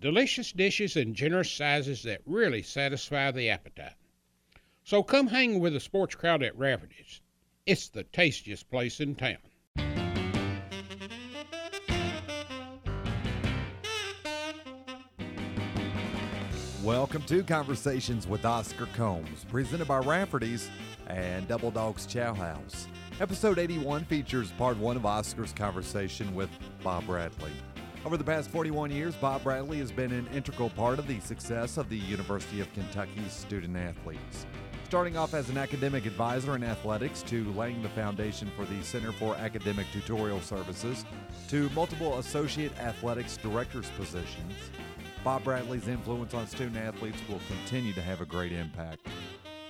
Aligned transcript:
delicious 0.00 0.52
dishes 0.52 0.96
in 0.96 1.12
generous 1.12 1.50
sizes 1.50 2.04
that 2.04 2.20
really 2.24 2.62
satisfy 2.62 3.30
the 3.30 3.50
appetite. 3.50 3.94
So 4.84 5.02
come 5.02 5.26
hang 5.26 5.58
with 5.58 5.72
the 5.72 5.80
sports 5.80 6.14
crowd 6.14 6.42
at 6.42 6.56
Rafferty's. 6.56 7.20
It's 7.66 7.88
the 7.88 8.04
tastiest 8.04 8.70
place 8.70 9.00
in 9.00 9.16
town. 9.16 9.38
Welcome 16.82 17.22
to 17.22 17.42
Conversations 17.42 18.26
with 18.26 18.46
Oscar 18.46 18.86
Combs, 18.94 19.44
presented 19.50 19.88
by 19.88 19.98
Rafferty's 19.98 20.70
and 21.08 21.46
Double 21.48 21.70
Dogs 21.70 22.06
Chow 22.06 22.32
House. 22.32 22.86
Episode 23.20 23.58
81 23.58 24.04
features 24.04 24.52
part 24.52 24.78
one 24.78 24.96
of 24.96 25.04
Oscar's 25.04 25.52
conversation 25.52 26.34
with 26.34 26.48
Bob 26.82 27.04
Bradley. 27.04 27.50
Over 28.04 28.16
the 28.16 28.24
past 28.24 28.50
41 28.50 28.92
years, 28.92 29.16
Bob 29.16 29.42
Bradley 29.42 29.78
has 29.78 29.90
been 29.90 30.12
an 30.12 30.28
integral 30.32 30.70
part 30.70 30.98
of 30.98 31.08
the 31.08 31.18
success 31.20 31.76
of 31.76 31.88
the 31.88 31.96
University 31.96 32.60
of 32.60 32.72
Kentucky's 32.72 33.32
student 33.32 33.76
athletes. 33.76 34.46
Starting 34.84 35.16
off 35.16 35.34
as 35.34 35.50
an 35.50 35.58
academic 35.58 36.06
advisor 36.06 36.54
in 36.54 36.62
athletics 36.62 37.22
to 37.22 37.52
laying 37.52 37.82
the 37.82 37.88
foundation 37.90 38.50
for 38.56 38.64
the 38.64 38.82
Center 38.82 39.12
for 39.12 39.34
Academic 39.34 39.86
Tutorial 39.92 40.40
Services 40.40 41.04
to 41.48 41.68
multiple 41.70 42.18
associate 42.18 42.72
athletics 42.78 43.36
directors 43.36 43.90
positions, 43.98 44.54
Bob 45.24 45.44
Bradley's 45.44 45.88
influence 45.88 46.32
on 46.32 46.46
student 46.46 46.76
athletes 46.76 47.18
will 47.28 47.40
continue 47.48 47.92
to 47.92 48.00
have 48.00 48.20
a 48.20 48.26
great 48.26 48.52
impact. 48.52 49.06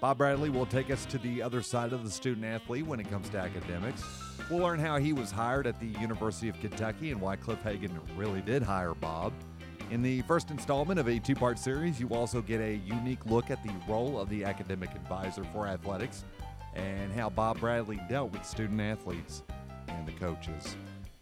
Bob 0.00 0.19
Bradley 0.19 0.50
will 0.50 0.67
take 0.67 0.91
us 0.91 1.06
to 1.06 1.19
the 1.19 1.42
other 1.42 1.62
side 1.62 1.92
of 1.92 2.05
the 2.05 2.11
student 2.11 2.45
athlete 2.45 2.86
when 2.86 3.00
it 3.00 3.11
comes 3.11 3.28
to 3.30 3.39
academics. 3.39 4.27
We'll 4.50 4.61
learn 4.61 4.78
how 4.78 4.98
he 4.98 5.12
was 5.12 5.31
hired 5.31 5.67
at 5.67 5.78
the 5.78 6.00
University 6.00 6.48
of 6.48 6.58
Kentucky 6.61 7.11
and 7.11 7.20
why 7.20 7.36
Cliff 7.36 7.62
Hagan 7.62 8.00
really 8.17 8.41
did 8.41 8.62
hire 8.62 8.95
Bob. 8.95 9.33
In 9.91 10.03
the 10.03 10.22
first 10.22 10.50
installment 10.50 10.98
of 11.00 11.08
a 11.08 11.19
two 11.19 11.34
part 11.34 11.58
series, 11.58 12.00
you 12.00 12.08
also 12.11 12.42
get 12.42 12.61
a 12.61 12.77
unique 12.77 13.25
look 13.27 13.50
at 13.50 13.62
the 13.62 13.72
role 13.89 14.19
of 14.19 14.28
the 14.28 14.45
academic 14.45 14.95
advisor 14.95 15.45
for 15.53 15.67
athletics 15.67 16.25
and 16.75 17.12
how 17.12 17.28
Bob 17.30 17.61
Bradley 17.61 18.00
dealt 18.08 18.33
with 18.33 18.45
student 18.45 18.80
athletes 18.80 19.42
and 19.89 20.06
the 20.06 20.12
coaches. 20.12 20.77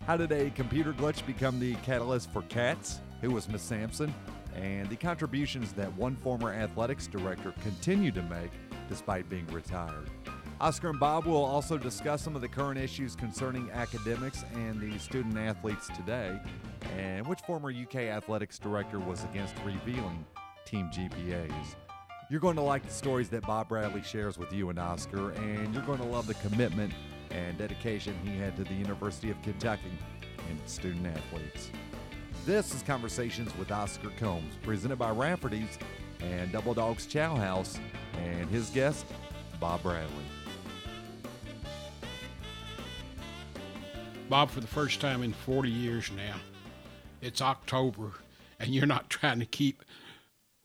How 0.04 0.16
did 0.16 0.30
a 0.30 0.50
computer 0.50 0.92
glitch 0.92 1.26
become 1.26 1.58
the 1.58 1.74
catalyst 1.76 2.32
for 2.32 2.42
CATS? 2.42 3.00
Who 3.22 3.30
was 3.30 3.48
Miss 3.48 3.62
Sampson? 3.62 4.14
And 4.54 4.88
the 4.88 4.96
contributions 4.96 5.72
that 5.72 5.92
one 5.96 6.16
former 6.16 6.52
athletics 6.52 7.06
director 7.06 7.52
continued 7.62 8.14
to 8.14 8.22
make 8.22 8.50
despite 8.88 9.28
being 9.28 9.46
retired. 9.48 10.08
Oscar 10.58 10.88
and 10.88 10.98
Bob 10.98 11.26
will 11.26 11.44
also 11.44 11.76
discuss 11.76 12.22
some 12.22 12.34
of 12.34 12.40
the 12.40 12.48
current 12.48 12.78
issues 12.78 13.14
concerning 13.14 13.70
academics 13.72 14.42
and 14.54 14.80
the 14.80 14.98
student 14.98 15.36
athletes 15.36 15.88
today, 15.94 16.40
and 16.96 17.26
which 17.26 17.40
former 17.40 17.70
UK 17.70 17.96
athletics 17.96 18.58
director 18.58 18.98
was 18.98 19.22
against 19.24 19.54
revealing 19.66 20.24
team 20.64 20.88
GPAs. 20.90 21.74
You're 22.30 22.40
going 22.40 22.56
to 22.56 22.62
like 22.62 22.82
the 22.84 22.92
stories 22.92 23.28
that 23.28 23.46
Bob 23.46 23.68
Bradley 23.68 24.02
shares 24.02 24.38
with 24.38 24.50
you 24.50 24.70
and 24.70 24.78
Oscar, 24.78 25.32
and 25.32 25.74
you're 25.74 25.84
going 25.84 26.00
to 26.00 26.06
love 26.06 26.26
the 26.26 26.34
commitment 26.34 26.92
and 27.30 27.58
dedication 27.58 28.14
he 28.24 28.38
had 28.38 28.56
to 28.56 28.64
the 28.64 28.74
University 28.74 29.30
of 29.30 29.40
Kentucky 29.42 29.92
and 30.48 30.58
student 30.64 31.06
athletes. 31.06 31.70
This 32.46 32.74
is 32.74 32.82
Conversations 32.82 33.54
with 33.58 33.70
Oscar 33.70 34.10
Combs, 34.18 34.54
presented 34.62 34.96
by 34.96 35.10
Rafferty's 35.10 35.78
and 36.20 36.50
Double 36.50 36.72
Dogs 36.72 37.04
Chow 37.04 37.36
House, 37.36 37.78
and 38.16 38.48
his 38.48 38.70
guest, 38.70 39.04
Bob 39.60 39.82
Bradley. 39.82 40.24
Bob, 44.28 44.50
for 44.50 44.60
the 44.60 44.66
first 44.66 45.00
time 45.00 45.22
in 45.22 45.32
40 45.32 45.70
years 45.70 46.10
now, 46.16 46.34
it's 47.22 47.40
October, 47.40 48.10
and 48.58 48.74
you're 48.74 48.84
not 48.84 49.08
trying 49.10 49.38
to 49.38 49.46
keep 49.46 49.84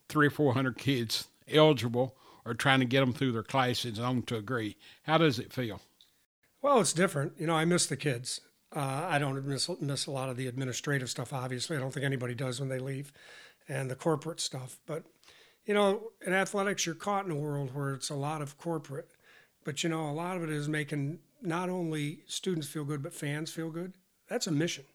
three 0.09 0.27
or 0.27 0.31
400 0.31 0.77
kids 0.77 1.27
eligible 1.47 2.15
or 2.43 2.55
trying 2.55 2.79
to 2.79 2.87
get 2.87 3.01
them 3.01 3.13
through 3.13 3.33
their 3.33 3.43
classes 3.43 3.99
on 3.99 4.23
to 4.23 4.35
agree. 4.35 4.77
How 5.03 5.19
does 5.19 5.37
it 5.37 5.53
feel? 5.53 5.79
Well, 6.63 6.79
it's 6.79 6.91
different. 6.91 7.33
You 7.37 7.45
know, 7.45 7.53
I 7.53 7.65
miss 7.65 7.85
the 7.85 7.97
kids. 7.97 8.41
Uh, 8.75 9.05
I 9.07 9.19
don't 9.19 9.45
miss, 9.45 9.69
miss 9.79 10.07
a 10.07 10.11
lot 10.11 10.29
of 10.29 10.37
the 10.37 10.47
administrative 10.47 11.09
stuff, 11.11 11.31
obviously. 11.31 11.77
I 11.77 11.79
don't 11.79 11.93
think 11.93 12.05
anybody 12.05 12.33
does 12.33 12.59
when 12.59 12.69
they 12.69 12.79
leave, 12.79 13.11
and 13.69 13.91
the 13.91 13.95
corporate 13.95 14.39
stuff. 14.39 14.79
But, 14.87 15.03
you 15.65 15.75
know, 15.75 16.11
in 16.25 16.33
athletics, 16.33 16.87
you're 16.87 16.95
caught 16.95 17.25
in 17.25 17.31
a 17.31 17.35
world 17.35 17.75
where 17.75 17.93
it's 17.93 18.09
a 18.09 18.15
lot 18.15 18.41
of 18.41 18.57
corporate. 18.57 19.11
But, 19.63 19.83
you 19.83 19.89
know, 19.89 20.09
a 20.09 20.13
lot 20.13 20.35
of 20.35 20.43
it 20.43 20.49
is 20.49 20.67
making 20.67 21.19
not 21.41 21.69
only 21.69 22.19
students 22.27 22.67
feel 22.67 22.83
good, 22.83 23.01
but 23.01 23.13
fans 23.13 23.51
feel 23.51 23.69
good. 23.69 23.93
That's 24.27 24.47
a 24.47 24.51
mission. 24.51 24.85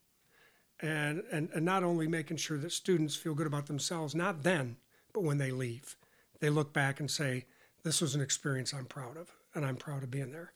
And, 0.81 1.23
and, 1.33 1.49
and 1.55 1.65
not 1.65 1.83
only 1.83 2.07
making 2.07 2.37
sure 2.37 2.59
that 2.59 2.73
students 2.73 3.17
feel 3.17 3.35
good 3.35 3.47
about 3.47 3.67
themselves, 3.67 4.15
not 4.15 4.43
then, 4.43 4.77
but 5.13 5.23
when 5.23 5.39
they 5.39 5.51
leave. 5.51 5.97
They 6.41 6.51
look 6.51 6.73
back 6.73 7.01
and 7.01 7.11
say, 7.11 7.47
this 7.83 8.01
was 8.01 8.15
an 8.15 8.21
experience 8.21 8.75
I'm 8.75 8.85
proud 8.85 9.17
of, 9.17 9.31
and 9.55 9.65
I'm 9.65 9.77
proud 9.77 10.03
of 10.03 10.11
being 10.11 10.33
there. 10.33 10.53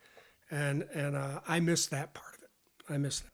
And, 0.51 0.83
and 0.95 1.17
uh, 1.17 1.41
I 1.49 1.61
miss 1.61 1.87
that 1.87 2.13
part 2.13 2.35
of 2.37 2.43
it. 2.43 2.51
I 2.93 2.99
miss 2.99 3.21
that. 3.21 3.31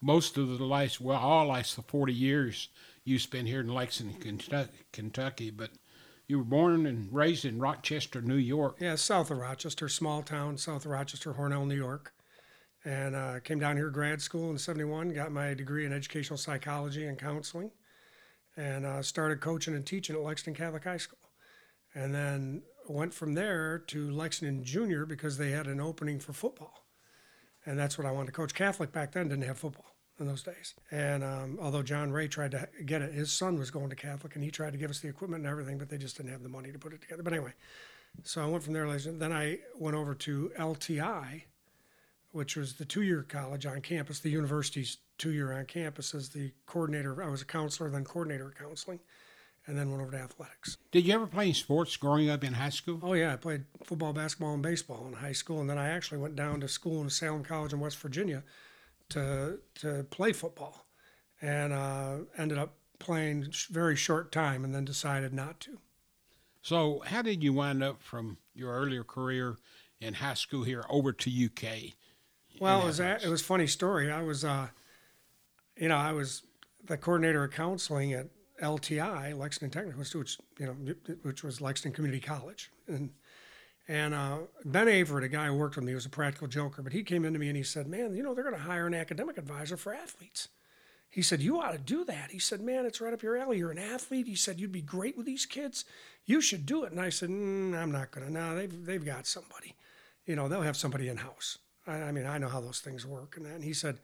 Most 0.00 0.38
of 0.38 0.58
the 0.58 0.64
last, 0.64 1.00
well, 1.00 1.18
all 1.18 1.46
last 1.48 1.78
40 1.86 2.12
years 2.12 2.68
you 3.04 3.18
spent 3.18 3.48
here 3.48 3.60
in 3.60 3.68
Lexington, 3.68 4.40
Kentucky, 4.92 5.50
but 5.50 5.70
you 6.28 6.38
were 6.38 6.44
born 6.44 6.86
and 6.86 7.08
raised 7.10 7.46
in 7.46 7.58
Rochester, 7.58 8.20
New 8.20 8.36
York. 8.36 8.76
Yeah, 8.78 8.96
south 8.96 9.30
of 9.30 9.38
Rochester, 9.38 9.88
small 9.88 10.22
town, 10.22 10.58
south 10.58 10.84
of 10.84 10.90
Rochester, 10.90 11.32
Hornell, 11.32 11.66
New 11.66 11.74
York. 11.74 12.12
And 12.84 13.16
uh, 13.16 13.40
came 13.40 13.58
down 13.58 13.76
here 13.76 13.88
grad 13.88 14.20
school 14.20 14.50
in 14.50 14.58
71, 14.58 15.14
got 15.14 15.32
my 15.32 15.54
degree 15.54 15.86
in 15.86 15.92
educational 15.92 16.36
psychology 16.36 17.06
and 17.06 17.18
counseling, 17.18 17.70
and 18.56 18.86
uh, 18.86 19.02
started 19.02 19.40
coaching 19.40 19.74
and 19.74 19.84
teaching 19.84 20.14
at 20.14 20.22
Lexington 20.22 20.54
Catholic 20.54 20.84
High 20.84 20.98
School. 20.98 21.18
And 21.94 22.14
then 22.14 22.62
went 22.86 23.14
from 23.14 23.34
there 23.34 23.78
to 23.88 24.10
Lexington 24.10 24.64
Junior 24.64 25.06
because 25.06 25.38
they 25.38 25.50
had 25.50 25.66
an 25.66 25.80
opening 25.80 26.20
for 26.20 26.34
football. 26.34 26.84
And 27.66 27.78
that's 27.78 27.98
what 27.98 28.06
I 28.06 28.12
wanted 28.12 28.26
to 28.26 28.32
coach. 28.32 28.54
Catholic 28.54 28.92
back 28.92 29.12
then 29.12 29.28
didn't 29.28 29.44
have 29.44 29.58
football 29.58 29.97
in 30.20 30.26
those 30.26 30.42
days. 30.42 30.74
And 30.90 31.22
um, 31.22 31.58
although 31.60 31.82
John 31.82 32.10
Ray 32.10 32.28
tried 32.28 32.52
to 32.52 32.68
get 32.84 33.02
it, 33.02 33.12
his 33.12 33.32
son 33.32 33.58
was 33.58 33.70
going 33.70 33.90
to 33.90 33.96
Catholic, 33.96 34.34
and 34.34 34.44
he 34.44 34.50
tried 34.50 34.72
to 34.72 34.78
give 34.78 34.90
us 34.90 35.00
the 35.00 35.08
equipment 35.08 35.44
and 35.44 35.50
everything, 35.50 35.78
but 35.78 35.88
they 35.88 35.98
just 35.98 36.16
didn't 36.16 36.32
have 36.32 36.42
the 36.42 36.48
money 36.48 36.72
to 36.72 36.78
put 36.78 36.92
it 36.92 37.00
together. 37.00 37.22
But 37.22 37.32
anyway, 37.32 37.52
so 38.24 38.42
I 38.42 38.46
went 38.46 38.64
from 38.64 38.72
there. 38.72 38.86
Then 38.98 39.32
I 39.32 39.58
went 39.78 39.96
over 39.96 40.14
to 40.14 40.50
LTI, 40.58 41.42
which 42.32 42.56
was 42.56 42.74
the 42.74 42.84
two-year 42.84 43.24
college 43.28 43.66
on 43.66 43.80
campus, 43.80 44.20
the 44.20 44.30
university's 44.30 44.98
two-year 45.18 45.52
on 45.52 45.66
campus 45.66 46.14
as 46.14 46.30
the 46.30 46.52
coordinator. 46.66 47.22
I 47.22 47.28
was 47.28 47.42
a 47.42 47.46
counselor, 47.46 47.90
then 47.90 48.04
coordinator 48.04 48.48
of 48.48 48.56
counseling, 48.56 49.00
and 49.66 49.76
then 49.76 49.90
went 49.90 50.02
over 50.02 50.12
to 50.12 50.18
athletics. 50.18 50.78
Did 50.90 51.06
you 51.06 51.14
ever 51.14 51.26
play 51.26 51.52
sports 51.52 51.96
growing 51.96 52.30
up 52.30 52.42
in 52.42 52.54
high 52.54 52.70
school? 52.70 53.00
Oh 53.02 53.12
yeah, 53.14 53.32
I 53.32 53.36
played 53.36 53.64
football, 53.84 54.12
basketball, 54.12 54.54
and 54.54 54.62
baseball 54.62 55.06
in 55.06 55.14
high 55.14 55.32
school, 55.32 55.60
and 55.60 55.68
then 55.68 55.78
I 55.78 55.88
actually 55.88 56.18
went 56.18 56.36
down 56.36 56.60
to 56.60 56.68
school 56.68 57.02
in 57.02 57.10
Salem 57.10 57.44
College 57.44 57.72
in 57.72 57.80
West 57.80 57.98
Virginia 57.98 58.42
to 59.10 59.58
to 59.76 60.04
play 60.10 60.32
football, 60.32 60.86
and 61.40 61.72
uh, 61.72 62.18
ended 62.36 62.58
up 62.58 62.74
playing 62.98 63.52
very 63.70 63.96
short 63.96 64.32
time, 64.32 64.64
and 64.64 64.74
then 64.74 64.84
decided 64.84 65.32
not 65.32 65.60
to. 65.60 65.78
So, 66.62 67.02
how 67.06 67.22
did 67.22 67.42
you 67.42 67.52
wind 67.52 67.82
up 67.82 68.02
from 68.02 68.38
your 68.54 68.74
earlier 68.74 69.04
career 69.04 69.56
in 70.00 70.14
high 70.14 70.34
school 70.34 70.64
here 70.64 70.84
over 70.90 71.12
to 71.12 71.30
UK? 71.30 71.94
Well, 72.60 72.82
it 72.82 72.86
was 72.86 73.00
a, 73.00 73.18
it 73.22 73.28
was 73.28 73.40
a 73.40 73.44
funny 73.44 73.66
story. 73.66 74.10
I 74.10 74.22
was, 74.22 74.44
uh, 74.44 74.68
you 75.76 75.88
know, 75.88 75.96
I 75.96 76.12
was 76.12 76.42
the 76.84 76.96
coordinator 76.96 77.44
of 77.44 77.52
counseling 77.52 78.12
at 78.12 78.28
LTI, 78.62 79.38
Lexington 79.38 79.70
Technical 79.70 80.00
Institute, 80.00 80.20
which 80.20 80.38
you 80.58 80.66
know, 80.66 81.14
which 81.22 81.44
was 81.44 81.60
Lexington 81.60 81.94
Community 81.94 82.20
College, 82.20 82.70
and 82.88 83.10
and 83.88 84.12
uh, 84.12 84.38
Ben 84.66 84.86
Averett, 84.86 85.24
a 85.24 85.28
guy 85.28 85.46
who 85.46 85.54
worked 85.54 85.76
with 85.76 85.84
me, 85.84 85.94
was 85.94 86.04
a 86.04 86.10
practical 86.10 86.46
joker, 86.46 86.82
but 86.82 86.92
he 86.92 87.02
came 87.02 87.24
into 87.24 87.38
me 87.38 87.48
and 87.48 87.56
he 87.56 87.62
said, 87.62 87.86
Man, 87.86 88.14
you 88.14 88.22
know, 88.22 88.34
they're 88.34 88.44
going 88.44 88.54
to 88.54 88.62
hire 88.62 88.86
an 88.86 88.94
academic 88.94 89.38
advisor 89.38 89.78
for 89.78 89.94
athletes. 89.94 90.48
He 91.08 91.22
said, 91.22 91.40
You 91.40 91.58
ought 91.58 91.72
to 91.72 91.78
do 91.78 92.04
that. 92.04 92.30
He 92.30 92.38
said, 92.38 92.60
Man, 92.60 92.84
it's 92.84 93.00
right 93.00 93.14
up 93.14 93.22
your 93.22 93.38
alley. 93.38 93.58
You're 93.58 93.70
an 93.70 93.78
athlete. 93.78 94.26
He 94.26 94.34
said, 94.34 94.60
You'd 94.60 94.72
be 94.72 94.82
great 94.82 95.16
with 95.16 95.24
these 95.24 95.46
kids. 95.46 95.86
You 96.26 96.42
should 96.42 96.66
do 96.66 96.84
it. 96.84 96.92
And 96.92 97.00
I 97.00 97.08
said, 97.08 97.30
mm, 97.30 97.74
I'm 97.74 97.90
not 97.90 98.10
going 98.10 98.26
to. 98.26 98.32
No, 98.32 98.54
they've, 98.54 98.84
they've 98.84 99.04
got 99.04 99.26
somebody. 99.26 99.74
You 100.26 100.36
know, 100.36 100.46
they'll 100.46 100.60
have 100.60 100.76
somebody 100.76 101.08
in 101.08 101.16
house. 101.16 101.56
I, 101.86 102.02
I, 102.02 102.12
mean, 102.12 102.26
I 102.26 102.36
know 102.36 102.48
how 102.48 102.60
those 102.60 102.80
things 102.80 103.06
work. 103.06 103.38
And, 103.38 103.46
and 103.46 103.64
he 103.64 103.72
said, 103.72 103.98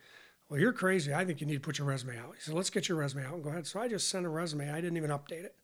Well, 0.49 0.59
you're 0.59 0.73
crazy. 0.73 1.13
I 1.13 1.27
think 1.27 1.43
you 1.43 1.47
need 1.47 1.55
to 1.55 1.61
put 1.61 1.77
your 1.77 1.87
resume 1.87 2.17
out. 2.19 2.35
He 2.37 2.41
said, 2.41 2.55
let's 2.55 2.71
get 2.71 2.89
your 2.89 2.97
resume 2.97 3.27
out 3.27 3.35
and 3.35 3.45
go 3.45 3.51
ahead. 3.51 3.67
So 3.67 3.81
I 3.81 3.89
just 3.89 4.09
sent 4.09 4.25
a 4.25 4.31
resume. 4.31 4.71
I 4.71 4.81
didn't 4.81 4.97
even 4.97 5.11
update 5.11 5.45
it. 5.45 5.55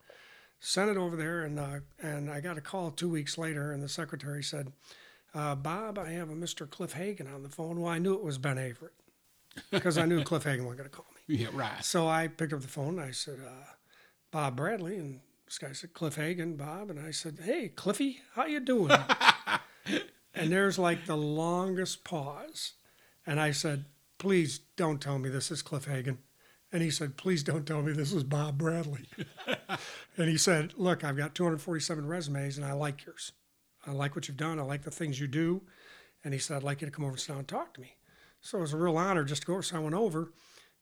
Sent 0.61 0.91
it 0.91 0.97
over 0.99 1.17
there, 1.17 1.43
and 1.43 1.59
uh, 1.59 1.81
and 2.03 2.31
I 2.31 2.41
got 2.41 2.59
a 2.59 2.61
call 2.61 2.91
two 2.91 3.09
weeks 3.09 3.39
later, 3.39 3.73
and 3.73 3.83
the 3.83 3.89
secretary 3.89 4.43
said, 4.43 4.73
uh, 5.35 5.55
Bob, 5.55 5.99
I 5.99 6.11
have 6.11 6.29
a 6.29 6.35
Mr. 6.35 6.69
Cliff 6.69 6.93
Hagan 6.93 7.27
on 7.27 7.43
the 7.43 7.49
phone. 7.49 7.81
Well, 7.81 7.93
I 7.93 7.99
knew 7.99 8.15
it 8.15 8.23
was 8.23 8.39
Ben 8.39 8.57
Averett 8.57 8.91
because 9.71 9.97
I 9.97 10.07
knew 10.07 10.23
Cliff 10.25 10.45
Hagan 10.45 10.65
wasn't 10.65 10.79
going 10.79 10.91
to 10.91 10.97
call 10.97 11.07
me. 11.15 11.37
Yeah, 11.37 11.49
right. 11.53 11.85
So 11.85 12.09
I 12.09 12.29
picked 12.29 12.53
up 12.53 12.61
the 12.61 12.69
phone 12.69 12.99
and 12.99 13.09
I 13.09 13.13
said, 13.13 13.39
uh, 13.45 13.73
Bob 14.31 14.57
Bradley, 14.57 14.97
and 14.97 15.21
this 15.47 15.59
guy 15.59 15.73
said 15.73 15.95
Cliff 15.95 16.17
Hagan, 16.17 16.57
Bob, 16.57 16.91
and 16.91 16.99
I 16.99 17.11
said, 17.11 17.39
Hey, 17.43 17.69
Cliffy, 17.69 18.21
how 18.35 18.47
you 18.47 18.61
doing? 18.61 18.93
and 20.35 20.53
there's 20.53 20.79
like 20.79 21.07
the 21.07 21.17
longest 21.17 22.05
pause, 22.05 22.75
and 23.27 23.41
I 23.41 23.53
said, 23.53 23.87
Please 24.19 24.61
don't 24.77 25.01
tell 25.01 25.19
me 25.19 25.29
this 25.29 25.51
is 25.51 25.63
Cliff 25.63 25.87
Hagan. 25.87 26.19
And 26.73 26.83
he 26.83 26.91
said, 26.91 27.17
Please 27.17 27.43
don't 27.43 27.67
tell 27.67 27.83
me 27.83 27.93
this 27.93 28.13
is 28.13 28.23
Bob 28.23 28.59
Bradley. 28.59 29.07
and 30.17 30.29
he 30.29 30.37
said, 30.37 30.75
Look, 30.77 31.05
I've 31.05 31.17
got 31.17 31.35
247 31.35 32.07
resumes 32.07 32.57
and 32.57 32.67
I 32.67 32.73
like 32.73 33.05
yours. 33.07 33.33
I 33.87 33.93
like 33.93 34.15
what 34.15 34.29
you've 34.29 34.37
done. 34.37 34.59
I 34.59 34.63
like 34.63 34.83
the 34.83 34.91
things 34.91 35.21
you 35.21 35.27
do. 35.27 35.63
And 36.23 36.35
he 36.35 36.41
said, 36.41 36.57
I'd 36.59 36.63
like 36.63 36.81
you 36.81 36.87
to 36.87 36.91
come 36.93 37.05
over 37.05 37.13
and 37.13 37.21
sit 37.21 37.29
down 37.29 37.39
and 37.39 37.49
talk 37.49 37.73
to 37.75 37.81
me. 37.81 37.97
So 38.41 38.59
it 38.59 38.63
was 38.63 38.73
a 38.73 38.77
real 38.77 38.97
honor 38.99 39.25
just 39.25 39.43
to 39.43 39.47
go 39.47 39.55
over. 39.55 39.63
So 39.63 39.77
I 39.77 39.81
went 39.81 39.95
over. 39.95 40.33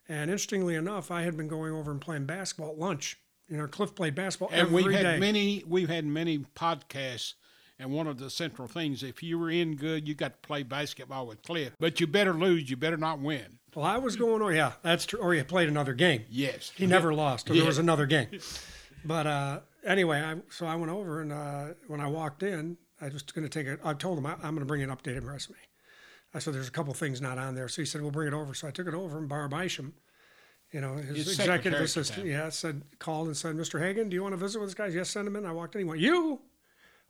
And 0.09 0.31
interestingly 0.31 0.75
enough, 0.75 1.11
I 1.11 1.23
had 1.23 1.37
been 1.37 1.49
going 1.49 1.73
over 1.73 1.91
and 1.91 2.01
playing 2.01 2.27
basketball 2.27 2.73
at 2.73 2.79
lunch. 2.79 3.19
You 3.49 3.57
know, 3.57 3.67
Cliff 3.67 3.95
played 3.95 4.15
basketball 4.15 4.49
And 4.51 4.61
every 4.61 4.83
we've 4.83 4.93
had 4.93 5.03
day. 5.03 5.19
many 5.19 5.65
we've 5.67 5.89
had 5.89 6.05
many 6.05 6.39
podcasts 6.39 7.35
and 7.79 7.93
one 7.93 8.07
of 8.09 8.19
the 8.19 8.29
central 8.29 8.67
things, 8.67 9.03
if 9.03 9.23
you 9.23 9.39
were 9.39 9.51
in 9.51 9.77
good, 9.77 10.09
you 10.09 10.15
got 10.15 10.43
to 10.43 10.47
play 10.47 10.63
basketball 10.65 11.27
with 11.27 11.43
Cliff. 11.43 11.75
But 11.79 12.01
you 12.01 12.07
better 12.07 12.35
lose, 12.35 12.69
you 12.69 12.77
better 12.77 12.97
not 12.97 13.21
win. 13.21 13.59
well, 13.75 13.85
I 13.85 13.99
was 13.99 14.17
going, 14.17 14.43
oh, 14.43 14.49
yeah, 14.49 14.73
that's 14.83 15.07
true. 15.07 15.21
Oh, 15.23 15.27
or 15.27 15.35
he 15.35 15.43
played 15.45 15.69
another 15.69 15.95
game. 15.95 16.25
Yes. 16.29 16.73
He 16.75 16.87
never 16.87 17.15
lost. 17.15 17.49
Or. 17.49 17.55
There 17.55 17.65
was 17.65 17.79
another 17.79 18.07
game. 18.07 18.29
But 19.05 19.27
uh, 19.27 19.61
anyway, 19.85 20.21
I, 20.21 20.37
so 20.51 20.67
I 20.67 20.75
went 20.77 20.91
over, 20.91 21.21
and 21.21 21.33
uh, 21.33 21.67
when 21.87 22.01
I 22.01 22.07
walked 22.07 22.43
in, 22.43 22.77
I 23.01 23.09
was 23.09 23.23
going 23.23 23.49
to 23.49 23.49
take 23.49 23.67
it. 23.67 23.81
I 23.85 23.95
told 23.95 24.19
him 24.19 24.27
I, 24.27 24.33
I'm 24.35 24.55
going 24.55 24.59
to 24.59 24.65
bring 24.65 24.83
an 24.83 24.91
updated 24.91 25.25
resume. 25.27 25.57
I 26.35 26.41
said, 26.41 26.55
"There's 26.55 26.69
a 26.69 26.73
couple 26.73 26.93
things 26.95 27.21
not 27.21 27.39
on 27.39 27.55
there." 27.55 27.69
So 27.69 27.83
he 27.83 27.87
said, 27.87 28.03
"We'll 28.03 28.11
bring 28.11 28.29
it 28.29 28.35
over." 28.35 28.55
So 28.55 28.69
I 28.69 28.71
took 28.71 28.87
it 28.87 28.95
over, 28.95 29.19
and 29.19 29.29
Barb 29.29 29.55
Isham, 29.55 29.95
you 30.73 30.81
know, 30.81 30.97
his, 30.97 31.17
His 31.17 31.29
executive 31.29 31.37
secretary 31.39 31.75
at 31.75 31.79
the 31.79 31.85
assistant, 31.85 32.27
yeah, 32.27 32.49
said 32.51 32.83
called 32.99 33.29
and 33.29 33.37
said, 33.37 33.57
"Mr. 33.57 33.81
Hagan, 33.81 34.09
do 34.09 34.15
you 34.15 34.23
want 34.23 34.33
to 34.33 34.37
visit 34.37 34.59
with 34.59 34.69
this 34.69 34.75
guy?" 34.75 34.89
Yes, 34.89 35.11
send 35.11 35.27
him 35.27 35.37
in. 35.37 35.47
I 35.47 35.53
walked 35.53 35.75
in. 35.75 35.81
He 35.81 35.85
went, 35.85 36.01
"You? 36.01 36.41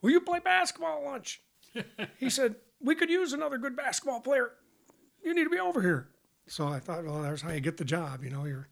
Will 0.03 0.11
you 0.11 0.21
play 0.21 0.39
basketball 0.39 0.99
at 0.99 1.05
lunch?" 1.05 1.43
he 2.19 2.31
said, 2.31 2.57
"We 2.81 2.95
could 2.95 3.11
use 3.11 3.33
another 3.33 3.59
good 3.59 3.77
basketball 3.77 4.21
player. 4.21 4.53
You 5.25 5.35
need 5.35 5.45
to 5.45 5.51
be 5.51 5.59
over 5.59 5.83
here." 5.83 6.09
So 6.47 6.67
I 6.67 6.79
thought, 6.81 7.05
well, 7.05 7.23
that's 7.23 7.43
how 7.43 7.51
you 7.51 7.61
get 7.61 7.77
the 7.77 7.85
job. 7.85 8.25
You 8.25 8.31
know, 8.31 8.45
you're 8.47 8.69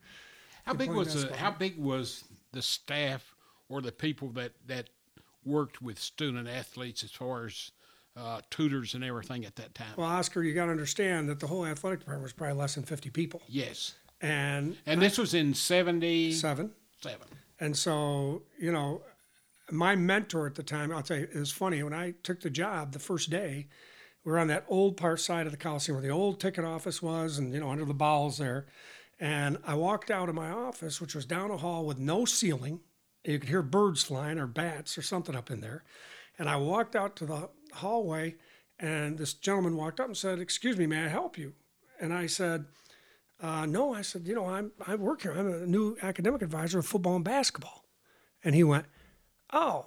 How 0.65 0.73
big 0.73 0.91
was 0.91 1.27
the 1.29 1.37
how 1.37 1.51
big 1.51 1.79
was 1.79 2.25
the 2.57 2.63
staff 2.63 3.35
or 3.69 3.83
the 3.83 3.93
people 3.93 4.29
that 4.31 4.53
that 4.67 4.89
worked 5.45 5.81
with 5.83 5.99
student 6.01 6.49
athletes 6.49 7.05
as 7.05 7.11
far 7.13 7.45
as 7.47 7.71
uh, 8.17 8.41
tutors 8.51 8.95
and 8.95 9.05
everything 9.05 9.45
at 9.45 9.55
that 9.57 9.75
time? 9.75 9.93
Well, 9.97 10.07
Oscar, 10.09 10.43
you 10.43 10.55
got 10.55 10.65
to 10.65 10.71
understand 10.71 11.29
that 11.29 11.39
the 11.39 11.47
whole 11.47 11.67
athletic 11.67 12.01
department 12.01 12.23
was 12.25 12.33
probably 12.33 12.57
less 12.57 12.75
than 12.75 12.85
50 12.85 13.11
people. 13.11 13.43
yes. 13.47 13.95
And 14.23 14.79
And 14.87 15.03
this 15.03 15.19
was 15.19 15.35
in 15.35 15.53
seventy 15.53 16.33
seven. 16.33 16.71
seven. 17.03 17.27
And 17.61 17.77
so, 17.77 18.43
you 18.59 18.73
know, 18.73 19.03
my 19.71 19.95
mentor 19.95 20.47
at 20.47 20.55
the 20.55 20.63
time, 20.63 20.91
I'll 20.91 21.03
tell 21.03 21.19
you, 21.19 21.25
it 21.25 21.35
was 21.39 21.53
funny. 21.53 21.83
When 21.83 21.93
I 21.93 22.15
took 22.23 22.41
the 22.41 22.49
job 22.49 22.93
the 22.93 22.99
first 22.99 23.29
day, 23.29 23.67
we 24.25 24.33
were 24.33 24.39
on 24.39 24.49
that 24.49 24.65
old 24.69 24.97
part 24.97 25.21
side 25.21 25.45
of 25.45 25.53
the 25.53 25.59
Coliseum 25.59 25.97
where 25.97 26.03
the 26.03 26.09
old 26.15 26.41
ticket 26.41 26.65
office 26.65 27.03
was 27.03 27.37
and, 27.37 27.53
you 27.53 27.61
know, 27.61 27.69
under 27.71 27.85
the 27.85 27.93
bowels 27.95 28.39
there. 28.39 28.65
And 29.19 29.59
I 29.67 29.75
walked 29.75 30.11
out 30.11 30.29
of 30.29 30.35
my 30.35 30.51
office, 30.51 31.01
which 31.01 31.15
was 31.15 31.25
down 31.25 31.51
a 31.51 31.57
hall 31.57 31.87
with 31.87 31.99
no 31.99 32.25
ceiling. 32.25 32.81
You 33.25 33.39
could 33.39 33.49
hear 33.49 33.63
birds 33.63 34.03
flying 34.03 34.39
or 34.39 34.47
bats 34.47 34.99
or 34.99 35.03
something 35.03 35.35
up 35.35 35.51
in 35.51 35.61
there. 35.61 35.85
And 36.39 36.49
I 36.49 36.57
walked 36.57 36.95
out 36.95 37.17
to 37.17 37.27
the 37.27 37.49
hallway, 37.73 38.37
and 38.79 39.17
this 39.17 39.33
gentleman 39.33 39.77
walked 39.77 40.01
up 40.01 40.07
and 40.07 40.17
said, 40.17 40.39
Excuse 40.39 40.77
me, 40.77 40.87
may 40.87 41.05
I 41.05 41.09
help 41.09 41.39
you? 41.39 41.55
And 41.99 42.13
I 42.13 42.27
said, 42.27 42.67
uh, 43.41 43.65
No, 43.65 43.95
I 43.95 44.03
said, 44.03 44.27
You 44.27 44.35
know, 44.35 44.47
I'm, 44.47 44.73
I 44.87 44.97
work 44.97 45.23
here. 45.23 45.33
I'm 45.33 45.49
a 45.49 45.67
new 45.67 45.97
academic 46.03 46.43
advisor 46.43 46.79
of 46.79 46.87
football 46.87 47.17
and 47.17 47.25
basketball. 47.25 47.87
And 48.45 48.55
he 48.55 48.63
went, 48.63 48.85
Oh, 49.51 49.87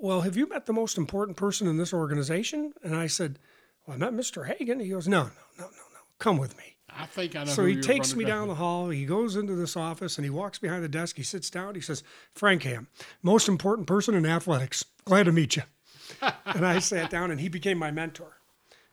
well, 0.00 0.22
have 0.22 0.36
you 0.36 0.48
met 0.48 0.66
the 0.66 0.72
most 0.72 0.96
important 0.96 1.36
person 1.36 1.66
in 1.66 1.76
this 1.76 1.92
organization? 1.92 2.72
And 2.82 2.96
I 2.96 3.08
said, 3.08 3.38
Well, 3.86 3.96
I 3.96 3.98
met 3.98 4.14
Mr. 4.14 4.46
Hagan. 4.46 4.80
He 4.80 4.88
goes, 4.88 5.06
No, 5.06 5.24
no, 5.24 5.30
no, 5.58 5.64
no, 5.64 5.66
no. 5.66 6.00
Come 6.18 6.38
with 6.38 6.56
me. 6.56 6.77
I 6.90 7.06
think 7.06 7.36
I 7.36 7.44
know. 7.44 7.52
So 7.52 7.64
he 7.64 7.80
takes 7.80 8.14
me 8.14 8.24
down 8.24 8.48
the 8.48 8.54
hall. 8.54 8.88
He 8.88 9.04
goes 9.04 9.36
into 9.36 9.54
this 9.54 9.76
office 9.76 10.16
and 10.16 10.24
he 10.24 10.30
walks 10.30 10.58
behind 10.58 10.82
the 10.82 10.88
desk. 10.88 11.16
He 11.16 11.22
sits 11.22 11.50
down. 11.50 11.74
He 11.74 11.80
says, 11.80 12.02
Frank 12.34 12.62
Ham, 12.64 12.88
most 13.22 13.48
important 13.48 13.86
person 13.86 14.14
in 14.14 14.26
athletics. 14.26 14.84
Glad 15.04 15.24
to 15.24 15.32
meet 15.32 15.56
you. 15.56 15.62
and 16.46 16.66
I 16.66 16.78
sat 16.78 17.10
down 17.10 17.30
and 17.30 17.40
he 17.40 17.48
became 17.48 17.78
my 17.78 17.90
mentor. 17.90 18.38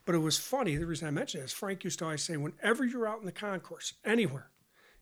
But 0.06 0.16
it 0.16 0.20
was 0.20 0.38
funny. 0.38 0.76
The 0.76 0.86
reason 0.86 1.08
I 1.08 1.12
mention 1.12 1.42
it 1.42 1.46
is 1.46 1.54
Frank 1.54 1.84
used 1.84 2.00
to 2.00 2.06
always 2.06 2.22
say, 2.22 2.38
whenever 2.38 2.86
you're 2.86 3.08
out 3.08 3.20
in 3.20 3.26
the 3.26 3.32
concourse, 3.32 3.94
anywhere, 4.04 4.52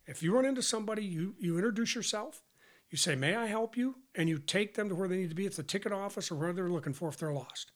if 0.05 0.23
you 0.23 0.33
run 0.33 0.45
into 0.45 0.61
somebody, 0.61 1.03
you, 1.03 1.35
you 1.39 1.57
introduce 1.57 1.95
yourself, 1.95 2.41
you 2.89 2.97
say, 2.97 3.15
May 3.15 3.35
I 3.35 3.47
help 3.47 3.75
you? 3.75 3.95
And 4.15 4.29
you 4.29 4.37
take 4.37 4.75
them 4.75 4.87
to 4.89 4.95
where 4.95 5.07
they 5.07 5.17
need 5.17 5.29
to 5.29 5.35
be 5.35 5.45
at 5.45 5.55
the 5.55 5.63
ticket 5.63 5.91
office 5.91 6.31
or 6.31 6.35
where 6.35 6.53
they're 6.53 6.69
looking 6.69 6.93
for 6.93 7.09
if 7.09 7.17
they're 7.17 7.33
lost. 7.33 7.71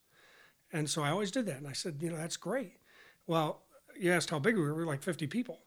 And 0.71 0.89
so 0.89 1.01
I 1.01 1.09
always 1.09 1.31
did 1.31 1.45
that. 1.47 1.57
And 1.57 1.67
I 1.67 1.73
said, 1.73 1.97
You 2.01 2.11
know, 2.11 2.17
that's 2.17 2.37
great. 2.37 2.73
Well, 3.25 3.63
you 3.99 4.11
asked 4.11 4.29
how 4.29 4.39
big 4.39 4.55
we 4.55 4.61
were. 4.61 4.73
We 4.73 4.81
were 4.81 4.91
like 4.91 5.03
50 5.03 5.27
people. 5.27 5.59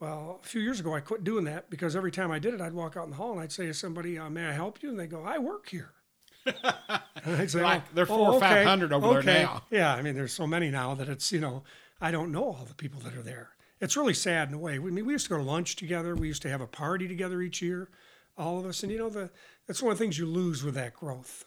Well, 0.00 0.40
a 0.42 0.46
few 0.46 0.62
years 0.62 0.80
ago, 0.80 0.94
I 0.94 1.00
quit 1.00 1.24
doing 1.24 1.44
that 1.44 1.68
because 1.68 1.94
every 1.94 2.10
time 2.10 2.30
I 2.30 2.38
did 2.38 2.54
it, 2.54 2.60
I'd 2.60 2.72
walk 2.72 2.96
out 2.96 3.04
in 3.04 3.10
the 3.10 3.16
hall 3.16 3.32
and 3.32 3.40
I'd 3.40 3.52
say 3.52 3.66
to 3.66 3.74
somebody, 3.74 4.18
uh, 4.18 4.30
"May 4.30 4.46
I 4.46 4.52
help 4.52 4.82
you?" 4.82 4.88
And 4.88 4.98
they 4.98 5.06
go, 5.06 5.22
"I 5.22 5.38
work 5.38 5.68
here." 5.68 5.92
and 6.46 7.36
I'd 7.36 7.50
say, 7.50 7.62
Like, 7.62 7.82
"Oh, 7.82 7.90
there 7.94 8.04
are 8.04 8.10
oh, 8.10 8.16
four 8.16 8.28
or 8.32 8.34
okay, 8.36 8.64
500 8.64 8.94
over 8.94 9.22
there 9.22 9.42
now. 9.42 9.62
Yeah, 9.70 9.94
I 9.94 10.00
mean, 10.00 10.14
there's 10.14 10.32
so 10.32 10.46
many 10.46 10.70
now 10.70 10.94
that 10.94 11.10
it's 11.10 11.30
you 11.30 11.40
know, 11.40 11.64
I 12.00 12.10
don't 12.10 12.32
know 12.32 12.44
all 12.44 12.64
the 12.66 12.74
people 12.74 13.00
that 13.02 13.14
are 13.14 13.22
there. 13.22 13.50
It's 13.80 13.94
really 13.96 14.14
sad 14.14 14.48
in 14.48 14.54
a 14.54 14.58
way. 14.58 14.74
I 14.74 14.78
mean, 14.78 15.04
we 15.04 15.12
used 15.12 15.26
to 15.26 15.30
go 15.30 15.36
to 15.36 15.42
lunch 15.42 15.76
together. 15.76 16.14
We 16.14 16.28
used 16.28 16.42
to 16.42 16.50
have 16.50 16.62
a 16.62 16.66
party 16.66 17.06
together 17.06 17.42
each 17.42 17.60
year, 17.60 17.90
all 18.38 18.58
of 18.58 18.64
us. 18.64 18.82
And 18.82 18.90
you 18.90 18.98
know, 18.98 19.10
the 19.10 19.30
that's 19.66 19.82
one 19.82 19.92
of 19.92 19.98
the 19.98 20.04
things 20.04 20.18
you 20.18 20.24
lose 20.24 20.64
with 20.64 20.74
that 20.74 20.94
growth. 20.94 21.44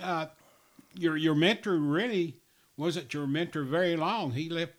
Uh, 0.00 0.26
your 0.94 1.16
your 1.16 1.34
mentor 1.34 1.78
really 1.78 2.36
wasn't 2.76 3.12
your 3.12 3.26
mentor 3.26 3.64
very 3.64 3.96
long. 3.96 4.32
He 4.32 4.48
left 4.48 4.74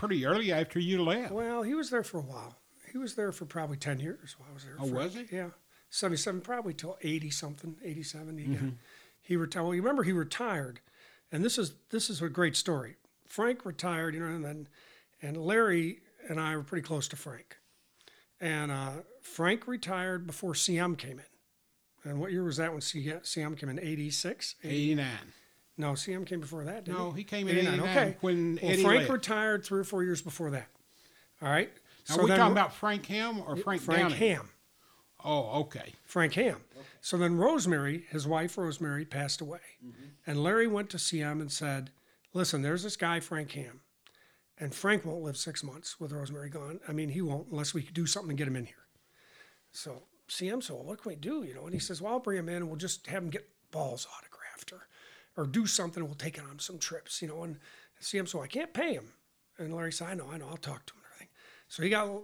pretty 0.00 0.24
early 0.26 0.50
after 0.52 0.78
you 0.78 1.02
left. 1.02 1.30
Well, 1.32 1.62
he 1.62 1.74
was 1.74 1.90
there 1.90 2.02
for 2.02 2.18
a 2.18 2.22
while. 2.22 2.56
He 2.90 2.98
was 2.98 3.14
there 3.14 3.32
for 3.32 3.44
probably 3.44 3.76
10 3.76 4.00
years 4.00 4.34
while 4.38 4.48
I 4.50 4.54
was 4.54 4.64
there. 4.64 4.76
Oh, 4.80 4.86
for- 4.86 4.94
was 4.94 5.14
he? 5.14 5.26
Yeah. 5.30 5.50
77, 5.90 6.40
probably 6.40 6.72
till 6.74 6.96
80 7.02 7.30
something, 7.30 7.76
87. 7.84 8.38
He, 8.38 8.44
Mm-hmm. 8.46 8.54
got, 8.68 8.74
he 9.22 9.36
retired. 9.36 9.64
Well, 9.64 9.74
you 9.74 9.82
remember 9.82 10.02
he 10.02 10.12
retired. 10.12 10.80
And 11.32 11.44
this 11.44 11.58
is 11.58 11.74
this 11.90 12.10
is 12.10 12.20
a 12.22 12.28
great 12.28 12.56
story. 12.56 12.96
Frank 13.26 13.64
retired, 13.64 14.14
you 14.14 14.20
know, 14.20 14.26
and 14.34 14.44
then 14.44 14.68
and 15.22 15.36
Larry 15.36 16.00
and 16.28 16.40
I 16.40 16.56
were 16.56 16.62
pretty 16.64 16.84
close 16.84 17.06
to 17.08 17.16
Frank. 17.16 17.58
And 18.40 18.72
uh, 18.72 18.90
Frank 19.20 19.68
retired 19.68 20.26
before 20.26 20.54
CM 20.54 20.96
came 20.98 21.20
in. 21.20 22.10
And 22.10 22.18
what 22.18 22.32
year 22.32 22.42
was 22.42 22.56
that 22.56 22.72
when 22.72 22.80
CM 22.80 23.56
came 23.58 23.68
in? 23.68 23.78
86? 23.78 24.54
Eighty 24.64 24.94
nine. 24.94 25.32
No, 25.80 25.92
CM 25.92 26.26
came 26.26 26.40
before 26.40 26.64
that, 26.64 26.84
didn't 26.84 26.98
No, 26.98 27.10
he? 27.10 27.24
came 27.24 27.48
in 27.48 27.56
89 27.56 27.80
Okay. 27.80 28.16
when 28.20 28.58
well, 28.62 28.72
Eddie 28.72 28.82
Frank 28.82 28.98
left. 29.00 29.12
retired 29.12 29.64
three 29.64 29.80
or 29.80 29.84
four 29.84 30.04
years 30.04 30.20
before 30.20 30.50
that. 30.50 30.68
All 31.40 31.48
right. 31.48 31.72
Are 32.10 32.22
we 32.22 32.28
talking 32.28 32.52
about 32.52 32.74
Frank 32.74 33.06
Ham 33.06 33.40
or 33.40 33.56
Frank, 33.56 33.82
Frank? 33.82 34.12
Ham. 34.12 34.50
Oh, 35.24 35.60
okay. 35.60 35.94
Frank 36.04 36.34
Ham. 36.34 36.58
So 37.00 37.16
then 37.16 37.36
Rosemary, 37.36 38.04
his 38.10 38.26
wife 38.26 38.58
Rosemary, 38.58 39.04
passed 39.04 39.40
away. 39.40 39.60
Mm-hmm. 39.84 40.02
And 40.26 40.42
Larry 40.42 40.66
went 40.66 40.90
to 40.90 40.96
CM 40.98 41.40
and 41.40 41.50
said, 41.50 41.90
Listen, 42.32 42.62
there's 42.62 42.82
this 42.82 42.96
guy, 42.96 43.20
Frank 43.20 43.52
Ham. 43.52 43.80
And 44.58 44.74
Frank 44.74 45.04
won't 45.04 45.22
live 45.22 45.36
six 45.36 45.64
months 45.64 45.98
with 45.98 46.12
Rosemary 46.12 46.50
gone. 46.50 46.80
I 46.86 46.92
mean, 46.92 47.08
he 47.08 47.22
won't 47.22 47.48
unless 47.50 47.72
we 47.72 47.82
do 47.82 48.06
something 48.06 48.36
to 48.36 48.40
get 48.40 48.48
him 48.48 48.56
in 48.56 48.66
here. 48.66 48.74
So 49.72 50.02
CM 50.28 50.62
said, 50.62 50.76
Well, 50.76 50.84
what 50.84 51.02
can 51.02 51.10
we 51.10 51.16
do? 51.16 51.42
You 51.42 51.54
know, 51.54 51.64
and 51.64 51.72
he 51.72 51.80
says, 51.80 52.02
Well, 52.02 52.12
I'll 52.14 52.20
bring 52.20 52.38
him 52.38 52.48
in 52.48 52.56
and 52.56 52.68
we'll 52.68 52.76
just 52.76 53.06
have 53.06 53.22
him 53.22 53.30
get 53.30 53.48
balls 53.70 54.06
autographed 54.16 54.72
or 54.72 54.86
or 55.36 55.46
do 55.46 55.66
something, 55.66 56.04
we'll 56.04 56.14
take 56.14 56.36
him 56.36 56.46
on 56.50 56.58
some 56.58 56.78
trips, 56.78 57.22
you 57.22 57.28
know. 57.28 57.42
And 57.42 57.56
see 58.00 58.18
him. 58.18 58.26
So 58.26 58.42
I 58.42 58.46
can't 58.46 58.72
pay 58.72 58.94
him. 58.94 59.12
And 59.58 59.74
Larry 59.74 59.92
said, 59.92 60.08
I 60.08 60.14
know, 60.14 60.28
I 60.32 60.38
know, 60.38 60.48
I'll 60.48 60.56
talk 60.56 60.86
to 60.86 60.94
him 60.94 61.00
and 61.00 61.12
everything. 61.12 61.28
So 61.68 61.82
he 61.82 61.90
got 61.90 62.22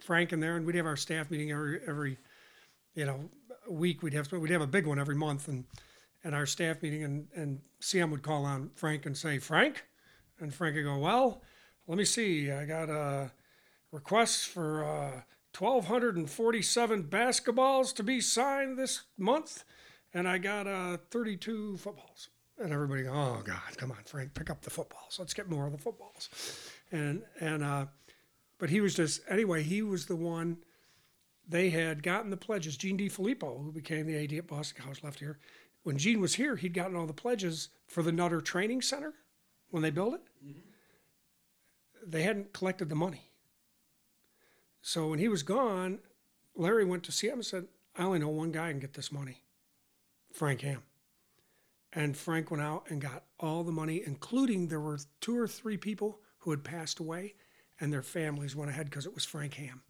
Frank 0.00 0.32
in 0.32 0.40
there 0.40 0.56
and 0.56 0.66
we'd 0.66 0.74
have 0.76 0.86
our 0.86 0.96
staff 0.96 1.30
meeting 1.30 1.50
every 1.50 1.80
every 1.86 2.18
you 2.94 3.06
know, 3.06 3.30
week 3.68 4.02
we'd 4.02 4.12
have 4.12 4.30
we'd 4.32 4.50
have 4.50 4.60
a 4.60 4.66
big 4.66 4.86
one 4.86 4.98
every 4.98 5.14
month 5.14 5.48
and 5.48 5.64
and 6.22 6.34
our 6.34 6.46
staff 6.46 6.82
meeting 6.82 7.02
and 7.02 7.28
and 7.34 7.60
CM 7.80 8.10
would 8.10 8.22
call 8.22 8.44
on 8.44 8.70
Frank 8.74 9.06
and 9.06 9.16
say, 9.16 9.38
Frank, 9.38 9.84
and 10.38 10.54
Frank 10.54 10.76
would 10.76 10.84
go, 10.84 10.98
well, 10.98 11.42
let 11.86 11.98
me 11.98 12.04
see, 12.04 12.50
I 12.50 12.64
got 12.64 12.88
a 12.88 13.32
request 13.90 14.48
for 14.48 14.84
uh, 14.84 15.20
1,247 15.56 17.04
basketballs 17.04 17.94
to 17.94 18.02
be 18.02 18.20
signed 18.20 18.78
this 18.78 19.02
month, 19.16 19.64
and 20.12 20.26
I 20.26 20.38
got 20.38 20.66
uh, 20.66 20.96
32 21.10 21.76
footballs. 21.76 22.30
And 22.58 22.72
everybody 22.72 23.02
go, 23.02 23.10
oh 23.10 23.42
God, 23.44 23.76
come 23.76 23.90
on, 23.90 23.98
Frank, 24.04 24.32
pick 24.34 24.48
up 24.48 24.62
the 24.62 24.70
footballs. 24.70 25.16
Let's 25.18 25.34
get 25.34 25.50
more 25.50 25.66
of 25.66 25.72
the 25.72 25.78
footballs. 25.78 26.28
And 26.92 27.22
and 27.40 27.64
uh, 27.64 27.86
But 28.58 28.70
he 28.70 28.80
was 28.80 28.94
just 28.94 29.22
anyway. 29.28 29.62
He 29.62 29.82
was 29.82 30.06
the 30.06 30.16
one. 30.16 30.58
They 31.46 31.70
had 31.70 32.02
gotten 32.02 32.30
the 32.30 32.36
pledges. 32.36 32.76
Gene 32.76 32.96
DiFilippo, 32.96 33.62
who 33.62 33.72
became 33.72 34.06
the 34.06 34.16
AD 34.16 34.32
at 34.32 34.46
Boston 34.46 34.82
College, 34.82 35.02
left 35.02 35.18
here. 35.18 35.38
When 35.82 35.98
Gene 35.98 36.20
was 36.20 36.34
here, 36.34 36.56
he'd 36.56 36.72
gotten 36.72 36.96
all 36.96 37.06
the 37.06 37.12
pledges 37.12 37.68
for 37.86 38.02
the 38.02 38.12
Nutter 38.12 38.40
Training 38.40 38.80
Center 38.80 39.12
when 39.70 39.82
they 39.82 39.90
built 39.90 40.14
it. 40.14 40.22
They 42.06 42.22
hadn't 42.22 42.52
collected 42.54 42.88
the 42.88 42.94
money. 42.94 43.30
So 44.80 45.08
when 45.08 45.18
he 45.18 45.28
was 45.28 45.42
gone, 45.42 45.98
Larry 46.54 46.84
went 46.84 47.02
to 47.04 47.12
see 47.12 47.28
him 47.28 47.34
and 47.34 47.44
said, 47.44 47.66
I 47.96 48.04
only 48.04 48.18
know 48.18 48.28
one 48.28 48.52
guy 48.52 48.70
can 48.70 48.80
get 48.80 48.94
this 48.94 49.12
money 49.12 49.42
Frank 50.32 50.62
Ham. 50.62 50.82
And 51.94 52.16
Frank 52.16 52.50
went 52.50 52.62
out 52.62 52.84
and 52.88 53.00
got 53.00 53.24
all 53.38 53.62
the 53.62 53.72
money, 53.72 54.02
including 54.04 54.68
there 54.68 54.80
were 54.80 54.98
two 55.20 55.38
or 55.38 55.46
three 55.46 55.76
people 55.76 56.20
who 56.38 56.50
had 56.50 56.64
passed 56.64 56.98
away, 56.98 57.34
and 57.80 57.92
their 57.92 58.02
families 58.02 58.56
went 58.56 58.70
ahead 58.70 58.86
because 58.86 59.06
it 59.06 59.14
was 59.14 59.24
Frank 59.24 59.54
Ham. 59.54 59.82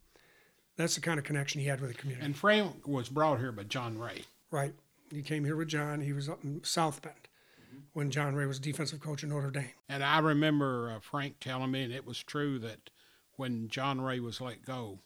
That's 0.77 0.97
the 0.97 1.01
kind 1.01 1.19
of 1.19 1.25
connection 1.25 1.61
he 1.61 1.69
had 1.69 1.81
with 1.81 1.91
the 1.91 1.97
community. 1.97 2.27
And 2.27 2.37
Frank 2.37 2.87
was 2.87 3.09
brought 3.09 3.39
here 3.39 3.53
by 3.53 3.63
John 3.65 3.99
Ray. 3.99 4.23
right. 4.51 4.75
He 5.13 5.23
came 5.23 5.45
here 5.45 5.55
with 5.55 5.69
John. 5.69 6.01
He 6.01 6.13
was 6.13 6.29
up 6.29 6.43
in 6.43 6.65
South 6.65 7.01
Bend 7.01 7.29
when 7.93 8.11
John 8.11 8.35
Ray 8.35 8.47
was 8.47 8.59
defensive 8.59 8.99
coach 9.01 9.23
at 9.23 9.31
Notre 9.31 9.51
Dame. 9.51 9.71
And 9.89 10.03
I 10.03 10.19
remember 10.19 10.91
uh, 10.91 10.99
Frank 11.01 11.37
telling 11.41 11.71
me, 11.71 11.85
and 11.85 11.93
it 11.93 12.05
was 12.07 12.21
true, 12.21 12.59
that 12.61 12.91
when 13.37 13.69
John 13.69 14.01
Ray 14.01 14.19
was 14.19 14.41
let 14.41 14.65
go, 14.65 15.01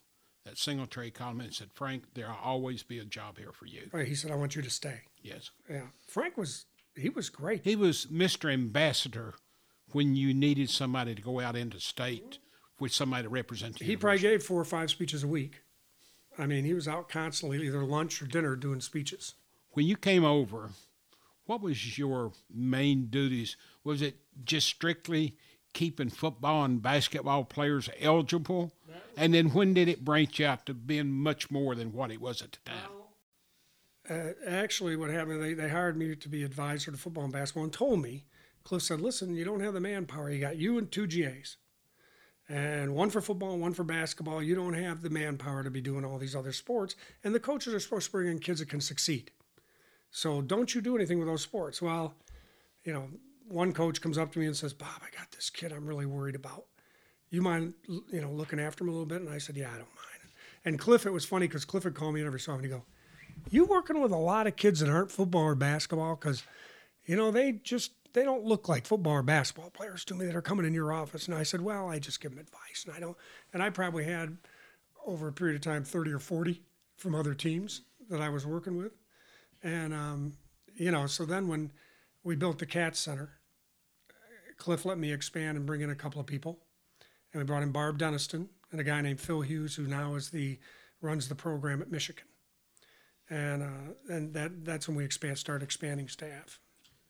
that 0.47 0.57
Singletary 0.57 1.11
called 1.11 1.37
me 1.37 1.47
and 1.47 1.55
said, 1.55 1.69
Frank, 1.75 2.05
there'll 2.14 2.38
always 2.43 2.83
be 2.83 2.99
a 2.99 3.05
job 3.05 3.37
here 3.37 3.52
for 3.52 3.67
you. 3.67 3.90
Right. 3.93 4.09
He 4.09 4.14
said, 4.14 4.31
I 4.31 4.37
want 4.37 4.57
you 4.57 4.62
to 4.62 4.71
stay. 4.71 5.00
Yes. 5.21 5.50
Yeah. 5.69 5.88
Frank 6.07 6.38
was, 6.38 6.64
he 6.99 7.09
was 7.09 7.28
great. 7.28 7.62
He 7.64 7.76
was 7.76 8.07
Mr. 8.07 8.52
Ambassador 8.52 9.35
when 9.93 10.17
you 10.17 10.35
needed 10.35 10.71
somebody 10.71 11.14
to 11.14 11.23
go 11.23 11.40
out 11.40 11.57
into 11.57 11.81
state 11.81 12.38
with 12.78 12.93
somebody 12.93 13.25
to 13.25 13.28
represent 13.28 13.81
you. 13.81 13.87
He 13.87 13.97
probably 13.97 14.21
gave 14.21 14.43
four 14.43 14.61
or 14.61 14.64
five 14.64 14.90
speeches 14.90 15.23
a 15.23 15.28
week. 15.28 15.62
I 16.38 16.47
mean, 16.47 16.64
he 16.64 16.75
was 16.75 16.87
out 16.87 17.09
constantly, 17.09 17.67
either 17.67 17.85
lunch 17.85 18.23
or 18.23 18.26
dinner, 18.26 18.55
doing 18.55 18.81
speeches. 18.81 19.35
When 19.73 19.87
you 19.87 19.97
came 19.97 20.25
over, 20.25 20.71
what 21.47 21.61
was 21.61 21.99
your 21.99 22.33
main 22.52 23.07
duties? 23.07 23.57
Was 23.83 24.02
it 24.02 24.17
just 24.45 24.67
strictly 24.67 25.37
keeping 25.73 26.11
football 26.11 26.64
and 26.64 26.83
basketball 26.83 27.45
players 27.45 27.88
eligible? 28.00 28.73
And 29.17 29.35
then 29.35 29.49
when 29.49 29.75
did 29.75 29.88
it 29.88 30.05
branch 30.05 30.40
out 30.40 30.67
to 30.67 30.75
being 30.75 31.11
much 31.11 31.50
more 31.50 31.75
than 31.75 31.93
what 31.93 32.12
it 32.12 32.21
was 32.21 32.40
at 32.40 32.52
the 32.52 32.59
time? 32.71 32.90
Uh, 34.09 34.33
actually, 34.47 34.97
what 34.97 35.11
happened, 35.11 35.43
they, 35.43 35.55
they 35.55 35.69
hired 35.69 35.97
me 35.97 36.15
to 36.17 36.29
be 36.29 36.43
advisor 36.43 36.91
to 36.91 36.97
football 36.97 37.25
and 37.25 37.33
basketball 37.33 37.65
and 37.65 37.73
told 37.73 38.00
me, 38.00 38.25
Cliff 38.65 38.83
said, 38.83 39.00
listen, 39.00 39.35
you 39.35 39.45
don't 39.45 39.61
have 39.61 39.75
the 39.75 39.81
manpower. 39.81 40.31
You 40.31 40.41
got 40.41 40.57
you 40.57 40.79
and 40.79 40.91
two 40.91 41.07
GAs, 41.07 41.57
and 42.49 42.95
one 42.95 43.11
for 43.11 43.21
football 43.21 43.53
and 43.53 43.61
one 43.61 43.75
for 43.75 43.85
basketball. 43.85 44.43
You 44.43 44.55
don't 44.55 44.75
have 44.75 45.03
the 45.03 45.11
manpower 45.11 45.62
to 45.62 45.71
be 45.71 45.81
doing 45.81 46.05
all 46.05 46.19
these 46.19 46.37
other 46.37 46.53
sports. 46.53 46.97
And 47.23 47.35
the 47.35 47.41
coaches 47.41 47.75
are 47.75 47.81
supposed 47.81 48.07
to 48.07 48.12
bring 48.12 48.29
in 48.29 48.38
kids 48.38 48.61
that 48.61 48.69
can 48.69 48.81
succeed. 48.81 49.31
So 50.11 50.41
don't 50.41 50.75
you 50.75 50.81
do 50.81 50.97
anything 50.97 51.19
with 51.19 51.29
those 51.29 51.43
sports. 51.43 51.83
Well, 51.83 52.15
you 52.85 52.93
know, 52.93 53.09
one 53.47 53.73
coach 53.73 54.00
comes 54.00 54.17
up 54.17 54.33
to 54.33 54.38
me 54.38 54.47
and 54.47 54.57
says, 54.57 54.73
Bob, 54.73 55.03
I 55.03 55.17
got 55.17 55.31
this 55.33 55.50
kid 55.50 55.73
I'm 55.73 55.87
really 55.87 56.07
worried 56.07 56.35
about. 56.35 56.65
You 57.31 57.43
mind, 57.43 57.75
you 57.87 58.23
know, 58.23 58.31
looking 58.31 58.59
after 58.61 58.85
him 58.85 58.88
a 58.88 58.93
little 58.93 59.07
bit? 59.07 59.21
And 59.21 59.29
I 59.29 59.38
said, 59.38 59.57
Yeah, 59.57 59.69
I 59.69 59.77
don't 59.77 59.81
mind. 59.81 60.33
And 60.65 60.79
Cliff, 60.79 61.07
it 61.07 61.12
was 61.12 61.25
funny 61.25 61.47
because 61.47 61.65
Cliff 61.65 61.85
would 61.85 61.95
call 61.95 62.12
me 62.12 62.21
and 62.21 62.27
every 62.27 62.41
so 62.41 62.53
often. 62.53 62.65
He 62.65 62.71
go, 62.71 62.85
You 63.50 63.64
working 63.64 64.00
with 64.00 64.12
a 64.12 64.17
lot 64.17 64.47
of 64.47 64.57
kids 64.57 64.81
that 64.81 64.88
aren't 64.88 65.11
football 65.11 65.43
or 65.43 65.55
basketball? 65.55 66.17
Because, 66.17 66.43
you 67.07 67.17
know, 67.17 67.31
they 67.31 67.52
just 67.52 67.93
they 68.12 68.25
don't 68.25 68.45
look 68.45 68.69
like 68.69 68.87
football 68.87 69.14
or 69.14 69.23
basketball 69.23 69.71
players 69.71 70.05
to 70.07 70.14
me 70.14 70.26
that 70.26 70.37
are 70.37 70.43
coming 70.43 70.67
in 70.67 70.75
your 70.75 70.93
office. 70.93 71.26
And 71.26 71.35
I 71.35 71.43
said, 71.43 71.61
Well, 71.61 71.88
I 71.88 71.99
just 71.99 72.21
give 72.21 72.33
them 72.33 72.40
advice, 72.40 72.85
and 72.87 72.95
I 72.95 73.00
don't. 73.00 73.17
And 73.52 73.62
I 73.62 73.71
probably 73.71 74.05
had 74.05 74.37
over 75.07 75.28
a 75.28 75.33
period 75.33 75.57
of 75.57 75.62
time 75.62 75.85
30 75.85 76.12
or 76.12 76.19
40 76.19 76.62
from 76.97 77.14
other 77.14 77.35
teams 77.35 77.83
that 78.11 78.21
I 78.21 78.28
was 78.28 78.47
working 78.47 78.76
with. 78.76 78.93
And, 79.62 79.95
um, 79.95 80.33
you 80.75 80.90
know, 80.90 81.07
so 81.07 81.25
then 81.25 81.49
when 81.49 81.73
we 82.23 82.37
built 82.37 82.59
the 82.59 82.67
CAT 82.67 82.97
Center, 82.97 83.38
Cliff 84.59 84.85
let 84.85 84.99
me 84.99 85.12
expand 85.12 85.57
and 85.57 85.64
bring 85.64 85.81
in 85.81 85.90
a 85.90 85.95
couple 85.95 86.21
of 86.21 86.26
people. 86.26 86.59
And 87.33 87.40
we 87.40 87.47
brought 87.47 87.62
in 87.62 87.73
Barb 87.73 87.99
Deniston 87.99 88.49
and 88.71 88.81
a 88.81 88.85
guy 88.85 89.00
named 89.00 89.21
Phil 89.21 89.40
Hughes, 89.40 89.76
who 89.76 89.87
now 89.87 90.14
is 90.17 90.31
the 90.31 90.59
runs 91.00 91.28
the 91.28 91.35
program 91.35 91.81
at 91.81 91.90
Michigan. 91.90 92.25
And 93.31 93.63
uh, 93.63 94.15
and 94.15 94.33
that 94.35 94.65
that's 94.65 94.89
when 94.89 94.97
we 94.97 95.05
expand 95.05 95.39
started 95.39 95.65
expanding 95.65 96.09
staff. 96.09 96.61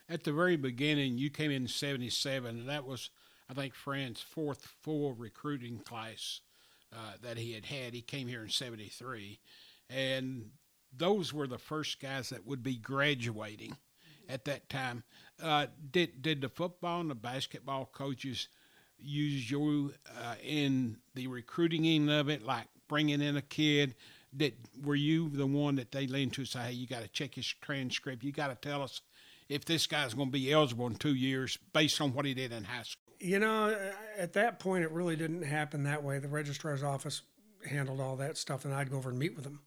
At 0.08 0.24
the 0.24 0.32
very 0.32 0.56
beginning, 0.56 1.18
you 1.18 1.28
came 1.28 1.50
in 1.50 1.68
77, 1.68 2.60
and 2.60 2.68
that 2.68 2.86
was, 2.86 3.10
I 3.50 3.52
think, 3.52 3.74
Fran's 3.74 4.22
fourth 4.22 4.66
full 4.82 5.12
recruiting 5.12 5.80
class 5.80 6.40
uh, 6.92 7.12
that 7.22 7.36
he 7.36 7.52
had 7.52 7.66
had. 7.66 7.92
He 7.92 8.00
came 8.00 8.26
here 8.26 8.42
in 8.42 8.48
73. 8.48 9.38
And 9.90 10.50
those 10.96 11.34
were 11.34 11.46
the 11.46 11.58
first 11.58 12.00
guys 12.00 12.30
that 12.30 12.46
would 12.46 12.62
be 12.62 12.76
graduating 12.76 13.76
at 14.28 14.46
that 14.46 14.68
time. 14.70 15.04
Uh, 15.42 15.66
did, 15.90 16.22
did 16.22 16.40
the 16.40 16.48
football 16.48 17.00
and 17.00 17.10
the 17.10 17.14
basketball 17.14 17.86
coaches 17.92 18.48
use 18.98 19.50
you 19.50 19.92
uh, 20.18 20.34
in 20.42 20.96
the 21.14 21.26
recruiting 21.26 21.86
end 21.86 22.10
of 22.10 22.30
it, 22.30 22.42
like 22.44 22.66
bringing 22.88 23.20
in 23.20 23.36
a 23.36 23.42
kid? 23.42 23.94
Did, 24.38 24.54
were 24.82 24.94
you 24.94 25.28
the 25.28 25.46
one 25.46 25.76
that 25.76 25.92
they 25.92 26.06
leaned 26.06 26.32
to 26.34 26.44
say, 26.44 26.60
hey, 26.60 26.72
you 26.72 26.86
got 26.86 27.02
to 27.02 27.08
check 27.08 27.34
his 27.34 27.46
transcript? 27.60 28.22
You 28.24 28.32
got 28.32 28.48
to 28.48 28.68
tell 28.68 28.82
us 28.82 29.02
if 29.48 29.64
this 29.64 29.86
guy's 29.86 30.14
going 30.14 30.28
to 30.28 30.32
be 30.32 30.52
eligible 30.52 30.86
in 30.86 30.94
two 30.94 31.14
years 31.14 31.58
based 31.72 32.00
on 32.00 32.14
what 32.14 32.24
he 32.24 32.34
did 32.34 32.52
in 32.52 32.64
high 32.64 32.82
school. 32.82 33.12
You 33.20 33.40
know, 33.40 33.76
at 34.16 34.32
that 34.34 34.60
point, 34.60 34.84
it 34.84 34.92
really 34.92 35.16
didn't 35.16 35.42
happen 35.42 35.82
that 35.84 36.04
way. 36.04 36.18
The 36.18 36.28
registrar's 36.28 36.82
office 36.82 37.22
handled 37.68 38.00
all 38.00 38.16
that 38.16 38.36
stuff, 38.36 38.64
and 38.64 38.72
I'd 38.72 38.90
go 38.90 38.96
over 38.96 39.10
and 39.10 39.18
meet 39.18 39.34
with 39.34 39.44
them, 39.44 39.60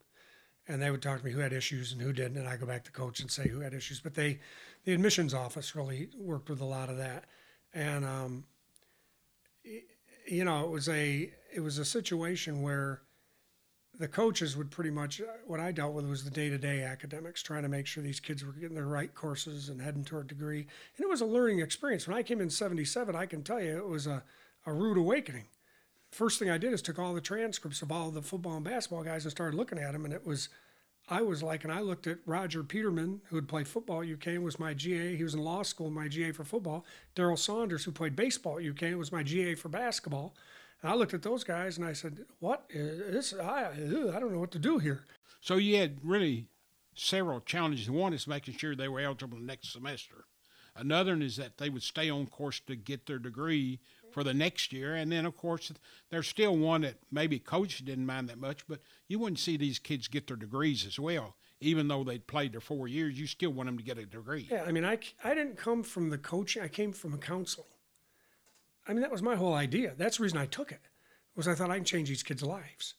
and 0.67 0.81
they 0.81 0.89
would 0.89 1.01
talk 1.01 1.19
to 1.19 1.25
me 1.25 1.31
who 1.31 1.39
had 1.39 1.51
issues 1.51 1.91
and 1.91 2.01
who 2.01 2.13
didn't, 2.13 2.37
and 2.37 2.47
I'd 2.47 2.61
go 2.61 2.65
back 2.65 2.85
to 2.85 2.91
coach 2.91 3.19
and 3.19 3.29
say 3.29 3.49
who 3.49 3.59
had 3.59 3.73
issues. 3.73 3.99
But 3.99 4.15
they, 4.15 4.39
the 4.85 4.93
admissions 4.93 5.33
office, 5.33 5.75
really 5.75 6.09
worked 6.17 6.49
with 6.49 6.61
a 6.61 6.65
lot 6.65 6.89
of 6.89 6.95
that, 6.97 7.25
and 7.73 8.05
um, 8.05 8.45
you 10.25 10.45
know, 10.45 10.63
it 10.63 10.69
was 10.69 10.87
a 10.87 11.31
it 11.53 11.59
was 11.59 11.77
a 11.77 11.85
situation 11.85 12.61
where 12.61 13.01
the 14.01 14.07
coaches 14.07 14.57
would 14.57 14.71
pretty 14.71 14.89
much 14.89 15.21
uh, 15.21 15.25
what 15.45 15.59
I 15.59 15.71
dealt 15.71 15.93
with 15.93 16.09
was 16.09 16.23
the 16.23 16.31
day 16.31 16.49
to 16.49 16.57
day 16.57 16.83
academics, 16.83 17.43
trying 17.43 17.61
to 17.61 17.69
make 17.69 17.85
sure 17.85 18.03
these 18.03 18.19
kids 18.19 18.43
were 18.43 18.51
getting 18.51 18.75
the 18.75 18.83
right 18.83 19.13
courses 19.13 19.69
and 19.69 19.79
heading 19.79 20.03
toward 20.03 20.27
degree. 20.27 20.61
And 20.97 21.03
it 21.03 21.09
was 21.09 21.21
a 21.21 21.25
learning 21.25 21.59
experience. 21.59 22.07
When 22.07 22.17
I 22.17 22.23
came 22.23 22.41
in 22.41 22.49
'77, 22.49 23.15
I 23.15 23.27
can 23.27 23.43
tell 23.43 23.61
you 23.61 23.77
it 23.77 23.87
was 23.87 24.07
a, 24.07 24.23
a 24.65 24.73
rude 24.73 24.97
awakening. 24.97 25.45
First 26.09 26.39
thing 26.39 26.49
I 26.49 26.57
did 26.57 26.73
is 26.73 26.81
took 26.81 26.97
all 26.97 27.13
the 27.13 27.21
transcripts 27.21 27.83
of 27.83 27.91
all 27.91 28.09
the 28.09 28.23
football 28.23 28.55
and 28.55 28.65
basketball 28.65 29.03
guys 29.03 29.23
and 29.23 29.31
started 29.31 29.55
looking 29.55 29.77
at 29.77 29.93
them, 29.93 30.03
and 30.03 30.13
it 30.13 30.25
was. 30.25 30.49
I 31.09 31.23
was 31.23 31.43
like, 31.43 31.63
and 31.63 31.73
I 31.73 31.81
looked 31.81 32.07
at 32.07 32.19
Roger 32.25 32.63
Peterman, 32.63 33.21
who 33.25 33.35
had 33.35 33.47
played 33.47 33.67
football 33.67 34.01
at 34.01 34.07
UK, 34.07 34.41
was 34.41 34.59
my 34.59 34.73
GA. 34.73 35.15
He 35.15 35.23
was 35.23 35.33
in 35.33 35.41
law 35.41 35.63
school, 35.63 35.89
my 35.89 36.07
GA 36.07 36.31
for 36.31 36.45
football. 36.45 36.85
Daryl 37.15 37.37
Saunders, 37.37 37.83
who 37.83 37.91
played 37.91 38.15
baseball 38.15 38.59
at 38.59 38.65
UK, 38.65 38.95
was 38.97 39.11
my 39.11 39.23
GA 39.23 39.55
for 39.55 39.67
basketball. 39.67 40.35
And 40.81 40.91
I 40.91 40.95
looked 40.95 41.13
at 41.13 41.21
those 41.21 41.43
guys 41.43 41.77
and 41.77 41.85
I 41.85 41.93
said, 41.93 42.25
"What 42.39 42.65
is 42.69 43.31
this? 43.31 43.33
I, 43.39 43.69
I 43.69 44.19
don't 44.19 44.31
know 44.33 44.39
what 44.39 44.51
to 44.51 44.59
do 44.59 44.79
here." 44.79 45.05
So 45.39 45.55
you 45.57 45.77
had 45.77 45.97
really 46.03 46.47
several 46.93 47.39
challenges. 47.41 47.89
One 47.89 48.13
is 48.13 48.27
making 48.27 48.55
sure 48.55 48.75
they 48.75 48.87
were 48.87 48.99
eligible 48.99 49.37
the 49.37 49.43
next 49.43 49.73
semester. 49.73 50.25
Another 50.75 51.11
one 51.11 51.21
is 51.21 51.35
that 51.37 51.57
they 51.57 51.69
would 51.69 51.83
stay 51.83 52.09
on 52.09 52.27
course 52.27 52.59
to 52.67 52.75
get 52.75 53.05
their 53.05 53.19
degree 53.19 53.79
for 54.11 54.23
the 54.23 54.33
next 54.33 54.71
year. 54.71 54.95
And 54.95 55.11
then, 55.11 55.25
of 55.25 55.35
course, 55.35 55.71
there's 56.09 56.27
still 56.27 56.55
one 56.55 56.81
that 56.81 56.95
maybe 57.11 57.39
coach 57.39 57.83
didn't 57.83 58.05
mind 58.05 58.29
that 58.29 58.39
much, 58.39 58.65
but 58.67 58.79
you 59.07 59.19
wouldn't 59.19 59.39
see 59.39 59.57
these 59.57 59.79
kids 59.79 60.07
get 60.07 60.27
their 60.27 60.37
degrees 60.37 60.85
as 60.85 60.97
well. 60.97 61.35
Even 61.59 61.87
though 61.87 62.03
they'd 62.03 62.25
played 62.25 62.53
their 62.53 62.61
four 62.61 62.87
years, 62.87 63.19
you 63.19 63.27
still 63.27 63.51
want 63.51 63.67
them 63.67 63.77
to 63.77 63.83
get 63.83 63.97
a 63.97 64.05
degree. 64.05 64.47
Yeah, 64.49 64.63
I 64.65 64.71
mean, 64.71 64.85
I, 64.85 64.97
I 65.23 65.35
didn't 65.35 65.57
come 65.57 65.83
from 65.83 66.09
the 66.09 66.17
coaching. 66.17 66.63
I 66.63 66.67
came 66.67 66.93
from 66.93 67.13
a 67.13 67.17
counseling. 67.17 67.67
I 68.87 68.93
mean, 68.93 69.01
that 69.01 69.11
was 69.11 69.21
my 69.21 69.35
whole 69.35 69.53
idea. 69.53 69.93
That's 69.97 70.17
the 70.17 70.23
reason 70.23 70.37
I 70.37 70.45
took 70.45 70.71
it, 70.71 70.81
was 71.35 71.47
I 71.47 71.55
thought 71.55 71.69
I 71.69 71.75
can 71.75 71.85
change 71.85 72.09
these 72.09 72.23
kids' 72.23 72.43
lives. 72.43 72.95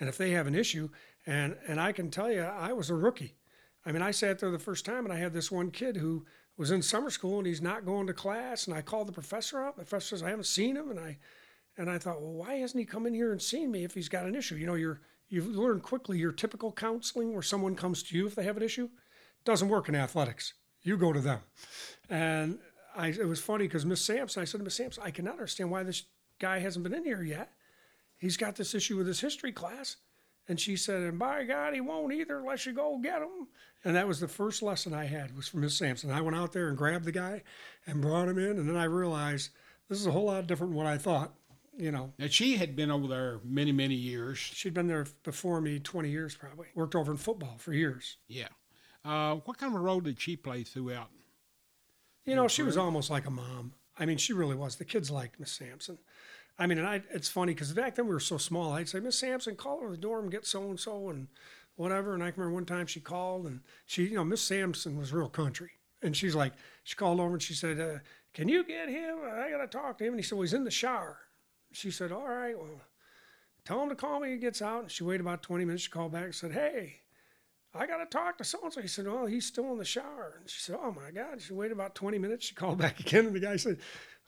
And 0.00 0.08
if 0.08 0.18
they 0.18 0.30
have 0.30 0.46
an 0.46 0.54
issue, 0.54 0.88
and, 1.26 1.56
and 1.66 1.80
I 1.80 1.92
can 1.92 2.10
tell 2.10 2.30
you, 2.30 2.42
I 2.42 2.72
was 2.72 2.90
a 2.90 2.94
rookie. 2.94 3.36
I 3.84 3.92
mean, 3.92 4.02
I 4.02 4.10
sat 4.10 4.38
there 4.38 4.50
the 4.50 4.58
first 4.58 4.84
time 4.84 5.04
and 5.04 5.12
I 5.12 5.18
had 5.18 5.32
this 5.32 5.50
one 5.50 5.70
kid 5.70 5.96
who 5.96 6.24
was 6.56 6.70
in 6.70 6.82
summer 6.82 7.10
school 7.10 7.38
and 7.38 7.46
he's 7.46 7.62
not 7.62 7.84
going 7.84 8.06
to 8.08 8.12
class. 8.12 8.66
And 8.66 8.76
I 8.76 8.82
called 8.82 9.08
the 9.08 9.12
professor 9.12 9.64
up. 9.64 9.76
The 9.76 9.84
professor 9.84 10.16
says, 10.16 10.22
I 10.22 10.30
haven't 10.30 10.46
seen 10.46 10.76
him. 10.76 10.90
And 10.90 10.98
I, 10.98 11.18
and 11.78 11.88
I 11.88 11.98
thought, 11.98 12.20
well, 12.20 12.32
why 12.32 12.54
hasn't 12.54 12.80
he 12.80 12.84
come 12.84 13.06
in 13.06 13.14
here 13.14 13.32
and 13.32 13.40
seen 13.40 13.70
me 13.70 13.84
if 13.84 13.94
he's 13.94 14.08
got 14.08 14.26
an 14.26 14.34
issue? 14.34 14.56
You 14.56 14.66
know, 14.66 14.74
you're, 14.74 15.00
you've 15.28 15.46
learned 15.46 15.82
quickly 15.82 16.18
your 16.18 16.32
typical 16.32 16.72
counseling 16.72 17.32
where 17.32 17.42
someone 17.42 17.76
comes 17.76 18.02
to 18.04 18.16
you 18.16 18.26
if 18.26 18.34
they 18.34 18.44
have 18.44 18.56
an 18.56 18.62
issue 18.62 18.88
doesn't 19.44 19.68
work 19.68 19.88
in 19.88 19.94
athletics. 19.94 20.54
You 20.82 20.96
go 20.96 21.12
to 21.12 21.20
them. 21.20 21.40
And 22.10 22.58
I, 22.96 23.08
it 23.08 23.28
was 23.28 23.40
funny 23.40 23.66
because 23.66 23.84
Miss 23.84 24.00
Sampson, 24.00 24.40
I 24.42 24.44
said 24.44 24.58
to 24.58 24.64
Miss 24.64 24.74
Sampson, 24.76 25.02
I 25.04 25.10
cannot 25.10 25.32
understand 25.34 25.70
why 25.70 25.82
this 25.82 26.04
guy 26.40 26.58
hasn't 26.60 26.82
been 26.82 26.94
in 26.94 27.04
here 27.04 27.22
yet. 27.22 27.52
He's 28.18 28.36
got 28.36 28.56
this 28.56 28.74
issue 28.74 28.96
with 28.96 29.06
his 29.06 29.20
history 29.20 29.52
class. 29.52 29.96
And 30.48 30.60
she 30.60 30.76
said, 30.76 31.02
and 31.02 31.18
by 31.18 31.42
God, 31.42 31.74
he 31.74 31.80
won't 31.80 32.12
either 32.12 32.38
unless 32.38 32.66
you 32.66 32.72
go 32.72 32.98
get 33.02 33.20
him. 33.20 33.48
And 33.84 33.96
that 33.96 34.06
was 34.06 34.20
the 34.20 34.28
first 34.28 34.62
lesson 34.62 34.94
I 34.94 35.04
had 35.06 35.36
was 35.36 35.48
from 35.48 35.60
Miss 35.62 35.76
Sampson. 35.76 36.10
I 36.12 36.20
went 36.20 36.36
out 36.36 36.52
there 36.52 36.68
and 36.68 36.78
grabbed 36.78 37.04
the 37.04 37.12
guy 37.12 37.42
and 37.86 38.00
brought 38.00 38.28
him 38.28 38.38
in. 38.38 38.58
And 38.58 38.68
then 38.68 38.76
I 38.76 38.84
realized 38.84 39.50
this 39.88 40.00
is 40.00 40.06
a 40.06 40.12
whole 40.12 40.26
lot 40.26 40.46
different 40.46 40.70
than 40.72 40.78
what 40.78 40.86
I 40.86 40.98
thought. 40.98 41.34
you 41.76 41.90
know, 41.90 42.12
Now 42.18 42.28
she 42.28 42.56
had 42.56 42.76
been 42.76 42.92
over 42.92 43.08
there 43.08 43.40
many, 43.44 43.72
many 43.72 43.96
years. 43.96 44.38
she'd 44.38 44.72
been 44.72 44.86
there 44.86 45.06
before 45.24 45.60
me 45.60 45.80
20 45.80 46.10
years 46.10 46.36
probably. 46.36 46.68
Worked 46.76 46.94
over 46.94 47.10
in 47.10 47.18
football 47.18 47.56
for 47.58 47.72
years. 47.72 48.16
Yeah. 48.28 48.48
Uh, 49.04 49.36
what 49.44 49.58
kind 49.58 49.74
of 49.74 49.80
role 49.80 50.00
did 50.00 50.20
she 50.20 50.36
play 50.36 50.62
throughout? 50.62 51.10
You 52.26 52.34
know, 52.34 52.48
she 52.48 52.62
was 52.62 52.76
almost 52.76 53.08
like 53.08 53.26
a 53.26 53.30
mom. 53.30 53.72
I 53.96 54.04
mean, 54.04 54.18
she 54.18 54.32
really 54.32 54.56
was. 54.56 54.76
The 54.76 54.84
kids 54.84 55.10
liked 55.10 55.38
Miss 55.38 55.52
Sampson. 55.52 55.98
I 56.58 56.66
mean, 56.66 56.78
and 56.78 56.86
I, 56.86 57.02
it's 57.10 57.28
funny 57.28 57.54
because 57.54 57.72
back 57.72 57.94
then 57.94 58.06
we 58.06 58.12
were 58.12 58.20
so 58.20 58.36
small. 58.36 58.72
I'd 58.72 58.88
say, 58.88 58.98
Miss 58.98 59.18
Sampson, 59.18 59.54
call 59.56 59.80
her 59.82 59.90
the 59.90 59.96
dorm, 59.96 60.28
get 60.28 60.44
so 60.44 60.62
and 60.64 60.80
so, 60.80 61.08
and 61.08 61.28
whatever. 61.76 62.14
And 62.14 62.22
I 62.22 62.30
can 62.30 62.40
remember 62.40 62.54
one 62.54 62.64
time 62.64 62.86
she 62.86 63.00
called, 63.00 63.46
and 63.46 63.60
she, 63.86 64.04
you 64.04 64.16
know, 64.16 64.24
Miss 64.24 64.42
Sampson 64.42 64.98
was 64.98 65.12
real 65.12 65.28
country, 65.28 65.70
and 66.02 66.16
she's 66.16 66.34
like, 66.34 66.54
she 66.82 66.96
called 66.96 67.20
over 67.20 67.34
and 67.34 67.42
she 67.42 67.54
said, 67.54 67.78
uh, 67.78 67.98
"Can 68.34 68.48
you 68.48 68.64
get 68.64 68.88
him? 68.88 69.18
I 69.24 69.50
got 69.50 69.58
to 69.58 69.66
talk 69.66 69.98
to 69.98 70.04
him." 70.04 70.14
And 70.14 70.20
he 70.20 70.22
said, 70.22 70.36
"Well, 70.36 70.42
he's 70.42 70.54
in 70.54 70.64
the 70.64 70.70
shower." 70.70 71.18
She 71.72 71.90
said, 71.90 72.10
"All 72.10 72.26
right, 72.26 72.58
well, 72.58 72.80
tell 73.64 73.82
him 73.82 73.88
to 73.90 73.94
call 73.94 74.20
me. 74.20 74.32
He 74.32 74.38
gets 74.38 74.62
out." 74.62 74.82
And 74.82 74.90
she 74.90 75.04
waited 75.04 75.20
about 75.20 75.42
20 75.42 75.64
minutes. 75.64 75.84
She 75.84 75.90
called 75.90 76.12
back 76.12 76.24
and 76.24 76.34
said, 76.34 76.52
"Hey." 76.52 77.02
I 77.78 77.86
got 77.86 77.98
to 77.98 78.06
talk 78.06 78.38
to 78.38 78.44
so 78.44 78.58
and 78.64 78.72
so. 78.72 78.80
He 78.80 78.88
said, 78.88 79.06
Well, 79.06 79.26
he's 79.26 79.46
still 79.46 79.70
in 79.72 79.78
the 79.78 79.84
shower. 79.84 80.34
And 80.40 80.48
she 80.50 80.60
said, 80.60 80.76
Oh 80.82 80.92
my 80.92 81.10
God. 81.10 81.40
She 81.40 81.52
waited 81.52 81.72
about 81.72 81.94
20 81.94 82.18
minutes. 82.18 82.46
She 82.46 82.54
called 82.54 82.78
back 82.84 83.00
again, 83.00 83.26
and 83.26 83.34
the 83.34 83.40
guy 83.40 83.56
said, 83.56 83.78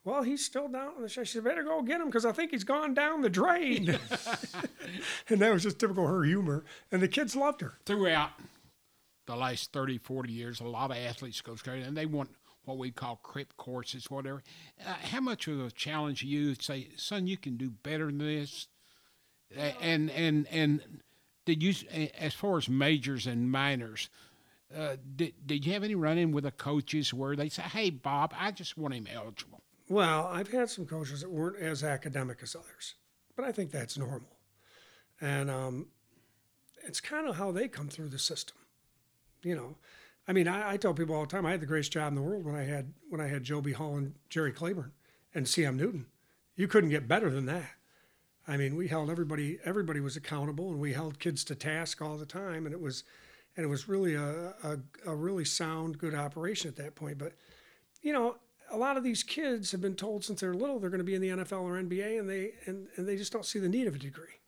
Well, 0.04 0.22
he's 0.22 0.44
still 0.44 0.68
down 0.68 0.92
in 0.96 1.02
the 1.02 1.08
shower. 1.08 1.24
She 1.24 1.32
said, 1.34 1.44
Better 1.44 1.62
go 1.62 1.82
get 1.82 2.00
him 2.00 2.06
because 2.06 2.24
I 2.24 2.32
think 2.32 2.50
he's 2.50 2.64
gone 2.64 2.94
down 2.94 3.22
the 3.22 3.30
drain. 3.30 3.88
and 5.28 5.40
that 5.40 5.52
was 5.52 5.62
just 5.62 5.78
typical 5.78 6.06
her 6.06 6.22
humor. 6.24 6.64
And 6.92 7.02
the 7.02 7.08
kids 7.08 7.34
loved 7.36 7.60
her. 7.60 7.74
Throughout 7.86 8.30
the 9.26 9.36
last 9.36 9.72
30, 9.72 9.98
40 9.98 10.32
years, 10.32 10.60
a 10.60 10.64
lot 10.64 10.90
of 10.90 10.96
athletes 10.96 11.40
go 11.40 11.54
straight 11.56 11.84
and 11.84 11.96
they 11.96 12.06
want 12.06 12.30
what 12.64 12.78
we 12.78 12.90
call 12.90 13.16
crip 13.22 13.56
courses, 13.56 14.10
whatever. 14.10 14.42
Uh, 14.86 14.92
how 15.10 15.20
much 15.20 15.48
of 15.48 15.58
a 15.60 15.70
challenge 15.70 16.22
you 16.22 16.54
say, 16.54 16.88
son, 16.96 17.26
you 17.26 17.36
can 17.38 17.56
do 17.56 17.70
better 17.70 18.06
than 18.06 18.18
this? 18.18 18.68
A- 19.56 19.74
And, 19.82 20.10
and, 20.10 20.46
and 20.50 20.82
did 21.48 21.62
you, 21.62 21.72
as 22.18 22.34
far 22.34 22.58
as 22.58 22.68
majors 22.68 23.26
and 23.26 23.50
minors, 23.50 24.10
uh, 24.76 24.96
did, 25.16 25.32
did 25.46 25.64
you 25.64 25.72
have 25.72 25.82
any 25.82 25.94
run 25.94 26.18
in 26.18 26.30
with 26.30 26.44
the 26.44 26.50
coaches 26.50 27.14
where 27.14 27.34
they 27.34 27.48
say, 27.48 27.62
hey, 27.62 27.88
Bob, 27.88 28.34
I 28.38 28.50
just 28.50 28.76
want 28.76 28.92
him 28.92 29.06
eligible? 29.10 29.62
Well, 29.88 30.26
I've 30.26 30.52
had 30.52 30.68
some 30.68 30.84
coaches 30.84 31.22
that 31.22 31.30
weren't 31.30 31.56
as 31.56 31.82
academic 31.82 32.40
as 32.42 32.54
others, 32.54 32.96
but 33.34 33.46
I 33.46 33.52
think 33.52 33.70
that's 33.70 33.96
normal. 33.96 34.28
And 35.22 35.50
um, 35.50 35.86
it's 36.86 37.00
kind 37.00 37.26
of 37.26 37.36
how 37.36 37.50
they 37.50 37.66
come 37.66 37.88
through 37.88 38.08
the 38.10 38.18
system. 38.18 38.58
You 39.42 39.56
know, 39.56 39.76
I 40.28 40.34
mean, 40.34 40.48
I, 40.48 40.72
I 40.72 40.76
tell 40.76 40.92
people 40.92 41.14
all 41.14 41.22
the 41.22 41.28
time 41.28 41.46
I 41.46 41.52
had 41.52 41.62
the 41.62 41.66
greatest 41.66 41.92
job 41.92 42.08
in 42.08 42.14
the 42.14 42.20
world 42.20 42.44
when 42.44 42.56
I 42.56 42.64
had 42.64 42.92
when 43.08 43.22
I 43.22 43.28
had 43.28 43.42
Joe 43.42 43.62
B. 43.62 43.72
Hall 43.72 43.96
and 43.96 44.16
Jerry 44.28 44.52
Claiborne 44.52 44.92
and 45.34 45.46
CM 45.46 45.76
Newton. 45.76 46.08
You 46.56 46.68
couldn't 46.68 46.90
get 46.90 47.08
better 47.08 47.30
than 47.30 47.46
that. 47.46 47.70
I 48.48 48.56
mean, 48.56 48.76
we 48.76 48.88
held 48.88 49.10
everybody 49.10 49.58
everybody 49.64 50.00
was 50.00 50.16
accountable, 50.16 50.70
and 50.70 50.80
we 50.80 50.94
held 50.94 51.18
kids 51.18 51.44
to 51.44 51.54
task 51.54 52.00
all 52.00 52.16
the 52.16 52.26
time, 52.26 52.64
and 52.64 52.74
it 52.74 52.80
was 52.80 53.04
and 53.56 53.64
it 53.64 53.68
was 53.68 53.88
really 53.88 54.14
a, 54.14 54.54
a, 54.62 54.78
a 55.06 55.14
really 55.14 55.44
sound, 55.44 55.98
good 55.98 56.14
operation 56.14 56.68
at 56.68 56.76
that 56.76 56.94
point. 56.94 57.18
But 57.18 57.34
you 58.02 58.12
know, 58.12 58.36
a 58.70 58.76
lot 58.76 58.96
of 58.96 59.04
these 59.04 59.22
kids 59.22 59.72
have 59.72 59.80
been 59.80 59.96
told 59.96 60.24
since 60.24 60.40
they're 60.40 60.54
little 60.54 60.78
they're 60.78 60.90
going 60.90 60.98
to 60.98 61.04
be 61.04 61.14
in 61.14 61.20
the 61.20 61.28
NFL 61.28 61.62
or 61.62 61.74
NBA, 61.74 62.18
and 62.18 62.28
they 62.28 62.52
and, 62.64 62.88
and 62.96 63.06
they 63.06 63.16
just 63.16 63.32
don't 63.32 63.44
see 63.44 63.58
the 63.58 63.68
need 63.68 63.86
of 63.86 63.94
a 63.94 63.98
degree. 63.98 64.40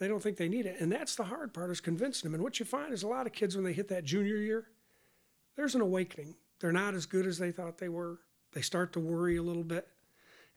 They 0.00 0.08
don't 0.08 0.22
think 0.22 0.36
they 0.36 0.48
need 0.48 0.66
it, 0.66 0.80
and 0.80 0.90
that's 0.90 1.14
the 1.14 1.24
hard 1.24 1.54
part 1.54 1.70
is 1.70 1.80
convincing 1.80 2.28
them. 2.28 2.34
And 2.34 2.42
what 2.42 2.58
you 2.58 2.66
find 2.66 2.92
is 2.92 3.04
a 3.04 3.08
lot 3.08 3.26
of 3.26 3.32
kids 3.32 3.54
when 3.54 3.64
they 3.64 3.72
hit 3.72 3.88
that 3.88 4.04
junior 4.04 4.36
year, 4.36 4.66
there's 5.56 5.76
an 5.76 5.82
awakening. 5.82 6.34
They're 6.58 6.72
not 6.72 6.94
as 6.94 7.06
good 7.06 7.26
as 7.26 7.38
they 7.38 7.52
thought 7.52 7.78
they 7.78 7.88
were. 7.88 8.18
They 8.52 8.62
start 8.62 8.92
to 8.94 9.00
worry 9.00 9.36
a 9.36 9.42
little 9.42 9.62
bit, 9.62 9.86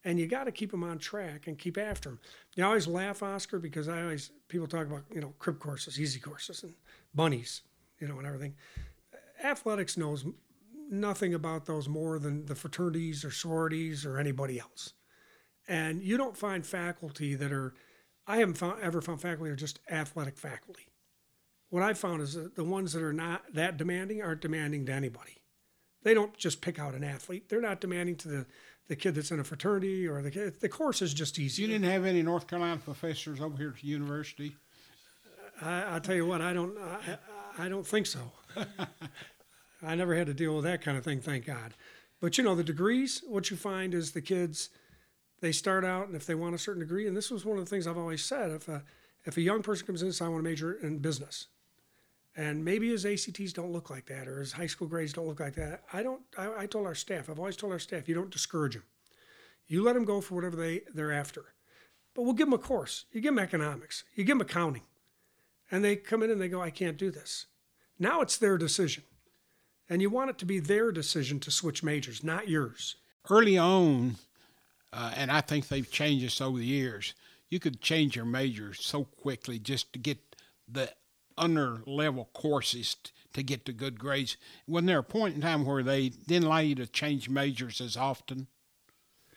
and 0.04 0.20
you 0.20 0.28
got 0.28 0.46
to 0.46 0.52
keep 0.52 0.72
them 0.72 0.84
on 0.84 0.98
track 1.00 1.48
and 1.48 1.58
keep 1.58 1.78
after 1.78 2.10
them. 2.10 2.20
You 2.56 2.66
always 2.66 2.88
laugh, 2.88 3.24
Oscar, 3.24 3.60
because 3.60 3.88
I 3.88 4.02
always 4.02 4.32
people 4.48 4.68
talk 4.68 4.88
about 4.88 5.04
you 5.14 5.22
know 5.22 5.34
crib 5.40 5.60
courses, 5.60 6.00
easy 6.00 6.20
courses, 6.20 6.64
and 6.64 6.74
bunnies, 7.14 7.62
you 8.00 8.08
know, 8.08 8.18
and 8.18 8.28
everything. 8.28 8.56
Athletics 9.44 9.98
knows 9.98 10.26
nothing 10.90 11.34
about 11.34 11.66
those 11.66 11.90
more 11.90 12.20
than 12.20 12.46
the 12.46 12.56
fraternities 12.56 13.26
or 13.26 13.32
sororities 13.32 14.06
or 14.06 14.18
anybody 14.20 14.60
else. 14.60 14.94
And 15.68 16.02
you 16.04 16.18
don't 16.18 16.38
find 16.38 16.66
faculty 16.66 17.36
that 17.36 17.52
are, 17.52 17.74
I 18.28 18.38
haven't 18.38 18.56
found, 18.56 18.82
ever 18.82 19.02
found 19.02 19.22
faculty 19.22 19.50
are 19.52 19.56
just 19.56 19.80
athletic 19.90 20.38
faculty. 20.38 20.88
What 21.70 21.84
I've 21.84 21.98
found 21.98 22.22
is 22.22 22.34
that 22.34 22.56
the 22.56 22.64
ones 22.64 22.94
that 22.94 23.02
are 23.02 23.14
not 23.14 23.42
that 23.54 23.78
demanding 23.78 24.22
aren't 24.22 24.42
demanding 24.42 24.86
to 24.86 24.94
anybody. 24.94 25.42
They 26.04 26.14
don't 26.14 26.38
just 26.38 26.62
pick 26.62 26.78
out 26.78 26.94
an 26.94 27.04
athlete. 27.04 27.50
They're 27.50 27.62
not 27.62 27.82
demanding 27.82 28.18
to 28.18 28.28
the, 28.28 28.46
the 28.88 28.96
kid 28.96 29.16
that's 29.16 29.32
in 29.32 29.40
a 29.40 29.44
fraternity 29.44 30.08
or 30.08 30.22
the 30.22 30.32
kid. 30.32 30.60
The 30.60 30.70
course 30.70 31.02
is 31.02 31.14
just 31.14 31.40
easy. 31.40 31.62
You 31.62 31.68
didn't 31.68 31.90
have 31.90 32.06
any 32.06 32.22
North 32.22 32.48
Carolina 32.48 32.80
professors 32.84 33.40
over 33.40 33.58
here 33.58 33.70
at 33.70 33.82
the 33.82 33.88
university? 33.88 34.56
I, 35.62 35.84
I'll 35.84 36.02
tell 36.02 36.16
you 36.16 36.26
what, 36.26 36.42
I 36.42 36.54
don't, 36.54 36.78
I, 36.78 37.18
I 37.58 37.70
don't 37.70 37.86
think 37.86 38.08
so. 38.08 38.32
I 39.84 39.96
never 39.96 40.16
had 40.16 40.28
to 40.28 40.34
deal 40.34 40.56
with 40.56 40.66
that 40.66 40.82
kind 40.82 40.98
of 40.98 41.04
thing, 41.04 41.22
thank 41.22 41.46
God. 41.46 41.74
But 42.22 42.38
you 42.38 42.44
know, 42.44 42.56
the 42.56 42.64
degrees, 42.64 43.22
what 43.28 43.52
you 43.52 43.58
find 43.58 43.94
is 43.94 44.12
the 44.12 44.22
kids, 44.22 44.70
they 45.42 45.52
start 45.52 45.84
out, 45.84 46.08
and 46.08 46.16
if 46.16 46.26
they 46.26 46.36
want 46.36 46.56
a 46.56 46.60
certain 46.60 46.82
degree, 46.82 47.08
and 47.08 47.16
this 47.16 47.30
was 47.30 47.46
one 47.46 47.58
of 47.58 47.66
the 47.66 47.70
things 47.70 47.86
I've 47.86 47.98
always 47.98 48.24
said, 48.24 48.52
if 48.52 48.68
a, 48.68 48.84
if 49.26 49.38
a 49.38 49.42
young 49.42 49.62
person 49.62 49.86
comes 49.86 50.02
in 50.02 50.08
and 50.08 50.16
says, 50.16 50.26
I 50.26 50.30
want 50.30 50.44
to 50.44 50.50
major 50.50 50.74
in 50.74 51.00
business, 51.00 51.48
and 52.36 52.66
maybe 52.66 52.90
his 52.90 53.06
ACTs 53.06 53.54
don't 53.54 53.72
look 53.72 53.90
like 53.90 54.06
that, 54.08 54.28
or 54.28 54.40
his 54.40 54.54
high 54.54 54.68
school 54.68 54.88
grades 54.88 55.14
don't 55.14 55.28
look 55.28 55.40
like 55.40 55.56
that, 55.56 55.84
I 55.94 56.02
don't, 56.02 56.22
I, 56.38 56.64
I 56.64 56.66
told 56.66 56.88
our 56.88 56.96
staff, 56.96 57.30
I've 57.30 57.40
always 57.40 57.56
told 57.56 57.74
our 57.74 57.80
staff, 57.80 58.08
you 58.08 58.16
don't 58.16 58.32
discourage 58.32 58.74
them. 58.74 58.84
You 59.68 59.84
let 59.84 59.94
them 59.94 60.06
go 60.06 60.20
for 60.22 60.36
whatever 60.36 60.56
they, 60.56 60.82
they're 60.94 61.12
after. 61.12 61.46
But 62.14 62.24
we'll 62.24 62.34
give 62.34 62.48
them 62.48 62.54
a 62.54 62.60
course. 62.60 63.06
You 63.12 63.22
give 63.22 63.34
them 63.36 63.44
economics, 63.44 64.04
you 64.16 64.24
give 64.24 64.38
them 64.38 64.48
accounting. 64.48 64.84
And 65.72 65.84
they 65.84 65.96
come 65.96 66.22
in 66.22 66.30
and 66.30 66.42
they 66.42 66.50
go, 66.50 66.62
I 66.62 66.70
can't 66.70 66.98
do 66.98 67.10
this. 67.10 67.48
Now 67.98 68.22
it's 68.22 68.38
their 68.38 68.58
decision. 68.58 69.04
And 69.90 70.02
you 70.02 70.10
want 70.10 70.30
it 70.30 70.38
to 70.40 70.46
be 70.46 70.60
their 70.60 70.92
decision 70.92 71.40
to 71.42 71.52
switch 71.52 71.84
majors, 71.84 72.24
not 72.24 72.48
yours. 72.48 72.96
early 73.30 73.58
on, 73.58 74.16
uh, 74.92 75.14
and 75.16 75.32
I 75.32 75.42
think 75.42 75.68
they've 75.68 75.90
changed 75.90 76.26
this 76.26 76.42
over 76.42 76.58
the 76.58 76.66
years. 76.66 77.14
You 77.50 77.60
could 77.60 77.82
change 77.82 78.16
your 78.16 78.26
major 78.26 78.74
so 78.74 79.04
quickly 79.04 79.60
just 79.60 79.92
to 79.94 80.00
get 80.00 80.18
the 80.68 80.92
under 81.38 81.82
level 81.86 82.30
courses 82.34 82.96
t- 82.96 83.12
to 83.34 83.44
get 83.44 83.66
to 83.66 83.74
good 83.74 84.00
grades. 84.00 84.38
Wasn't 84.68 84.88
there 84.88 85.00
a 85.00 85.04
point 85.04 85.36
in 85.36 85.42
time 85.42 85.66
where 85.66 85.84
they 85.84 86.10
didn't 86.10 86.46
allow 86.46 86.60
you 86.60 86.76
to 86.76 86.88
change 86.88 87.30
majors 87.30 87.82
as 87.82 87.98
often 87.98 88.48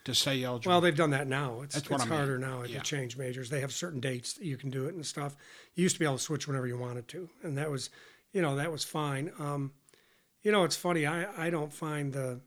to 0.05 0.15
stay 0.15 0.43
eligible? 0.45 0.73
Well, 0.73 0.81
they've 0.81 0.95
done 0.97 1.11
that 1.11 1.27
now. 1.27 1.63
It's, 1.63 1.75
That's 1.75 1.91
what 1.91 2.01
it's 2.01 2.07
I 2.07 2.11
mean. 2.11 2.19
harder 2.19 2.39
now 2.39 2.63
Yeah. 2.63 2.79
to 2.79 2.85
change 2.85 3.17
majors. 3.17 3.51
They 3.51 3.61
have 3.61 3.73
certain 3.73 4.01
dates 4.01 4.35
that 4.35 4.45
you 4.45 4.57
can 4.57 4.71
do 4.71 4.87
it 4.87 4.95
and 4.95 5.05
stuff. 5.05 5.35
You 5.75 5.83
used 5.83 5.97
to 5.97 5.99
be 6.01 6.05
able 6.05 6.19
to 6.19 6.23
switch 6.23 6.47
whenever 6.47 6.67
you 6.67 6.79
wanted 6.79 7.09
to, 7.09 7.29
and 7.43 7.57
that 7.59 7.71
was, 7.71 7.91
you 8.33 8.43
know, 8.43 8.57
that 8.57 8.71
was 8.71 8.85
fine. 8.85 9.33
Um, 9.39 9.73
you 10.43 10.53
know, 10.53 10.65
it's 10.65 10.77
funny. 10.77 11.07
I 11.07 11.47
I 11.47 11.51
don't 11.51 11.73
find 11.73 12.13
the. 12.13 12.41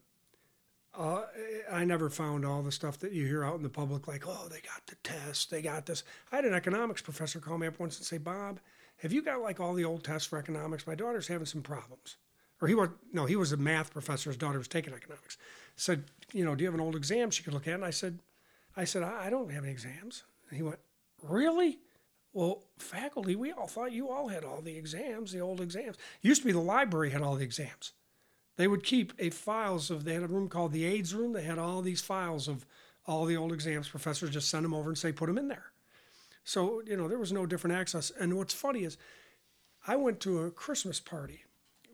Uh, 0.97 1.23
I 1.71 1.85
never 1.85 2.09
found 2.09 2.45
all 2.45 2.62
the 2.63 2.71
stuff 2.71 2.97
that 2.99 3.12
you 3.13 3.25
hear 3.25 3.43
out 3.43 3.55
in 3.55 3.63
the 3.63 3.69
public, 3.69 4.07
like, 4.07 4.23
oh, 4.27 4.47
they 4.49 4.59
got 4.59 4.85
the 4.88 4.95
test, 5.03 5.49
they 5.51 5.62
got 5.62 5.85
this. 5.85 6.03
I 6.31 6.38
had 6.38 6.45
an 6.45 6.53
economics 6.53 7.01
professor 7.01 7.39
call 7.39 7.57
me 7.57 7.67
up 7.67 7.79
once 7.79 7.97
and 7.97 8.05
say, 8.05 8.17
Bob, 8.17 8.59
have 9.01 9.13
you 9.13 9.21
got 9.21 9.41
like 9.41 9.59
all 9.59 9.73
the 9.73 9.85
old 9.85 10.03
tests 10.03 10.27
for 10.27 10.38
economics? 10.38 10.88
My 10.88 10.95
daughter's 10.95 11.27
having 11.27 11.45
some 11.45 11.62
problems. 11.62 12.17
Or 12.62 12.67
he 12.67 12.75
was, 12.75 12.89
no, 13.13 13.25
he 13.25 13.35
was 13.35 13.51
a 13.51 13.57
math 13.57 13.93
professor. 13.93 14.29
His 14.29 14.38
daughter 14.38 14.57
was 14.57 14.67
taking 14.67 14.93
economics. 14.93 15.38
Said, 15.75 16.03
you 16.33 16.43
know, 16.43 16.55
do 16.55 16.63
you 16.63 16.67
have 16.67 16.73
an 16.73 16.81
old 16.85 16.95
exam 16.95 17.31
she 17.31 17.43
could 17.43 17.53
look 17.53 17.67
at? 17.67 17.75
And 17.75 17.85
I 17.85 17.89
said, 17.89 18.19
I 18.75 18.83
said, 18.83 19.03
I, 19.03 19.29
don't 19.29 19.51
have 19.51 19.63
any 19.63 19.71
exams. 19.71 20.23
And 20.49 20.57
he 20.57 20.63
went, 20.63 20.79
really? 21.23 21.79
Well, 22.33 22.63
faculty, 22.77 23.35
we 23.35 23.51
all 23.51 23.67
thought 23.67 23.93
you 23.93 24.09
all 24.09 24.27
had 24.27 24.43
all 24.43 24.62
the 24.62 24.77
exams, 24.77 25.31
the 25.31 25.39
old 25.39 25.62
exams. 25.62 25.95
It 25.95 26.27
used 26.27 26.41
to 26.41 26.47
be 26.47 26.51
the 26.51 26.59
library 26.59 27.12
had 27.12 27.21
all 27.21 27.35
the 27.35 27.43
exams. 27.43 27.93
They 28.57 28.67
would 28.67 28.83
keep 28.83 29.13
a 29.17 29.29
files 29.29 29.89
of, 29.89 30.03
they 30.03 30.13
had 30.13 30.23
a 30.23 30.27
room 30.27 30.49
called 30.49 30.73
the 30.73 30.85
AIDS 30.85 31.13
room. 31.13 31.31
They 31.31 31.43
had 31.43 31.57
all 31.57 31.81
these 31.81 32.01
files 32.01 32.49
of 32.49 32.65
all 33.07 33.23
the 33.23 33.38
old 33.38 33.53
exams. 33.53 33.88
Professors 33.88 34.29
just 34.31 34.49
send 34.49 34.65
them 34.65 34.73
over 34.73 34.89
and 34.89 34.97
say, 34.97 35.13
put 35.13 35.27
them 35.27 35.38
in 35.38 35.47
there. 35.47 35.68
So, 36.49 36.81
you 36.83 36.97
know, 36.97 37.07
there 37.07 37.19
was 37.19 37.31
no 37.31 37.45
different 37.45 37.75
access. 37.75 38.12
And 38.19 38.35
what's 38.35 38.55
funny 38.55 38.83
is 38.83 38.97
I 39.85 39.95
went 39.95 40.19
to 40.21 40.39
a 40.39 40.49
Christmas 40.49 40.99
party 40.99 41.43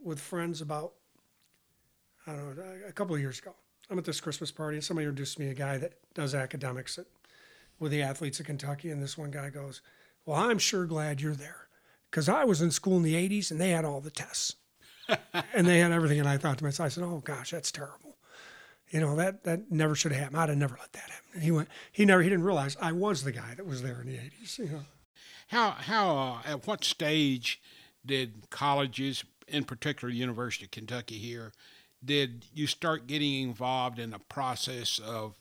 with 0.02 0.18
friends 0.18 0.62
about, 0.62 0.94
I 2.26 2.32
don't 2.32 2.56
know, 2.56 2.64
a 2.88 2.94
couple 2.94 3.16
of 3.16 3.20
years 3.20 3.38
ago. 3.38 3.54
I'm 3.90 4.00
at 4.00 4.06
this 4.06 4.22
Christmas 4.22 4.52
party 4.52 4.78
and 4.78 4.84
somebody 4.84 5.08
introduced 5.08 5.40
me 5.40 5.50
a 5.50 5.54
guy 5.54 5.78
that 5.80 5.96
does 6.14 6.34
academics 6.34 6.98
at, 6.98 7.06
with 7.80 7.92
the 7.92 8.02
athletes 8.02 8.40
of 8.40 8.46
Kentucky. 8.46 8.92
And 8.92 9.04
this 9.04 9.18
one 9.18 9.30
guy 9.30 9.50
goes, 9.50 9.82
Well, 10.26 10.40
I'm 10.40 10.58
sure 10.58 10.86
glad 10.86 11.20
you're 11.20 11.36
there 11.36 11.68
because 12.10 12.30
I 12.30 12.46
was 12.46 12.62
in 12.62 12.72
school 12.72 12.96
in 12.96 13.04
the 13.04 13.16
80s 13.16 13.52
and 13.52 13.60
they 13.60 13.72
had 13.72 13.84
all 13.84 14.00
the 14.00 14.10
tests 14.10 14.56
and 15.54 15.68
they 15.68 15.80
had 15.80 15.92
everything. 15.92 16.22
And 16.22 16.30
I 16.30 16.38
thought 16.38 16.60
to 16.60 16.64
myself, 16.64 16.86
I 16.86 16.90
said, 16.90 17.04
Oh 17.04 17.22
gosh, 17.26 17.52
that's 17.52 17.74
terrible. 17.74 18.05
You 18.92 19.02
know, 19.02 19.16
that, 19.16 19.44
that 19.44 19.72
never 19.72 19.96
should 19.96 20.12
have 20.12 20.22
happened. 20.22 20.40
I'd 20.40 20.50
have 20.50 20.58
never 20.58 20.78
let 20.80 20.94
that 20.94 21.10
happen. 21.10 21.30
And 21.34 21.44
he 21.44 21.52
went, 21.52 21.70
he 21.92 22.06
never, 22.06 22.22
he 22.22 22.30
didn't 22.30 22.46
realize 22.46 22.78
I 22.80 22.92
was 22.92 23.24
the 23.24 23.32
guy 23.32 23.54
that 23.56 23.66
was 23.66 23.82
there 23.82 24.02
in 24.02 24.08
the 24.08 24.18
80s. 24.18 24.60
You 24.60 24.66
know, 24.66 24.86
How 25.48 25.72
how 25.72 26.18
uh, 26.18 26.42
at 26.46 26.68
what 26.68 26.84
stage 26.84 27.62
did 28.06 28.50
colleges, 28.50 29.24
in 29.48 29.64
particular 29.64 30.14
University 30.14 30.66
of 30.66 30.72
Kentucky 30.72 31.18
here, 31.18 31.52
did 32.04 32.46
you 32.54 32.68
start 32.68 33.08
getting 33.08 33.42
involved 33.42 33.98
in 33.98 34.12
the 34.12 34.20
process 34.20 35.00
of 35.00 35.36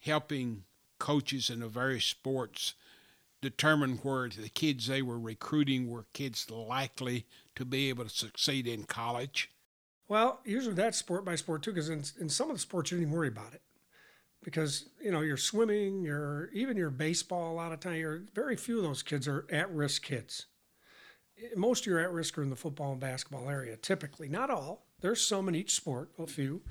helping 0.00 0.64
coaches 0.98 1.50
in 1.50 1.60
the 1.60 1.68
various 1.68 2.04
sports 2.04 2.74
determine 3.40 3.98
where 3.98 4.28
the 4.28 4.48
kids 4.48 4.86
they 4.86 5.02
were 5.02 5.18
recruiting 5.18 5.88
were 5.88 6.06
kids 6.12 6.50
likely 6.50 7.26
to 7.54 7.64
be 7.64 7.88
able 7.88 8.04
to 8.04 8.10
succeed 8.10 8.66
in 8.66 8.84
college? 8.84 9.50
Well, 10.08 10.40
usually 10.44 10.74
that's 10.74 10.98
sport 10.98 11.24
by 11.24 11.34
sport 11.36 11.62
too, 11.62 11.72
because 11.72 11.88
in, 11.88 12.04
in 12.20 12.28
some 12.28 12.50
of 12.50 12.56
the 12.56 12.60
sports 12.60 12.90
you 12.90 12.98
don't 12.98 13.06
even 13.06 13.14
worry 13.14 13.28
about 13.28 13.54
it, 13.54 13.62
because 14.42 14.88
you 15.02 15.10
know 15.10 15.22
you're 15.22 15.36
swimming, 15.36 16.02
you're 16.02 16.50
even 16.52 16.76
your 16.76 16.90
baseball. 16.90 17.52
A 17.52 17.56
lot 17.56 17.72
of 17.72 17.80
time, 17.80 17.96
you're 17.96 18.24
very 18.34 18.56
few 18.56 18.78
of 18.78 18.84
those 18.84 19.02
kids 19.02 19.26
are 19.26 19.46
at 19.50 19.70
risk 19.70 20.02
kids. 20.02 20.46
Eh, 21.42 21.48
most 21.56 21.82
of 21.82 21.86
your 21.86 22.00
at 22.00 22.12
risk 22.12 22.36
are 22.36 22.42
in 22.42 22.50
the 22.50 22.56
football 22.56 22.92
and 22.92 23.00
basketball 23.00 23.48
area, 23.48 23.76
typically. 23.76 24.28
Not 24.28 24.50
all. 24.50 24.86
There's 25.00 25.26
some 25.26 25.48
in 25.48 25.54
each 25.54 25.74
sport, 25.74 26.10
a 26.18 26.26
few, 26.26 26.62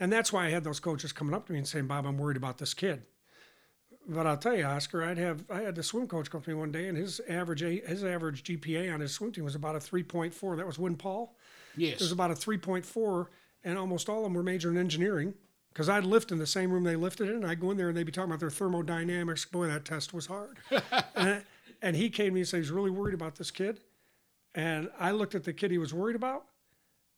and 0.00 0.10
that's 0.10 0.32
why 0.32 0.46
I 0.46 0.50
had 0.50 0.64
those 0.64 0.80
coaches 0.80 1.12
coming 1.12 1.34
up 1.34 1.46
to 1.46 1.52
me 1.52 1.58
and 1.58 1.68
saying, 1.68 1.86
"Bob, 1.86 2.06
I'm 2.06 2.18
worried 2.18 2.38
about 2.38 2.58
this 2.58 2.72
kid." 2.72 3.02
But 4.10 4.26
I'll 4.26 4.38
tell 4.38 4.56
you, 4.56 4.64
Oscar, 4.64 5.04
I'd 5.04 5.18
have 5.18 5.44
I 5.50 5.60
had 5.60 5.74
the 5.74 5.82
swim 5.82 6.08
coach 6.08 6.30
come 6.30 6.40
to 6.40 6.48
me 6.48 6.54
one 6.54 6.72
day, 6.72 6.88
and 6.88 6.96
his 6.96 7.20
average 7.28 7.60
his 7.60 8.02
average 8.02 8.42
GPA 8.44 8.92
on 8.92 9.00
his 9.00 9.12
swim 9.12 9.32
team 9.32 9.44
was 9.44 9.54
about 9.54 9.76
a 9.76 9.80
3.4. 9.80 10.56
That 10.56 10.66
was 10.66 10.78
Wynn 10.78 10.96
Paul. 10.96 11.36
Yes. 11.78 11.94
It 11.94 12.00
was 12.00 12.12
about 12.12 12.30
a 12.30 12.34
3.4, 12.34 13.26
and 13.64 13.78
almost 13.78 14.08
all 14.08 14.18
of 14.18 14.24
them 14.24 14.34
were 14.34 14.42
majoring 14.42 14.76
in 14.76 14.80
engineering. 14.80 15.34
Because 15.72 15.88
I'd 15.88 16.04
lift 16.04 16.32
in 16.32 16.38
the 16.38 16.46
same 16.46 16.72
room 16.72 16.82
they 16.82 16.96
lifted 16.96 17.28
in, 17.28 17.36
and 17.36 17.46
I'd 17.46 17.60
go 17.60 17.70
in 17.70 17.76
there 17.76 17.88
and 17.88 17.96
they'd 17.96 18.04
be 18.04 18.10
talking 18.10 18.30
about 18.30 18.40
their 18.40 18.50
thermodynamics. 18.50 19.44
Boy, 19.44 19.68
that 19.68 19.84
test 19.84 20.12
was 20.12 20.26
hard. 20.26 20.58
and, 21.14 21.44
and 21.80 21.94
he 21.94 22.10
came 22.10 22.28
to 22.28 22.32
me 22.32 22.40
and 22.40 22.48
said 22.48 22.58
he's 22.58 22.70
really 22.70 22.90
worried 22.90 23.14
about 23.14 23.36
this 23.36 23.50
kid. 23.50 23.80
And 24.54 24.90
I 24.98 25.12
looked 25.12 25.34
at 25.34 25.44
the 25.44 25.52
kid 25.52 25.70
he 25.70 25.78
was 25.78 25.94
worried 25.94 26.16
about, 26.16 26.46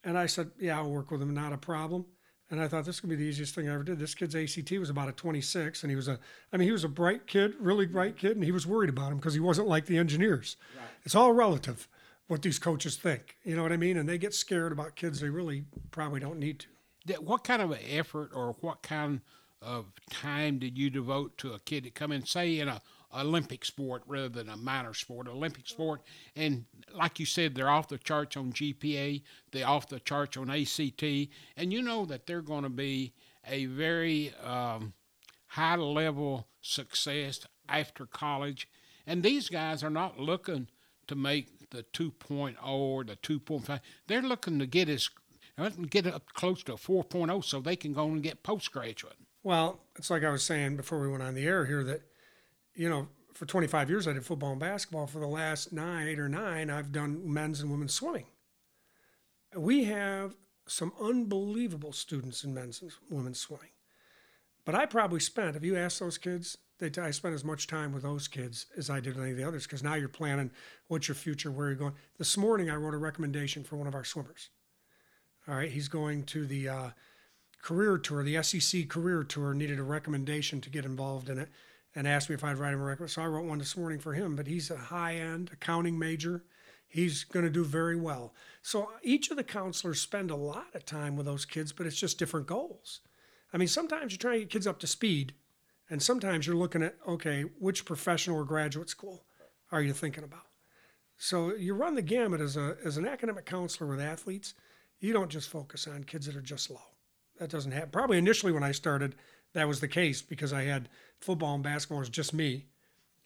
and 0.03 0.17
I 0.17 0.27
said, 0.27 0.51
"Yeah, 0.59 0.77
I'll 0.77 0.91
work 0.91 1.09
with 1.09 1.21
him, 1.21 1.33
not 1.33 1.53
a 1.53 1.57
problem." 1.57 2.05
And 2.51 2.61
I 2.61 2.67
thought 2.67 2.83
this 2.83 2.99
could 2.99 3.09
be 3.09 3.15
the 3.15 3.23
easiest 3.23 3.55
thing 3.55 3.69
I 3.69 3.73
ever 3.73 3.83
did. 3.83 3.97
This 3.97 4.13
kid's 4.13 4.35
ACT 4.35 4.71
was 4.73 4.89
about 4.89 5.07
a 5.07 5.13
26, 5.13 5.83
and 5.83 5.89
he 5.89 5.95
was 5.95 6.09
a, 6.09 6.19
I 6.51 6.57
mean, 6.57 6.67
he 6.67 6.73
was 6.73 6.83
a 6.83 6.89
bright 6.89 7.25
kid, 7.25 7.53
really 7.59 7.85
bright 7.85 8.17
kid, 8.17 8.33
and 8.33 8.43
he 8.43 8.51
was 8.51 8.67
worried 8.67 8.89
about 8.89 9.13
him 9.13 9.17
because 9.17 9.33
he 9.33 9.39
wasn't 9.39 9.69
like 9.69 9.85
the 9.85 9.97
engineers. 9.97 10.57
Right. 10.77 10.85
It's 11.05 11.15
all 11.15 11.31
relative 11.31 11.87
what 12.31 12.41
these 12.41 12.59
coaches 12.59 12.95
think. 12.95 13.35
You 13.43 13.57
know 13.57 13.61
what 13.61 13.73
I 13.73 13.77
mean? 13.77 13.97
And 13.97 14.07
they 14.07 14.17
get 14.17 14.33
scared 14.33 14.71
about 14.71 14.95
kids 14.95 15.19
they 15.19 15.27
really 15.27 15.65
probably 15.91 16.21
don't 16.21 16.39
need 16.39 16.65
to. 17.05 17.15
What 17.15 17.43
kind 17.43 17.61
of 17.61 17.77
effort 17.89 18.31
or 18.33 18.55
what 18.61 18.81
kind 18.81 19.19
of 19.61 19.87
time 20.09 20.57
did 20.57 20.77
you 20.77 20.89
devote 20.89 21.37
to 21.39 21.51
a 21.51 21.59
kid 21.59 21.83
to 21.83 21.89
come 21.89 22.13
in, 22.13 22.25
say, 22.25 22.59
in 22.59 22.69
a 22.69 22.81
Olympic 23.13 23.65
sport 23.65 24.03
rather 24.07 24.29
than 24.29 24.47
a 24.47 24.55
minor 24.55 24.93
sport, 24.93 25.27
Olympic 25.27 25.67
sport. 25.67 26.03
And 26.33 26.63
like 26.93 27.19
you 27.19 27.25
said, 27.25 27.53
they're 27.53 27.69
off 27.69 27.89
the 27.89 27.97
charts 27.97 28.37
on 28.37 28.53
GPA, 28.53 29.23
they're 29.51 29.67
off 29.67 29.89
the 29.89 29.99
charts 29.99 30.37
on 30.37 30.49
ACT, 30.49 31.03
and 31.57 31.73
you 31.73 31.81
know 31.81 32.05
that 32.05 32.27
they're 32.27 32.41
going 32.41 32.63
to 32.63 32.69
be 32.69 33.11
a 33.45 33.65
very 33.65 34.33
um, 34.41 34.93
high 35.47 35.75
level 35.75 36.47
success 36.61 37.41
after 37.67 38.05
college. 38.05 38.69
And 39.05 39.21
these 39.21 39.49
guys 39.49 39.83
are 39.83 39.89
not 39.89 40.17
looking 40.17 40.69
to 41.07 41.15
make 41.15 41.60
the 41.71 41.83
2.0 41.93 42.55
or 42.63 43.03
the 43.03 43.15
2.5. 43.17 43.79
They're 44.07 44.21
looking 44.21 44.59
to 44.59 44.65
get 44.65 44.87
as 44.87 45.09
uh, 45.57 45.69
get 45.89 46.07
up 46.07 46.31
close 46.33 46.63
to 46.63 46.73
a 46.73 46.77
4.0 46.77 47.43
so 47.43 47.59
they 47.59 47.75
can 47.75 47.93
go 47.93 48.05
and 48.05 48.23
get 48.23 48.43
postgraduate. 48.43 49.17
Well, 49.43 49.81
it's 49.97 50.09
like 50.09 50.23
I 50.23 50.29
was 50.29 50.43
saying 50.43 50.77
before 50.77 51.01
we 51.01 51.09
went 51.09 51.23
on 51.23 51.33
the 51.33 51.45
air 51.45 51.65
here 51.65 51.83
that 51.83 52.01
you 52.75 52.89
know, 52.89 53.07
for 53.33 53.45
25 53.45 53.89
years 53.89 54.07
I 54.07 54.13
did 54.13 54.25
football 54.25 54.51
and 54.51 54.59
basketball. 54.59 55.07
For 55.07 55.19
the 55.19 55.27
last 55.27 55.73
nine, 55.73 56.07
eight 56.07 56.19
or 56.19 56.29
nine, 56.29 56.69
I've 56.69 56.91
done 56.91 57.21
men's 57.31 57.61
and 57.61 57.71
women's 57.71 57.93
swimming. 57.93 58.25
We 59.55 59.85
have 59.85 60.35
some 60.67 60.93
unbelievable 61.01 61.91
students 61.91 62.43
in 62.43 62.53
men's 62.53 62.81
and 62.81 62.91
women's 63.09 63.39
swimming. 63.39 63.69
But 64.63 64.75
I 64.75 64.85
probably 64.85 65.19
spent, 65.19 65.55
if 65.55 65.63
you 65.63 65.75
ask 65.75 65.99
those 65.99 66.17
kids, 66.17 66.57
I 66.81 67.11
spent 67.11 67.35
as 67.35 67.43
much 67.43 67.67
time 67.67 67.93
with 67.93 68.01
those 68.01 68.27
kids 68.27 68.65
as 68.75 68.89
I 68.89 68.99
did 68.99 69.15
with 69.15 69.23
any 69.23 69.31
of 69.31 69.37
the 69.37 69.47
others 69.47 69.67
because 69.67 69.83
now 69.83 69.93
you're 69.93 70.09
planning 70.09 70.49
what's 70.87 71.07
your 71.07 71.15
future, 71.15 71.51
where 71.51 71.67
you're 71.67 71.75
going. 71.75 71.93
This 72.17 72.37
morning 72.37 72.71
I 72.71 72.75
wrote 72.75 72.95
a 72.95 72.97
recommendation 72.97 73.63
for 73.63 73.75
one 73.75 73.87
of 73.87 73.93
our 73.93 74.03
swimmers. 74.03 74.49
All 75.47 75.55
right, 75.55 75.69
he's 75.69 75.87
going 75.87 76.23
to 76.23 76.47
the 76.47 76.69
uh, 76.69 76.89
career 77.61 77.99
tour, 77.99 78.23
the 78.23 78.41
SEC 78.41 78.89
career 78.89 79.23
tour, 79.23 79.53
needed 79.53 79.77
a 79.77 79.83
recommendation 79.83 80.59
to 80.61 80.71
get 80.71 80.85
involved 80.85 81.29
in 81.29 81.37
it 81.37 81.49
and 81.93 82.07
asked 82.07 82.29
me 82.29 82.35
if 82.35 82.43
I'd 82.43 82.57
write 82.57 82.73
him 82.73 82.81
a 82.81 82.85
record. 82.85 83.11
So 83.11 83.21
I 83.21 83.27
wrote 83.27 83.45
one 83.45 83.59
this 83.59 83.77
morning 83.77 83.99
for 83.99 84.13
him, 84.13 84.35
but 84.35 84.47
he's 84.47 84.71
a 84.71 84.77
high 84.77 85.15
end 85.15 85.51
accounting 85.53 85.99
major. 85.99 86.43
He's 86.87 87.23
going 87.25 87.45
to 87.45 87.51
do 87.51 87.63
very 87.63 87.95
well. 87.95 88.33
So 88.63 88.89
each 89.03 89.29
of 89.29 89.37
the 89.37 89.43
counselors 89.43 90.01
spend 90.01 90.31
a 90.31 90.35
lot 90.35 90.73
of 90.73 90.85
time 90.85 91.15
with 91.15 91.27
those 91.27 91.45
kids, 91.45 91.71
but 91.71 91.85
it's 91.85 91.99
just 91.99 92.17
different 92.17 92.47
goals. 92.47 93.01
I 93.53 93.57
mean, 93.57 93.67
sometimes 93.67 94.11
you're 94.11 94.17
trying 94.17 94.39
to 94.39 94.39
get 94.39 94.49
kids 94.49 94.67
up 94.67 94.79
to 94.79 94.87
speed, 94.87 95.33
and 95.91 96.01
sometimes 96.01 96.47
you're 96.47 96.55
looking 96.55 96.81
at, 96.81 96.95
okay, 97.05 97.41
which 97.59 97.83
professional 97.83 98.37
or 98.37 98.45
graduate 98.45 98.89
school 98.89 99.25
are 99.73 99.81
you 99.81 99.91
thinking 99.91 100.23
about? 100.23 100.47
So 101.17 101.53
you 101.53 101.73
run 101.73 101.95
the 101.95 102.01
gamut 102.01 102.39
as, 102.39 102.55
a, 102.55 102.77
as 102.85 102.95
an 102.95 103.05
academic 103.05 103.45
counselor 103.45 103.89
with 103.89 103.99
athletes. 103.99 104.53
You 105.01 105.11
don't 105.11 105.29
just 105.29 105.49
focus 105.49 105.87
on 105.87 106.05
kids 106.05 106.27
that 106.27 106.37
are 106.37 106.41
just 106.41 106.69
low. 106.69 106.79
That 107.39 107.49
doesn't 107.49 107.73
happen. 107.73 107.89
Probably 107.91 108.17
initially 108.17 108.53
when 108.53 108.63
I 108.63 108.71
started, 108.71 109.15
that 109.53 109.67
was 109.67 109.81
the 109.81 109.87
case 109.89 110.21
because 110.21 110.53
I 110.53 110.63
had 110.63 110.87
football 111.19 111.55
and 111.55 111.63
basketball 111.63 111.99
was 111.99 112.09
just 112.09 112.33
me, 112.33 112.67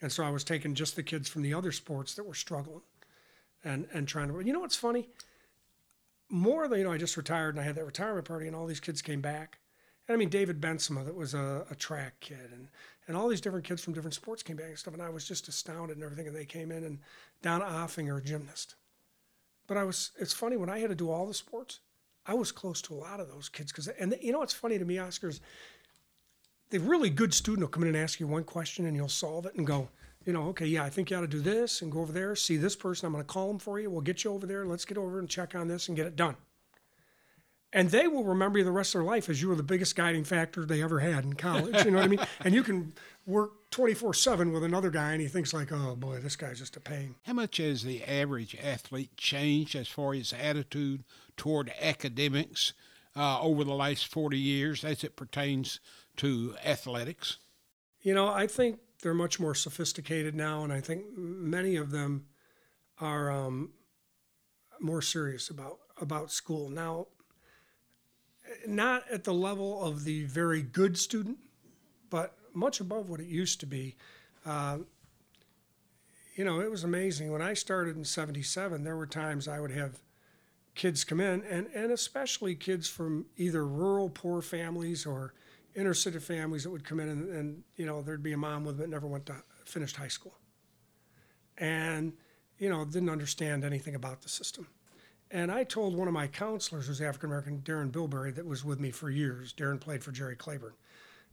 and 0.01 0.11
so 0.11 0.23
I 0.23 0.31
was 0.31 0.43
taking 0.43 0.73
just 0.73 0.95
the 0.95 1.03
kids 1.03 1.29
from 1.29 1.43
the 1.43 1.53
other 1.53 1.71
sports 1.71 2.15
that 2.15 2.25
were 2.25 2.33
struggling, 2.33 2.81
and 3.63 3.87
and 3.93 4.07
trying 4.07 4.29
to. 4.29 4.39
You 4.39 4.53
know 4.53 4.61
what's 4.61 4.75
funny? 4.75 5.09
More 6.29 6.67
than 6.67 6.79
you 6.79 6.85
know, 6.85 6.91
I 6.91 6.97
just 6.97 7.17
retired 7.17 7.53
and 7.55 7.61
I 7.61 7.63
had 7.63 7.75
that 7.75 7.85
retirement 7.85 8.27
party, 8.27 8.47
and 8.47 8.55
all 8.55 8.65
these 8.65 8.79
kids 8.79 9.01
came 9.01 9.21
back. 9.21 9.59
And 10.07 10.15
I 10.15 10.17
mean, 10.17 10.29
David 10.29 10.61
Bensema, 10.61 11.03
that 11.05 11.15
was 11.15 11.33
a, 11.33 11.65
a 11.69 11.75
track 11.75 12.19
kid, 12.19 12.51
and 12.51 12.67
and 13.07 13.15
all 13.15 13.27
these 13.27 13.41
different 13.41 13.65
kids 13.65 13.83
from 13.83 13.93
different 13.93 14.15
sports 14.15 14.41
came 14.41 14.55
back 14.55 14.67
and 14.67 14.77
stuff, 14.77 14.93
and 14.93 15.03
I 15.03 15.09
was 15.09 15.27
just 15.27 15.47
astounded 15.47 15.97
and 15.97 16.03
everything. 16.03 16.27
And 16.27 16.35
they 16.35 16.45
came 16.45 16.71
in, 16.71 16.83
and 16.83 16.99
Donna 17.41 17.65
Offinger, 17.65 18.17
a 18.17 18.21
gymnast. 18.21 18.75
But 19.67 19.77
I 19.77 19.83
was. 19.83 20.11
It's 20.19 20.33
funny 20.33 20.57
when 20.57 20.69
I 20.69 20.79
had 20.79 20.89
to 20.89 20.95
do 20.95 21.09
all 21.09 21.25
the 21.25 21.33
sports. 21.33 21.79
I 22.27 22.33
was 22.33 22.51
close 22.51 22.81
to 22.83 22.93
a 22.93 22.95
lot 22.95 23.19
of 23.19 23.29
those 23.29 23.49
kids 23.49 23.71
because, 23.71 23.87
and 23.87 24.15
you 24.21 24.31
know 24.31 24.39
what's 24.39 24.53
funny 24.53 24.79
to 24.79 24.85
me, 24.85 24.95
Oscars 24.95 25.39
the 26.69 26.79
really 26.79 27.09
good 27.09 27.33
student 27.33 27.61
will 27.61 27.69
come 27.69 27.83
in 27.83 27.89
and 27.89 27.97
ask 27.97 28.19
you 28.19 28.27
one 28.27 28.43
question 28.43 28.85
and 28.85 28.95
you'll 28.95 29.07
solve 29.07 29.45
it 29.45 29.55
and 29.55 29.67
go, 29.67 29.87
you 30.25 30.33
know, 30.33 30.47
okay, 30.47 30.65
yeah, 30.65 30.83
I 30.83 30.89
think 30.89 31.09
you 31.09 31.17
ought 31.17 31.21
to 31.21 31.27
do 31.27 31.39
this 31.39 31.81
and 31.81 31.91
go 31.91 32.01
over 32.01 32.11
there, 32.11 32.35
see 32.35 32.57
this 32.57 32.75
person. 32.75 33.05
I'm 33.05 33.13
going 33.13 33.23
to 33.23 33.27
call 33.27 33.47
them 33.47 33.59
for 33.59 33.79
you. 33.79 33.89
We'll 33.89 34.01
get 34.01 34.23
you 34.23 34.31
over 34.31 34.47
there. 34.47 34.65
Let's 34.65 34.85
get 34.85 34.97
over 34.97 35.19
and 35.19 35.29
check 35.29 35.53
on 35.53 35.67
this 35.67 35.87
and 35.87 35.95
get 35.95 36.07
it 36.07 36.15
done. 36.15 36.35
And 37.75 37.91
they 37.91 38.07
will 38.07 38.23
remember 38.23 38.57
you 38.57 38.63
the 38.63 38.71
rest 38.71 38.95
of 38.95 38.99
their 39.01 39.05
life 39.05 39.27
as 39.27 39.41
you 39.41 39.49
were 39.49 39.55
the 39.55 39.61
biggest 39.61 39.97
guiding 39.97 40.23
factor 40.23 40.65
they 40.65 40.81
ever 40.81 40.99
had 40.99 41.25
in 41.25 41.33
college. 41.33 41.83
You 41.83 41.91
know 41.91 41.97
what 41.97 42.05
I 42.05 42.07
mean? 42.07 42.19
And 42.39 42.55
you 42.55 42.63
can 42.63 42.93
work 43.25 43.69
24 43.71 44.13
7 44.13 44.53
with 44.53 44.63
another 44.63 44.89
guy 44.89 45.11
and 45.11 45.21
he 45.21 45.27
thinks, 45.27 45.53
like, 45.53 45.73
oh 45.73 45.93
boy, 45.97 46.19
this 46.19 46.37
guy's 46.37 46.59
just 46.59 46.77
a 46.77 46.79
pain. 46.79 47.15
How 47.23 47.33
much 47.33 47.57
has 47.57 47.83
the 47.83 48.01
average 48.05 48.55
athlete 48.63 49.17
changed 49.17 49.75
as 49.75 49.89
far 49.89 50.13
as 50.13 50.31
attitude 50.31 51.03
toward 51.35 51.69
academics 51.81 52.71
uh, 53.13 53.41
over 53.41 53.65
the 53.65 53.73
last 53.73 54.07
40 54.07 54.37
years 54.37 54.85
as 54.85 55.03
it 55.03 55.17
pertains 55.17 55.81
to 56.15 56.55
athletics? 56.63 57.39
You 57.99 58.13
know, 58.13 58.29
I 58.29 58.47
think 58.47 58.79
they're 59.01 59.13
much 59.13 59.37
more 59.37 59.53
sophisticated 59.53 60.33
now, 60.33 60.63
and 60.63 60.71
I 60.71 60.79
think 60.79 61.17
many 61.17 61.75
of 61.75 61.91
them 61.91 62.27
are 63.01 63.29
um, 63.29 63.71
more 64.79 65.01
serious 65.01 65.49
about 65.49 65.79
about 65.99 66.31
school 66.31 66.69
now. 66.69 67.07
Not 68.67 69.03
at 69.11 69.23
the 69.23 69.33
level 69.33 69.83
of 69.83 70.03
the 70.03 70.23
very 70.25 70.61
good 70.61 70.97
student, 70.97 71.37
but 72.09 72.35
much 72.53 72.79
above 72.79 73.09
what 73.09 73.19
it 73.19 73.27
used 73.27 73.59
to 73.61 73.65
be. 73.65 73.95
Uh, 74.45 74.79
you 76.35 76.43
know, 76.43 76.59
it 76.59 76.69
was 76.69 76.83
amazing 76.83 77.31
when 77.31 77.41
I 77.41 77.53
started 77.53 77.95
in 77.95 78.05
'77. 78.05 78.83
There 78.83 78.97
were 78.97 79.07
times 79.07 79.47
I 79.47 79.59
would 79.59 79.71
have 79.71 79.99
kids 80.75 81.03
come 81.03 81.19
in, 81.19 81.43
and 81.43 81.67
and 81.73 81.91
especially 81.91 82.55
kids 82.55 82.87
from 82.87 83.25
either 83.37 83.65
rural 83.65 84.09
poor 84.09 84.41
families 84.41 85.05
or 85.05 85.33
inner 85.75 85.93
city 85.93 86.19
families 86.19 86.63
that 86.63 86.69
would 86.69 86.85
come 86.85 86.99
in 86.99 87.09
and, 87.09 87.29
and 87.29 87.63
you 87.75 87.85
know 87.85 88.01
there'd 88.01 88.23
be 88.23 88.31
a 88.31 88.37
mom 88.37 88.63
with 88.63 88.77
that 88.77 88.89
never 88.89 89.07
went 89.07 89.25
to 89.25 89.35
finished 89.65 89.97
high 89.97 90.07
school 90.07 90.33
and 91.57 92.13
you 92.57 92.69
know 92.69 92.85
didn't 92.85 93.09
understand 93.09 93.63
anything 93.63 93.93
about 93.93 94.21
the 94.21 94.29
system 94.29 94.67
and 95.31 95.51
i 95.51 95.63
told 95.63 95.95
one 95.95 96.07
of 96.07 96.13
my 96.13 96.27
counselors 96.27 96.87
who's 96.87 97.01
african 97.01 97.29
american 97.29 97.59
darren 97.59 97.91
bilberry 97.91 98.31
that 98.31 98.45
was 98.45 98.63
with 98.63 98.79
me 98.79 98.91
for 98.91 99.09
years 99.09 99.53
darren 99.53 99.79
played 99.79 100.03
for 100.03 100.11
jerry 100.11 100.35
claiborne 100.35 100.73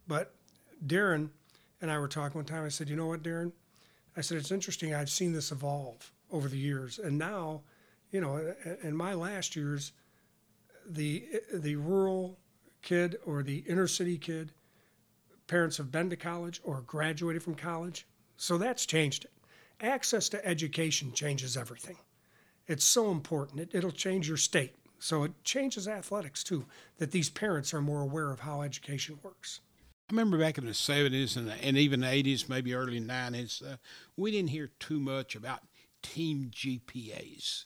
but 0.07 0.33
darren 0.85 1.29
and 1.81 1.91
i 1.91 1.97
were 1.97 2.07
talking 2.07 2.35
one 2.35 2.45
time 2.45 2.65
i 2.65 2.69
said 2.69 2.89
you 2.89 2.95
know 2.95 3.07
what 3.07 3.23
darren 3.23 3.51
i 4.17 4.21
said 4.21 4.37
it's 4.37 4.51
interesting 4.51 4.93
i've 4.93 5.09
seen 5.09 5.33
this 5.33 5.51
evolve 5.51 6.11
over 6.31 6.47
the 6.47 6.57
years 6.57 6.99
and 6.99 7.17
now 7.17 7.61
you 8.11 8.19
know 8.19 8.53
in 8.83 8.95
my 8.95 9.13
last 9.13 9.55
years 9.55 9.91
the 10.85 11.25
the 11.53 11.75
rural 11.75 12.37
kid 12.81 13.17
or 13.25 13.43
the 13.43 13.59
inner 13.67 13.87
city 13.87 14.17
kid, 14.17 14.51
parents 15.47 15.77
have 15.77 15.91
been 15.91 16.09
to 16.09 16.15
college 16.15 16.61
or 16.63 16.81
graduated 16.81 17.41
from 17.41 17.55
college. 17.55 18.05
So 18.37 18.57
that's 18.57 18.85
changed 18.85 19.25
it. 19.25 19.31
Access 19.81 20.29
to 20.29 20.45
education 20.45 21.11
changes 21.13 21.57
everything. 21.57 21.97
It's 22.67 22.85
so 22.85 23.11
important. 23.11 23.59
It, 23.59 23.69
it'll 23.73 23.91
change 23.91 24.27
your 24.27 24.37
state. 24.37 24.75
So 24.99 25.23
it 25.23 25.31
changes 25.43 25.87
athletics 25.87 26.43
too, 26.43 26.65
that 26.97 27.11
these 27.11 27.29
parents 27.29 27.73
are 27.73 27.81
more 27.81 28.01
aware 28.01 28.31
of 28.31 28.39
how 28.41 28.61
education 28.61 29.19
works. 29.21 29.59
I 30.09 30.13
remember 30.13 30.37
back 30.37 30.57
in 30.57 30.65
the 30.65 30.71
70s 30.71 31.35
and, 31.35 31.51
and 31.61 31.77
even 31.77 32.01
80s, 32.01 32.47
maybe 32.47 32.73
early 32.73 33.01
90s, 33.01 33.73
uh, 33.73 33.77
we 34.15 34.31
didn't 34.31 34.51
hear 34.51 34.69
too 34.79 34.99
much 34.99 35.35
about 35.35 35.61
team 36.01 36.51
GPAs. 36.53 37.65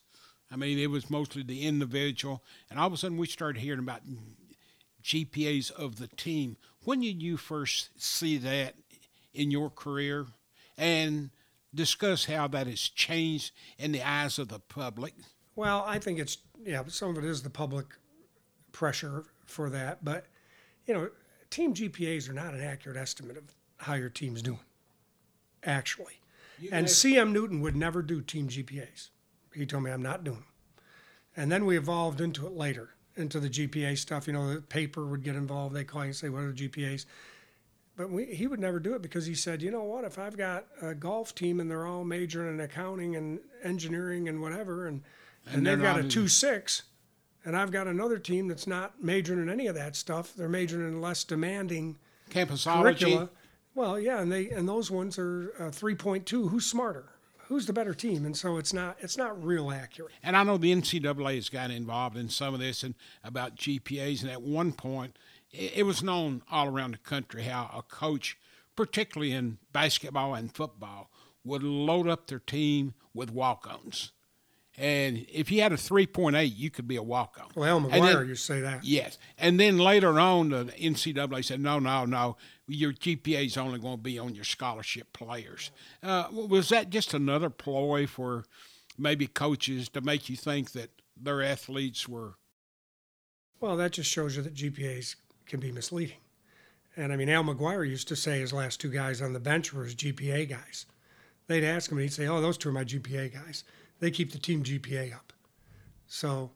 I 0.51 0.55
mean, 0.55 0.79
it 0.79 0.89
was 0.89 1.10
mostly 1.10 1.43
the 1.43 1.67
individual, 1.67 2.43
and 2.69 2.79
all 2.79 2.88
of 2.88 2.93
a 2.93 2.97
sudden 2.97 3.17
we 3.17 3.27
started 3.27 3.60
hearing 3.60 3.79
about 3.79 4.01
GPAs 5.03 5.71
of 5.71 5.97
the 5.97 6.07
team. 6.07 6.57
When 6.83 7.01
did 7.01 7.21
you 7.21 7.38
first 7.38 7.89
see 8.01 8.38
that 8.38 8.75
in 9.33 9.51
your 9.51 9.69
career? 9.69 10.27
And 10.77 11.31
discuss 11.78 12.26
how 12.26 12.48
that 12.50 12.68
has 12.68 12.82
changed 12.82 13.54
in 13.78 13.94
the 13.94 14.02
eyes 14.02 14.38
of 14.38 14.50
the 14.50 14.60
public. 14.60 15.13
Well, 15.56 15.84
I 15.88 16.00
think 16.00 16.20
it's 16.20 16.38
yeah, 16.62 16.84
some 16.88 17.12
of 17.12 17.24
it 17.24 17.24
is 17.24 17.44
the 17.44 17.50
public 17.50 17.86
pressure 18.74 19.24
for 19.46 19.70
that, 19.70 20.04
but 20.04 20.26
you 20.86 20.94
know, 20.94 21.10
team 21.50 21.74
GPAs 21.74 22.30
are 22.30 22.34
not 22.34 22.54
an 22.54 22.62
accurate 22.62 22.98
estimate 22.98 23.38
of 23.38 23.44
how 23.78 23.94
your 23.94 24.10
team's 24.10 24.42
doing. 24.42 24.60
Actually, 25.63 26.20
you 26.60 26.70
and 26.72 26.88
CM 26.88 27.32
Newton 27.32 27.62
would 27.62 27.76
never 27.76 28.02
do 28.02 28.22
team 28.22 28.50
GPAs. 28.50 29.10
He 29.54 29.66
told 29.66 29.84
me 29.84 29.92
I'm 29.92 30.02
not 30.02 30.24
doing 30.24 30.38
them. 30.38 30.46
And 31.36 31.52
then 31.52 31.66
we 31.66 31.78
evolved 31.78 32.20
into 32.20 32.46
it 32.48 32.54
later, 32.54 32.90
into 33.16 33.40
the 33.40 33.50
GPA 33.50 33.98
stuff. 33.98 34.28
You 34.28 34.34
know, 34.34 34.56
the 34.56 34.62
paper 34.62 35.06
would 35.06 35.24
get 35.24 35.36
involved. 35.36 35.76
They 35.76 35.84
call 35.84 36.02
you 36.02 36.08
and 36.08 36.16
say, 36.16 36.30
"What 36.30 36.44
are 36.44 36.52
the 36.52 36.68
GPAs?" 36.68 37.06
But 37.97 38.12
we, 38.12 38.25
he 38.25 38.45
would 38.45 38.60
never 38.60 38.79
do 38.79 38.93
it 38.93 39.01
because 39.01 39.25
he 39.25 39.33
said, 39.33 39.62
you 39.62 39.71
know 39.71 39.83
what, 39.83 40.05
if 40.05 40.19
I've 40.19 40.38
got 40.38 40.65
a 40.81 40.93
golf 40.93 41.33
team 41.33 41.60
and 41.60 41.69
they're 41.69 41.88
all 41.88 42.05
majoring 42.05 42.53
in 42.53 42.60
accounting 42.62 43.15
and 43.15 43.39
engineering 43.63 44.29
and 44.29 44.39
whatever, 44.39 44.88
and, 44.88 45.01
and, 45.47 45.57
and 45.57 45.67
they've 45.67 45.81
got 45.81 45.99
a 45.99 46.03
2 46.03 46.27
6, 46.27 46.83
and 47.43 47.57
I've 47.57 47.71
got 47.71 47.88
another 47.88 48.19
team 48.19 48.47
that's 48.47 48.67
not 48.67 49.03
majoring 49.03 49.41
in 49.41 49.49
any 49.49 49.65
of 49.65 49.75
that 49.75 49.95
stuff, 49.95 50.33
they're 50.36 50.47
majoring 50.47 50.88
in 50.88 51.01
less 51.01 51.23
demanding 51.23 51.97
campusology. 52.29 52.83
Curricula. 52.83 53.29
Well, 53.73 53.99
yeah, 53.99 54.21
and 54.21 54.31
they 54.31 54.49
and 54.49 54.67
those 54.67 54.89
ones 54.89 55.19
are 55.19 55.53
uh, 55.60 55.63
3.2. 55.65 56.49
Who's 56.49 56.65
smarter? 56.65 57.05
Who's 57.47 57.67
the 57.67 57.73
better 57.73 57.93
team? 57.93 58.25
And 58.25 58.36
so 58.36 58.57
it's 58.57 58.73
not 58.73 58.97
it's 58.99 59.17
not 59.17 59.41
real 59.41 59.71
accurate. 59.71 60.12
And 60.23 60.36
I 60.36 60.43
know 60.43 60.57
the 60.57 60.73
NCAA 60.73 61.36
has 61.36 61.49
gotten 61.49 61.71
involved 61.71 62.17
in 62.17 62.27
some 62.27 62.53
of 62.53 62.60
this 62.60 62.83
and 62.83 62.95
about 63.23 63.55
GPAs. 63.55 64.21
And 64.21 64.31
at 64.31 64.41
one 64.41 64.73
point, 64.73 65.15
it 65.58 65.86
was 65.86 66.04
known 66.04 66.43
all 66.52 66.67
around 66.67 66.93
the 66.93 66.98
country 67.00 67.43
how 67.43 67.70
a 67.76 67.82
coach, 67.82 68.38
particularly 68.76 69.32
in 69.32 69.58
basketball 69.74 70.36
and 70.36 70.54
football, 70.54 71.10
would 71.43 71.63
load 71.63 72.08
up 72.08 72.28
their 72.28 72.39
team 72.39 72.93
with 73.13 73.32
walk-ons. 73.32 74.12
And 74.80 75.26
if 75.34 75.52
you 75.52 75.63
had 75.63 75.72
a 75.72 75.78
3.8, 75.78 76.56
you 76.56 76.70
could 76.70 76.88
be 76.88 76.98
a 76.98 77.04
walk-on. 77.04 77.48
Well, 77.56 77.80
Al 77.80 77.89
McGuire 77.89 78.28
used 78.28 78.46
to 78.46 78.54
say 78.54 78.62
that. 78.62 78.84
Yes. 78.84 79.17
And 79.39 79.60
then 79.60 79.80
later 79.80 80.20
on, 80.20 80.50
the 80.50 80.65
NCAA 80.65 81.43
said, 81.43 81.60
no, 81.60 81.80
no, 81.80 82.06
no, 82.06 82.38
your 82.67 82.93
GPA 82.93 83.48
is 83.48 83.58
only 83.58 83.80
going 83.80 83.98
to 83.98 84.04
be 84.04 84.20
on 84.20 84.36
your 84.36 84.43
scholarship 84.43 85.13
players. 85.13 85.72
Uh, 86.04 86.28
was 86.32 86.70
that 86.70 86.91
just 86.91 87.15
another 87.15 87.50
ploy 87.50 88.06
for 88.06 88.46
maybe 89.00 89.26
coaches 89.26 89.89
to 89.89 90.02
make 90.02 90.30
you 90.30 90.36
think 90.36 90.74
that 90.74 90.91
their 91.20 91.41
athletes 91.41 92.08
were? 92.08 92.36
Well, 93.60 93.78
that 93.78 93.93
just 93.93 94.12
shows 94.12 94.36
you 94.38 94.43
that 94.43 94.54
GPAs 94.54 95.15
can 95.47 95.60
be 95.60 95.71
misleading. 95.71 96.17
And 96.95 97.13
I 97.13 97.15
mean, 97.15 97.29
Al 97.29 97.43
McGuire 97.43 97.88
used 97.88 98.07
to 98.07 98.15
say 98.15 98.39
his 98.39 98.53
last 98.53 98.81
two 98.81 98.89
guys 98.89 99.21
on 99.21 99.33
the 99.33 99.39
bench 99.39 99.71
were 99.71 99.83
his 99.83 99.95
GPA 99.95 100.49
guys. 100.49 100.88
They'd 101.47 101.63
ask 101.63 101.91
him, 101.91 101.97
and 101.97 102.03
he'd 102.03 102.13
say, 102.13 102.27
"Oh, 102.27 102.41
those 102.41 102.57
two 102.57 102.69
are 102.69 102.73
my 102.73 102.83
GPA 102.83 103.33
guys. 103.33 103.63
They 103.99 104.12
keep 104.12 104.31
the 104.31 104.39
team 104.39 104.63
GPA 104.63 105.13
up." 105.15 105.31
So, 106.07 106.51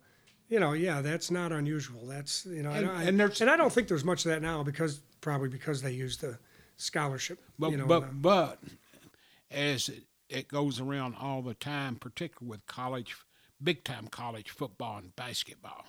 you 0.50 0.60
know, 0.60 0.74
yeah, 0.74 1.02
that's 1.02 1.30
not 1.32 1.52
unusual. 1.52 2.06
That's 2.08 2.46
you 2.46 2.64
know, 2.64 2.72
and, 2.72 2.90
I, 2.90 3.04
and, 3.04 3.22
and 3.22 3.50
I 3.50 3.56
don't 3.56 3.72
think 3.72 3.88
there's 3.88 4.04
much 4.04 4.26
of 4.26 4.32
that 4.32 4.42
now 4.42 4.64
because 4.64 5.02
probably 5.22 5.50
because 5.50 5.82
they 5.82 5.92
use 5.92 6.18
the 6.18 6.40
scholarship. 6.78 7.40
But 7.60 7.72
you 7.72 7.78
know, 7.78 7.86
but 7.86 8.22
but 8.22 8.60
as 9.52 9.90
it, 9.90 10.04
it 10.28 10.48
goes 10.48 10.80
around 10.80 11.16
all 11.20 11.42
the 11.42 11.54
time, 11.54 11.96
particularly 11.96 12.50
with 12.50 12.66
college, 12.66 13.16
big 13.62 13.84
time 13.84 14.08
college 14.08 14.50
football 14.50 14.98
and 14.98 15.16
basketball, 15.16 15.86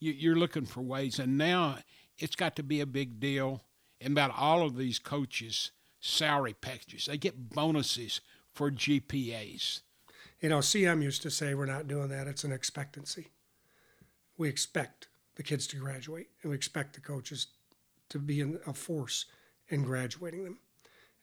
you, 0.00 0.12
you're 0.12 0.36
looking 0.36 0.66
for 0.66 0.82
ways, 0.82 1.18
and 1.18 1.38
now 1.38 1.78
it's 2.18 2.36
got 2.36 2.56
to 2.56 2.62
be 2.62 2.80
a 2.80 2.86
big 2.86 3.20
deal. 3.20 3.62
And 4.00 4.12
about 4.12 4.32
all 4.36 4.62
of 4.62 4.76
these 4.76 4.98
coaches' 4.98 5.70
salary 6.00 6.54
packages, 6.54 7.06
they 7.06 7.16
get 7.16 7.50
bonuses 7.50 8.20
for 8.52 8.70
GPAs. 8.70 9.80
You 10.40 10.50
know, 10.50 10.58
CM 10.58 11.02
used 11.02 11.22
to 11.22 11.30
say, 11.30 11.54
We're 11.54 11.66
not 11.66 11.88
doing 11.88 12.08
that. 12.08 12.26
It's 12.26 12.44
an 12.44 12.52
expectancy. 12.52 13.28
We 14.36 14.48
expect 14.48 15.08
the 15.36 15.42
kids 15.42 15.66
to 15.68 15.76
graduate, 15.76 16.28
and 16.42 16.50
we 16.50 16.56
expect 16.56 16.94
the 16.94 17.00
coaches 17.00 17.46
to 18.10 18.18
be 18.18 18.40
in 18.40 18.58
a 18.66 18.72
force 18.72 19.26
in 19.68 19.82
graduating 19.82 20.44
them. 20.44 20.58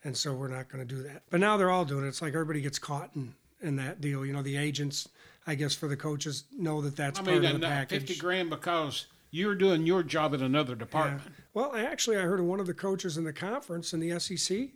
And 0.03 0.17
so 0.17 0.33
we're 0.33 0.49
not 0.49 0.69
going 0.69 0.85
to 0.85 0.95
do 0.95 1.01
that. 1.03 1.23
But 1.29 1.39
now 1.39 1.57
they're 1.57 1.69
all 1.69 1.85
doing 1.85 2.05
it. 2.05 2.09
It's 2.09 2.21
like 2.21 2.33
everybody 2.33 2.61
gets 2.61 2.79
caught 2.79 3.11
in, 3.15 3.33
in 3.61 3.77
that 3.77 4.01
deal. 4.01 4.25
You 4.25 4.33
know, 4.33 4.41
the 4.41 4.57
agents, 4.57 5.07
I 5.47 5.55
guess, 5.55 5.73
for 5.73 5.87
the 5.87 5.95
coaches 5.95 6.43
know 6.51 6.81
that 6.81 6.95
that's 6.95 7.19
I 7.19 7.23
part 7.23 7.43
of 7.45 7.61
the 7.61 7.67
package. 7.67 8.07
50 8.07 8.15
grand 8.19 8.49
because 8.49 9.05
you're 9.33 9.55
doing 9.55 9.87
your 9.87 10.03
job 10.03 10.35
in 10.35 10.43
another 10.43 10.75
department. 10.75 11.23
Yeah. 11.25 11.43
Well, 11.55 11.75
actually, 11.75 12.17
I 12.17 12.21
heard 12.21 12.39
one 12.41 12.59
of 12.59 12.67
the 12.67 12.73
coaches 12.73 13.17
in 13.17 13.23
the 13.23 13.33
conference 13.33 13.91
in 13.91 13.99
the 13.99 14.19
SEC 14.19 14.69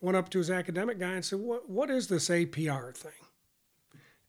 went 0.00 0.16
up 0.16 0.30
to 0.30 0.38
his 0.38 0.50
academic 0.50 1.00
guy 1.00 1.14
and 1.14 1.24
said, 1.24 1.40
"What 1.40 1.68
what 1.68 1.90
is 1.90 2.06
this 2.06 2.28
APR 2.28 2.94
thing?" 2.94 3.10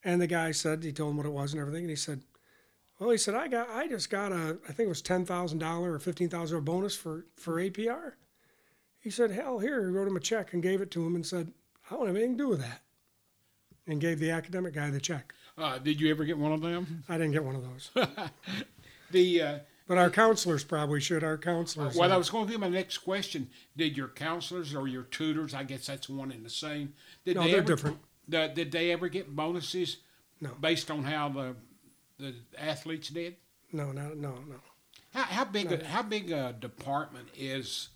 And 0.03 0.19
the 0.19 0.27
guy 0.27 0.51
said 0.51 0.83
he 0.83 0.91
told 0.91 1.11
him 1.11 1.17
what 1.17 1.27
it 1.27 1.33
was 1.33 1.53
and 1.53 1.61
everything, 1.61 1.83
and 1.83 1.91
he 1.91 1.95
said, 1.95 2.23
"Well, 2.97 3.11
he 3.11 3.17
said 3.17 3.35
I 3.35 3.47
got 3.47 3.69
I 3.69 3.87
just 3.87 4.09
got 4.09 4.31
a 4.31 4.57
I 4.67 4.71
think 4.71 4.87
it 4.87 4.89
was 4.89 5.03
ten 5.03 5.23
thousand 5.23 5.59
dollar 5.59 5.93
or 5.93 5.99
fifteen 5.99 6.29
thousand 6.29 6.55
dollar 6.55 6.79
bonus 6.79 6.95
for 6.95 7.27
for 7.35 7.61
APR." 7.61 8.13
He 8.99 9.11
said, 9.11 9.29
"Hell, 9.29 9.59
here." 9.59 9.85
He 9.85 9.91
wrote 9.93 10.07
him 10.07 10.17
a 10.17 10.19
check 10.19 10.53
and 10.53 10.63
gave 10.63 10.81
it 10.81 10.89
to 10.91 11.05
him 11.05 11.13
and 11.13 11.25
said, 11.25 11.53
"I 11.91 11.95
don't 11.95 12.07
have 12.07 12.15
anything 12.15 12.37
to 12.39 12.43
do 12.43 12.49
with 12.49 12.61
that," 12.61 12.81
and 13.85 14.01
gave 14.01 14.17
the 14.17 14.31
academic 14.31 14.73
guy 14.73 14.89
the 14.89 14.99
check. 14.99 15.35
Uh, 15.55 15.77
did 15.77 16.01
you 16.01 16.09
ever 16.09 16.25
get 16.25 16.39
one 16.39 16.53
of 16.53 16.61
them? 16.61 17.03
I 17.07 17.19
didn't 17.19 17.33
get 17.33 17.43
one 17.43 17.55
of 17.55 17.61
those. 17.61 17.91
The 19.13 19.41
uh, 19.41 19.59
but 19.87 19.97
our 19.97 20.09
counselors 20.09 20.63
probably 20.63 20.99
should. 20.99 21.23
Our 21.23 21.37
counselors. 21.37 21.95
Well, 21.95 22.11
I 22.11 22.17
was 22.17 22.29
going 22.29 22.47
to 22.47 22.51
be 22.51 22.57
my 22.57 22.69
next 22.69 22.99
question. 22.99 23.49
Did 23.77 23.95
your 23.95 24.07
counselors 24.07 24.73
or 24.73 24.87
your 24.87 25.03
tutors? 25.03 25.53
I 25.53 25.63
guess 25.63 25.87
that's 25.87 26.09
one 26.09 26.31
and 26.31 26.45
the 26.45 26.49
same. 26.49 26.93
Did 27.25 27.35
no, 27.35 27.43
they 27.43 27.51
they're 27.51 27.59
ever, 27.59 27.67
different. 27.67 27.97
The, 28.27 28.51
did 28.53 28.71
they 28.71 28.91
ever 28.91 29.07
get 29.09 29.35
bonuses? 29.35 29.97
No. 30.41 30.49
Based 30.59 30.89
on 30.89 31.03
how 31.03 31.29
the 31.29 31.55
the 32.19 32.33
athletes 32.57 33.09
did. 33.09 33.35
No, 33.71 33.91
no, 33.91 34.09
no, 34.09 34.35
no. 34.47 34.55
How, 35.13 35.23
how 35.23 35.45
big 35.45 35.69
no. 35.69 35.77
a, 35.77 35.85
how 35.85 36.01
big 36.01 36.31
a 36.31 36.53
department 36.53 37.27
is 37.35 37.89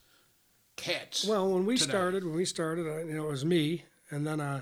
cats? 0.76 1.26
Well, 1.26 1.52
when 1.52 1.66
we 1.66 1.78
today? 1.78 1.90
started, 1.90 2.24
when 2.26 2.36
we 2.36 2.46
started, 2.46 2.86
you 3.08 3.14
know, 3.14 3.26
it 3.26 3.32
was 3.32 3.46
me, 3.46 3.86
and 4.10 4.26
then 4.26 4.40
uh, 4.40 4.62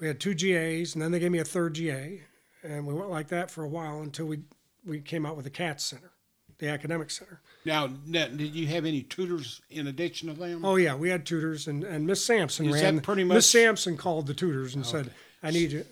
we 0.00 0.08
had 0.08 0.20
two 0.20 0.34
GAs, 0.34 0.94
and 0.94 1.02
then 1.02 1.12
they 1.12 1.20
gave 1.20 1.30
me 1.30 1.38
a 1.38 1.44
third 1.44 1.74
GA, 1.74 2.22
and 2.62 2.86
we 2.86 2.94
went 2.94 3.10
like 3.10 3.28
that 3.28 3.50
for 3.50 3.64
a 3.64 3.68
while 3.68 4.00
until 4.00 4.26
we 4.26 4.40
we 4.86 5.00
came 5.00 5.26
out 5.26 5.36
with 5.36 5.44
the 5.44 5.50
CATS 5.50 5.84
Center, 5.84 6.12
the 6.58 6.68
academic 6.68 7.10
center. 7.10 7.40
Now, 7.64 7.88
did 7.88 8.54
you 8.54 8.66
have 8.68 8.84
any 8.84 9.02
tutors 9.02 9.60
in 9.70 9.86
addition 9.88 10.28
to 10.28 10.34
them? 10.34 10.64
Oh 10.64 10.76
yeah, 10.76 10.94
we 10.94 11.10
had 11.10 11.26
tutors, 11.26 11.66
and, 11.66 11.84
and 11.84 12.06
Miss 12.06 12.24
Sampson 12.24 12.66
Is 12.66 12.74
ran. 12.74 12.96
That 12.96 13.02
pretty 13.02 13.24
much. 13.24 13.34
Miss 13.34 13.50
Sampson 13.50 13.96
called 13.96 14.26
the 14.26 14.34
tutors 14.34 14.74
and 14.74 14.84
oh, 14.84 14.88
okay. 14.88 15.08
said, 15.08 15.12
"I 15.42 15.50
need 15.50 15.72
you, 15.72 15.84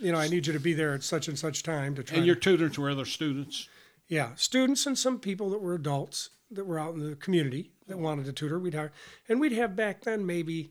you 0.00 0.12
know, 0.12 0.18
I 0.18 0.28
need 0.28 0.46
you 0.46 0.52
to 0.52 0.60
be 0.60 0.72
there 0.72 0.94
at 0.94 1.02
such 1.02 1.28
and 1.28 1.38
such 1.38 1.62
time 1.62 1.94
to 1.96 2.02
try." 2.02 2.16
And 2.16 2.26
your 2.26 2.36
to, 2.36 2.40
tutors 2.40 2.78
were 2.78 2.90
other 2.90 3.04
students. 3.04 3.68
Yeah, 4.08 4.30
students 4.36 4.86
and 4.86 4.98
some 4.98 5.20
people 5.20 5.50
that 5.50 5.60
were 5.60 5.74
adults 5.74 6.30
that 6.50 6.64
were 6.64 6.78
out 6.78 6.94
in 6.94 7.08
the 7.08 7.16
community 7.16 7.72
that 7.86 7.98
wanted 7.98 8.24
to 8.24 8.32
tutor. 8.32 8.58
We'd 8.58 8.74
hire, 8.74 8.92
and 9.28 9.38
we'd 9.38 9.52
have 9.52 9.76
back 9.76 10.02
then 10.02 10.24
maybe 10.24 10.70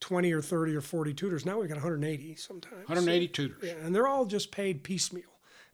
20 0.00 0.32
or 0.32 0.42
30 0.42 0.76
or 0.76 0.82
40 0.82 1.14
tutors. 1.14 1.46
Now 1.46 1.58
we've 1.58 1.68
got 1.68 1.76
180 1.76 2.36
sometimes. 2.36 2.86
180 2.88 3.26
so, 3.26 3.32
tutors. 3.32 3.62
Yeah, 3.62 3.86
and 3.86 3.94
they're 3.94 4.06
all 4.06 4.26
just 4.26 4.52
paid 4.52 4.84
piecemeal 4.84 5.24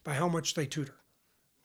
by 0.05 0.15
how 0.15 0.29
much 0.29 0.55
they 0.55 0.67
tutor 0.67 0.95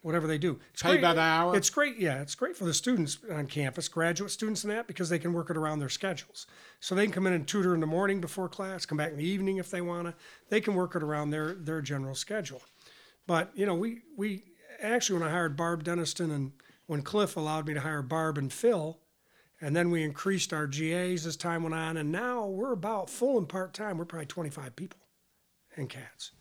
whatever 0.01 0.27
they 0.27 0.37
do. 0.37 0.59
It's 0.73 0.81
Paid 0.81 0.89
great. 0.89 1.01
by 1.01 1.13
the 1.13 1.21
hour. 1.21 1.55
It's 1.55 1.69
great. 1.69 1.97
Yeah, 1.97 2.21
it's 2.21 2.35
great 2.35 2.55
for 2.55 2.65
the 2.65 2.73
students 2.73 3.17
on 3.31 3.47
campus, 3.47 3.87
graduate 3.87 4.31
students 4.31 4.63
and 4.63 4.71
that, 4.71 4.87
because 4.87 5.09
they 5.09 5.19
can 5.19 5.33
work 5.33 5.49
it 5.49 5.57
around 5.57 5.79
their 5.79 5.89
schedules. 5.89 6.47
So 6.79 6.95
they 6.95 7.03
can 7.03 7.11
come 7.11 7.27
in 7.27 7.33
and 7.33 7.47
tutor 7.47 7.73
in 7.73 7.81
the 7.81 7.87
morning 7.87 8.21
before 8.21 8.49
class, 8.49 8.85
come 8.85 8.97
back 8.97 9.11
in 9.11 9.17
the 9.17 9.27
evening 9.27 9.57
if 9.57 9.69
they 9.69 9.81
want 9.81 10.07
to. 10.07 10.13
They 10.49 10.61
can 10.61 10.75
work 10.75 10.95
it 10.95 11.03
around 11.03 11.31
their 11.31 11.53
their 11.53 11.81
general 11.81 12.15
schedule. 12.15 12.61
But 13.27 13.51
you 13.53 13.65
know, 13.65 13.75
we 13.75 14.01
we 14.15 14.43
actually 14.81 15.19
when 15.19 15.27
I 15.27 15.31
hired 15.31 15.57
Barb 15.57 15.83
Denniston 15.83 16.31
and 16.33 16.51
when 16.87 17.01
Cliff 17.01 17.35
allowed 17.37 17.67
me 17.67 17.73
to 17.75 17.81
hire 17.81 18.01
Barb 18.01 18.37
and 18.37 18.51
Phil, 18.51 18.97
and 19.61 19.75
then 19.75 19.91
we 19.91 20.03
increased 20.03 20.53
our 20.53 20.65
GAs 20.65 21.25
as 21.27 21.35
time 21.35 21.61
went 21.63 21.75
on, 21.75 21.97
and 21.97 22.11
now 22.11 22.47
we're 22.47 22.71
about 22.71 23.09
full 23.09 23.37
and 23.37 23.47
part 23.47 23.73
time. 23.73 23.97
We're 23.97 24.05
probably 24.05 24.25
25 24.25 24.75
people 24.75 24.99
and 25.75 25.89
cats. 25.89 26.31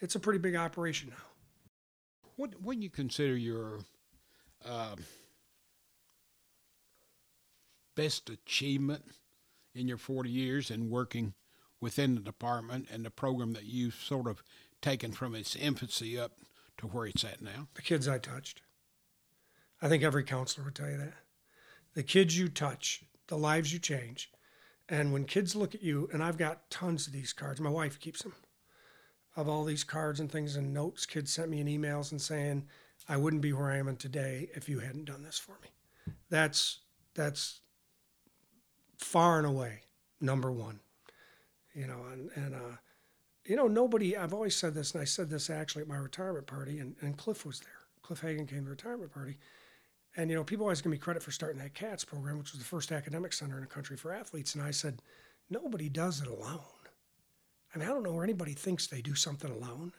It's 0.00 0.14
a 0.14 0.20
pretty 0.20 0.38
big 0.40 0.56
operation 0.56 1.10
now. 1.10 1.27
What 2.38 2.60
what 2.62 2.76
you 2.78 2.88
consider 2.88 3.36
your 3.36 3.80
uh, 4.64 4.94
best 7.96 8.30
achievement 8.30 9.04
in 9.74 9.88
your 9.88 9.96
40 9.96 10.30
years 10.30 10.70
in 10.70 10.88
working 10.88 11.34
within 11.80 12.14
the 12.14 12.20
department 12.20 12.86
and 12.92 13.04
the 13.04 13.10
program 13.10 13.54
that 13.54 13.64
you've 13.64 13.96
sort 13.96 14.28
of 14.28 14.44
taken 14.80 15.10
from 15.10 15.34
its 15.34 15.56
infancy 15.56 16.16
up 16.16 16.30
to 16.76 16.86
where 16.86 17.06
it's 17.06 17.24
at 17.24 17.42
now? 17.42 17.66
The 17.74 17.82
kids 17.82 18.06
I 18.06 18.18
touched. 18.18 18.62
I 19.82 19.88
think 19.88 20.04
every 20.04 20.22
counselor 20.22 20.64
would 20.66 20.76
tell 20.76 20.88
you 20.90 20.96
that. 20.96 21.14
the 21.94 22.04
kids 22.04 22.38
you 22.38 22.48
touch, 22.48 23.02
the 23.26 23.36
lives 23.36 23.72
you 23.72 23.80
change. 23.80 24.30
And 24.88 25.12
when 25.12 25.24
kids 25.24 25.56
look 25.56 25.74
at 25.74 25.82
you, 25.82 26.08
and 26.12 26.22
I've 26.22 26.38
got 26.38 26.70
tons 26.70 27.08
of 27.08 27.12
these 27.12 27.32
cards, 27.32 27.60
my 27.60 27.68
wife 27.68 27.98
keeps 27.98 28.22
them, 28.22 28.34
of 29.38 29.48
all 29.48 29.64
these 29.64 29.84
cards 29.84 30.18
and 30.18 30.30
things 30.30 30.56
and 30.56 30.74
notes. 30.74 31.06
Kids 31.06 31.32
sent 31.32 31.48
me 31.48 31.60
in 31.60 31.68
emails 31.68 32.10
and 32.10 32.20
saying, 32.20 32.64
I 33.08 33.16
wouldn't 33.16 33.40
be 33.40 33.52
where 33.52 33.70
I 33.70 33.78
am 33.78 33.94
today 33.96 34.50
if 34.54 34.68
you 34.68 34.80
hadn't 34.80 35.04
done 35.04 35.22
this 35.22 35.38
for 35.38 35.56
me. 35.62 35.68
That's 36.28 36.80
that's 37.14 37.60
far 38.98 39.38
and 39.38 39.46
away 39.46 39.82
number 40.20 40.50
one. 40.50 40.80
You 41.72 41.86
know, 41.86 42.00
and, 42.12 42.30
and 42.34 42.54
uh, 42.54 42.76
you 43.44 43.54
know, 43.54 43.68
nobody 43.68 44.16
I've 44.16 44.34
always 44.34 44.56
said 44.56 44.74
this, 44.74 44.92
and 44.92 45.00
I 45.00 45.04
said 45.04 45.30
this 45.30 45.50
actually 45.50 45.82
at 45.82 45.88
my 45.88 45.96
retirement 45.96 46.48
party, 46.48 46.80
and, 46.80 46.96
and 47.00 47.16
Cliff 47.16 47.46
was 47.46 47.60
there. 47.60 47.70
Cliff 48.02 48.20
Hagan 48.20 48.46
came 48.46 48.58
to 48.58 48.64
the 48.64 48.70
retirement 48.70 49.14
party. 49.14 49.38
And 50.16 50.30
you 50.30 50.36
know, 50.36 50.42
people 50.42 50.64
always 50.64 50.82
give 50.82 50.90
me 50.90 50.98
credit 50.98 51.22
for 51.22 51.30
starting 51.30 51.60
that 51.60 51.74
CATS 51.74 52.04
program, 52.04 52.38
which 52.38 52.50
was 52.50 52.58
the 52.58 52.66
first 52.66 52.90
academic 52.90 53.32
center 53.32 53.54
in 53.54 53.60
the 53.60 53.68
country 53.68 53.96
for 53.96 54.12
athletes. 54.12 54.56
And 54.56 54.64
I 54.64 54.72
said, 54.72 55.00
nobody 55.48 55.88
does 55.88 56.20
it 56.20 56.26
alone. 56.26 56.58
I 57.74 57.78
mean, 57.78 57.88
I 57.88 57.92
don't 57.92 58.02
know 58.02 58.12
where 58.12 58.24
anybody 58.24 58.54
thinks 58.54 58.86
they 58.86 59.02
do 59.02 59.14
something 59.14 59.50
alone. 59.50 59.92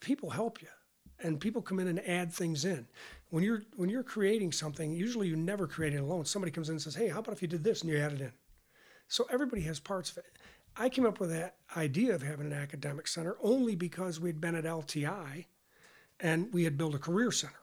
People 0.00 0.30
help 0.30 0.62
you, 0.62 0.68
and 1.22 1.40
people 1.40 1.62
come 1.62 1.78
in 1.78 1.88
and 1.88 2.00
add 2.08 2.32
things 2.32 2.64
in. 2.64 2.86
When 3.28 3.44
you're 3.44 3.62
when 3.76 3.88
you're 3.88 4.02
creating 4.02 4.52
something, 4.52 4.92
usually 4.92 5.28
you 5.28 5.36
never 5.36 5.66
create 5.66 5.94
it 5.94 5.98
alone. 5.98 6.24
Somebody 6.24 6.50
comes 6.52 6.68
in 6.68 6.74
and 6.74 6.82
says, 6.82 6.94
"Hey, 6.94 7.08
how 7.08 7.20
about 7.20 7.34
if 7.34 7.42
you 7.42 7.48
did 7.48 7.64
this 7.64 7.82
and 7.82 7.90
you 7.90 7.98
add 7.98 8.12
it 8.12 8.20
in?" 8.20 8.32
So 9.08 9.26
everybody 9.30 9.62
has 9.62 9.78
parts 9.78 10.10
of 10.10 10.18
it. 10.18 10.38
I 10.76 10.88
came 10.88 11.04
up 11.04 11.20
with 11.20 11.30
that 11.30 11.56
idea 11.76 12.14
of 12.14 12.22
having 12.22 12.46
an 12.46 12.52
academic 12.52 13.08
center 13.08 13.36
only 13.42 13.74
because 13.74 14.20
we'd 14.20 14.40
been 14.40 14.54
at 14.54 14.64
LTI, 14.64 15.46
and 16.20 16.52
we 16.52 16.64
had 16.64 16.78
built 16.78 16.94
a 16.94 16.98
career 16.98 17.30
center. 17.30 17.54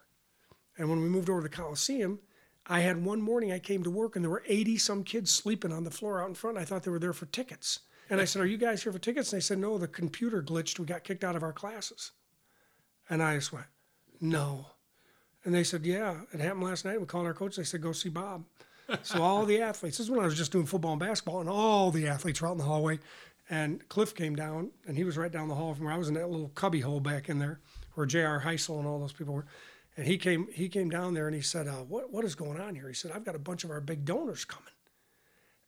And 0.78 0.90
when 0.90 1.02
we 1.02 1.10
moved 1.10 1.30
over 1.30 1.42
to 1.42 1.48
the 1.48 1.56
Coliseum, 1.56 2.20
I 2.68 2.82
had 2.82 3.04
one 3.04 3.22
morning 3.22 3.52
I 3.52 3.60
came 3.60 3.84
to 3.84 3.90
work 3.90 4.16
and 4.16 4.24
there 4.24 4.30
were 4.30 4.44
80 4.46 4.78
some 4.78 5.04
kids 5.04 5.32
sleeping 5.32 5.72
on 5.72 5.86
the 5.86 5.92
floor 5.92 6.22
out 6.22 6.28
in 6.28 6.36
front. 6.36 6.58
I 6.58 6.66
thought 6.66 6.84
they 6.84 6.92
were 6.92 7.00
there 7.00 7.14
for 7.14 7.26
tickets. 7.26 7.80
And 8.10 8.22
I 8.22 8.26
said, 8.26 8.42
Are 8.42 8.48
you 8.48 8.58
guys 8.58 8.84
here 8.84 8.92
for 8.92 9.00
tickets? 9.00 9.32
And 9.32 9.40
they 9.40 9.44
said, 9.44 9.60
No, 9.60 9.78
the 9.78 9.88
computer 9.88 10.42
glitched. 10.42 10.80
We 10.80 10.86
got 10.86 11.04
kicked 11.04 11.24
out 11.24 11.36
of 11.36 11.44
our 11.44 11.54
classes. 11.54 12.12
And 13.10 13.22
I 13.22 13.36
just 13.36 13.54
went, 13.54 13.68
No. 14.22 14.68
And 15.44 15.54
they 15.54 15.64
said, 15.64 15.86
Yeah, 15.86 16.22
it 16.34 16.40
happened 16.40 16.64
last 16.64 16.86
night. 16.86 17.00
We 17.00 17.08
called 17.08 17.26
our 17.26 17.34
coach. 17.34 17.56
They 17.56 17.64
said, 17.64 17.82
Go 17.82 17.92
see 17.92 18.10
Bob. 18.10 18.46
so 19.04 19.22
all 19.22 19.46
the 19.46 19.62
athletes, 19.62 19.98
this 19.98 20.06
is 20.06 20.12
when 20.12 20.22
I 20.22 20.26
was 20.26 20.38
just 20.38 20.52
doing 20.52 20.66
football 20.66 20.92
and 20.92 21.00
basketball, 21.00 21.42
and 21.42 21.50
all 21.50 21.92
the 21.92 22.08
athletes 22.08 22.42
were 22.42 22.48
out 22.48 22.54
in 22.54 22.58
the 22.58 22.64
hallway. 22.64 23.00
And 23.50 23.88
Cliff 23.90 24.14
came 24.14 24.36
down, 24.36 24.72
and 24.88 24.98
he 24.98 25.04
was 25.04 25.18
right 25.18 25.32
down 25.32 25.48
the 25.48 25.56
hall 25.56 25.74
from 25.74 25.86
where 25.86 25.94
I 25.94 25.98
was 25.98 26.08
in 26.08 26.14
that 26.16 26.30
little 26.30 26.50
cubby 26.50 26.82
hole 26.82 27.00
back 27.00 27.30
in 27.30 27.40
there 27.40 27.60
where 27.98 28.06
J.R. 28.06 28.42
Heisel 28.42 28.78
and 28.78 28.88
all 28.88 29.00
those 29.00 29.14
people 29.14 29.34
were. 29.34 29.48
And 29.98 30.06
he 30.06 30.18
came 30.18 30.48
he 30.54 30.70
came 30.70 30.90
down 30.90 31.16
there 31.16 31.26
and 31.26 31.36
he 31.36 31.42
said, 31.42 31.68
uh, 31.68 31.84
what, 31.84 32.14
what 32.14 32.24
is 32.24 32.36
going 32.36 32.60
on 32.60 32.76
here? 32.76 32.88
He 32.88 32.94
said, 32.94 33.12
I've 33.12 33.26
got 33.26 33.34
a 33.36 33.40
bunch 33.40 33.64
of 33.64 33.72
our 33.72 33.82
big 33.82 34.06
donors 34.06 34.46
coming. 34.46 34.70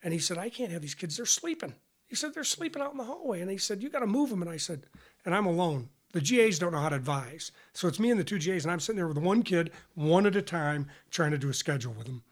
And 0.02 0.12
he 0.12 0.20
said, 0.20 0.38
I 0.38 0.48
can't 0.48 0.70
have 0.70 0.80
these 0.80 0.94
kids. 0.94 1.16
They're 1.16 1.26
sleeping. 1.26 1.74
He 2.10 2.16
said, 2.16 2.34
they're 2.34 2.44
sleeping 2.44 2.82
out 2.82 2.92
in 2.92 2.98
the 2.98 3.04
hallway. 3.04 3.40
And 3.40 3.50
he 3.50 3.56
said, 3.56 3.82
you 3.82 3.88
got 3.88 4.00
to 4.00 4.06
move 4.06 4.28
them. 4.28 4.42
And 4.42 4.50
I 4.50 4.58
said, 4.58 4.82
and 5.24 5.34
I'm 5.34 5.46
alone. 5.46 5.88
The 6.12 6.20
GAs 6.20 6.58
don't 6.58 6.72
know 6.72 6.80
how 6.80 6.88
to 6.88 6.96
advise. 6.96 7.52
So 7.72 7.88
it's 7.88 8.00
me 8.00 8.10
and 8.10 8.20
the 8.20 8.24
two 8.24 8.38
GAs, 8.38 8.64
and 8.64 8.72
I'm 8.72 8.80
sitting 8.80 8.96
there 8.96 9.06
with 9.06 9.16
one 9.16 9.42
kid, 9.42 9.70
one 9.94 10.26
at 10.26 10.34
a 10.34 10.42
time, 10.42 10.88
trying 11.10 11.30
to 11.30 11.38
do 11.38 11.48
a 11.48 11.54
schedule 11.54 11.92
with 11.92 12.06
them 12.06 12.24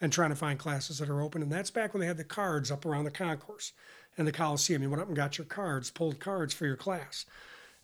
and 0.00 0.12
trying 0.12 0.30
to 0.30 0.36
find 0.36 0.58
classes 0.58 0.98
that 0.98 1.08
are 1.08 1.22
open. 1.22 1.42
And 1.42 1.50
that's 1.50 1.70
back 1.70 1.94
when 1.94 2.02
they 2.02 2.06
had 2.06 2.18
the 2.18 2.24
cards 2.24 2.70
up 2.70 2.84
around 2.84 3.04
the 3.04 3.10
concourse 3.10 3.72
and 4.18 4.28
the 4.28 4.32
Coliseum. 4.32 4.82
You 4.82 4.90
went 4.90 5.00
up 5.00 5.08
and 5.08 5.16
got 5.16 5.38
your 5.38 5.46
cards, 5.46 5.90
pulled 5.90 6.20
cards 6.20 6.52
for 6.52 6.66
your 6.66 6.76
class. 6.76 7.24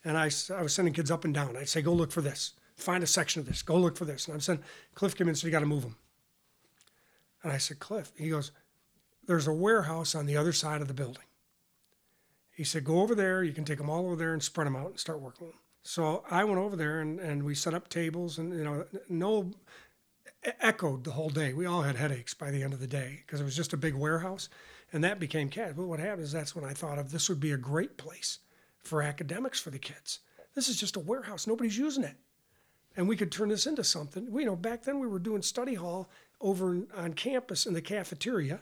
And 0.04 0.18
I, 0.18 0.30
I 0.54 0.62
was 0.62 0.74
sending 0.74 0.92
kids 0.92 1.10
up 1.10 1.24
and 1.24 1.32
down. 1.32 1.56
I'd 1.56 1.68
say, 1.68 1.80
go 1.80 1.92
look 1.94 2.12
for 2.12 2.20
this 2.20 2.52
find 2.78 3.02
a 3.02 3.06
section 3.06 3.40
of 3.40 3.46
this. 3.46 3.60
Go 3.62 3.76
look 3.76 3.96
for 3.96 4.04
this. 4.04 4.26
And 4.26 4.34
I'm 4.34 4.40
saying, 4.40 4.60
Cliff 4.94 5.16
came 5.16 5.26
in 5.26 5.30
and 5.30 5.38
said, 5.38 5.46
you 5.48 5.52
got 5.52 5.60
to 5.60 5.66
move 5.66 5.82
them. 5.82 5.96
And 7.42 7.52
I 7.52 7.58
said, 7.58 7.78
Cliff. 7.78 8.12
He 8.16 8.30
goes, 8.30 8.52
there's 9.26 9.46
a 9.46 9.52
warehouse 9.52 10.14
on 10.14 10.26
the 10.26 10.36
other 10.36 10.52
side 10.52 10.80
of 10.80 10.88
the 10.88 10.94
building. 10.94 11.24
He 12.58 12.64
said, 12.64 12.82
go 12.82 13.02
over 13.02 13.14
there. 13.14 13.44
You 13.44 13.52
can 13.52 13.64
take 13.64 13.78
them 13.78 13.88
all 13.88 14.04
over 14.06 14.16
there 14.16 14.32
and 14.32 14.42
spread 14.42 14.66
them 14.66 14.74
out 14.74 14.88
and 14.88 14.98
start 14.98 15.20
working 15.20 15.46
them. 15.46 15.56
So 15.84 16.24
I 16.28 16.42
went 16.42 16.58
over 16.58 16.74
there 16.74 16.98
and, 16.98 17.20
and 17.20 17.44
we 17.44 17.54
set 17.54 17.72
up 17.72 17.88
tables 17.88 18.36
and, 18.36 18.52
you 18.52 18.64
know, 18.64 18.84
no, 19.08 19.52
echoed 20.60 21.04
the 21.04 21.12
whole 21.12 21.30
day. 21.30 21.52
We 21.52 21.66
all 21.66 21.82
had 21.82 21.94
headaches 21.94 22.34
by 22.34 22.50
the 22.50 22.64
end 22.64 22.72
of 22.72 22.80
the 22.80 22.88
day 22.88 23.22
because 23.24 23.40
it 23.40 23.44
was 23.44 23.54
just 23.54 23.74
a 23.74 23.76
big 23.76 23.94
warehouse. 23.94 24.48
And 24.92 25.04
that 25.04 25.20
became 25.20 25.50
CAD. 25.50 25.76
But 25.76 25.86
what 25.86 26.00
happened 26.00 26.24
is 26.24 26.32
that's 26.32 26.56
when 26.56 26.64
I 26.64 26.72
thought 26.72 26.98
of 26.98 27.12
this 27.12 27.28
would 27.28 27.38
be 27.38 27.52
a 27.52 27.56
great 27.56 27.96
place 27.96 28.40
for 28.82 29.02
academics 29.02 29.60
for 29.60 29.70
the 29.70 29.78
kids. 29.78 30.18
This 30.56 30.68
is 30.68 30.80
just 30.80 30.96
a 30.96 31.00
warehouse. 31.00 31.46
Nobody's 31.46 31.78
using 31.78 32.02
it 32.02 32.16
and 32.98 33.06
we 33.06 33.16
could 33.16 33.30
turn 33.30 33.50
this 33.50 33.66
into 33.66 33.84
something. 33.84 34.30
We, 34.32 34.42
you 34.42 34.48
know, 34.48 34.56
back 34.56 34.82
then 34.82 34.98
we 34.98 35.06
were 35.06 35.20
doing 35.20 35.42
study 35.42 35.74
hall 35.74 36.10
over 36.40 36.80
on 36.96 37.14
campus 37.14 37.64
in 37.64 37.72
the 37.72 37.80
cafeteria, 37.80 38.60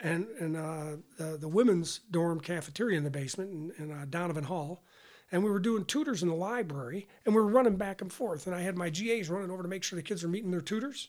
and 0.00 0.26
and 0.40 0.56
uh, 0.56 0.96
the, 1.18 1.36
the 1.38 1.48
women's 1.48 2.00
dorm 2.10 2.40
cafeteria 2.40 2.98
in 2.98 3.04
the 3.04 3.10
basement 3.10 3.50
in, 3.50 3.84
in 3.84 3.92
uh, 3.92 4.06
Donovan 4.08 4.44
Hall, 4.44 4.84
and 5.32 5.42
we 5.42 5.50
were 5.50 5.58
doing 5.58 5.84
tutors 5.84 6.22
in 6.22 6.28
the 6.28 6.34
library, 6.34 7.08
and 7.24 7.34
we 7.34 7.40
were 7.40 7.48
running 7.48 7.76
back 7.76 8.00
and 8.00 8.12
forth. 8.12 8.46
And 8.46 8.54
I 8.54 8.60
had 8.60 8.76
my 8.76 8.90
GAs 8.90 9.28
running 9.28 9.50
over 9.50 9.62
to 9.62 9.68
make 9.68 9.82
sure 9.82 9.96
the 9.96 10.02
kids 10.02 10.22
were 10.22 10.28
meeting 10.28 10.50
their 10.50 10.60
tutors. 10.60 11.08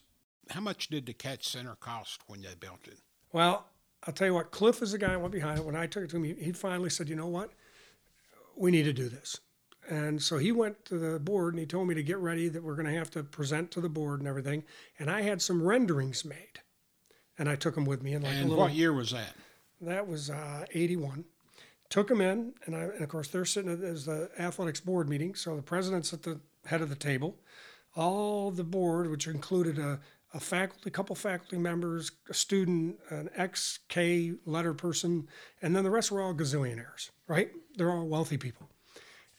How 0.50 0.62
much 0.62 0.90
did 0.90 1.06
the 1.06 1.14
CATS 1.14 1.50
Center 1.50 1.76
cost 1.76 2.22
when 2.28 2.42
they 2.42 2.54
built 2.60 2.88
it? 2.88 3.00
Well, 3.32 3.66
I'll 4.06 4.14
tell 4.14 4.28
you 4.28 4.34
what. 4.34 4.52
Cliff 4.52 4.82
is 4.82 4.92
the 4.92 4.98
guy 4.98 5.14
who 5.14 5.20
went 5.20 5.34
behind 5.34 5.60
it. 5.60 5.66
When 5.66 5.76
I 5.76 5.88
took 5.88 6.04
it 6.04 6.10
to 6.12 6.18
him, 6.18 6.24
he 6.24 6.52
finally 6.52 6.90
said, 6.90 7.10
"You 7.10 7.16
know 7.16 7.28
what? 7.28 7.52
We 8.56 8.72
need 8.72 8.84
to 8.84 8.94
do 8.94 9.10
this." 9.10 9.40
And 9.90 10.22
so 10.22 10.38
he 10.38 10.52
went 10.52 10.84
to 10.86 10.98
the 10.98 11.20
board 11.20 11.54
and 11.54 11.60
he 11.60 11.66
told 11.66 11.88
me 11.88 11.96
to 11.96 12.04
get 12.04 12.18
ready 12.18 12.48
that 12.48 12.64
we're 12.64 12.76
going 12.76 12.88
to 12.88 12.98
have 12.98 13.12
to 13.12 13.24
present 13.24 13.72
to 13.72 13.82
the 13.82 13.90
board 13.90 14.20
and 14.20 14.28
everything. 14.28 14.64
And 14.98 15.12
I 15.12 15.22
had 15.22 15.42
some 15.42 15.62
renderings 15.62 16.26
made, 16.26 16.62
and 17.38 17.50
I 17.50 17.56
took 17.56 17.76
them 17.76 17.86
with 17.86 18.04
me. 18.04 18.14
And 18.14 18.24
like 18.24 18.34
and 18.34 18.50
little, 18.50 18.64
what 18.64 18.74
year 18.74 18.94
was 18.94 19.12
that? 19.12 19.36
That 19.82 20.08
was 20.08 20.30
uh, 20.30 20.66
81. 20.74 21.26
Took 21.90 22.08
them 22.08 22.22
in, 22.22 22.54
and, 22.66 22.76
I, 22.76 22.82
and 22.82 23.02
of 23.02 23.10
course 23.10 23.28
they're 23.28 23.46
sitting 23.46 23.72
at 23.72 23.82
as 23.82 24.06
the 24.06 24.30
athletics 24.40 24.80
board 24.80 25.08
meeting. 25.08 25.36
So 25.36 25.56
the 25.56 25.62
president's 25.62 26.14
at 26.14 26.24
the 26.24 26.40
head 26.66 26.82
of 26.82 26.90
the 26.90 26.96
table. 26.96 27.38
All 27.96 28.52
the 28.52 28.64
board, 28.64 29.10
which 29.10 29.28
included 29.28 29.78
a, 29.78 30.00
a 30.34 30.40
faculty, 30.40 30.90
couple 30.90 31.16
faculty 31.16 31.58
members, 31.58 32.12
a 32.30 32.34
student, 32.34 32.98
an 33.10 33.30
ex-K 33.36 34.34
letter 34.46 34.74
person, 34.74 35.28
and 35.62 35.76
then 35.76 35.84
the 35.84 35.90
rest 35.90 36.12
were 36.12 36.22
all 36.22 36.34
gazillionaires, 36.34 37.12
right? 37.28 37.52
They're 37.78 37.92
all 37.92 38.08
wealthy 38.08 38.38
people. 38.38 38.70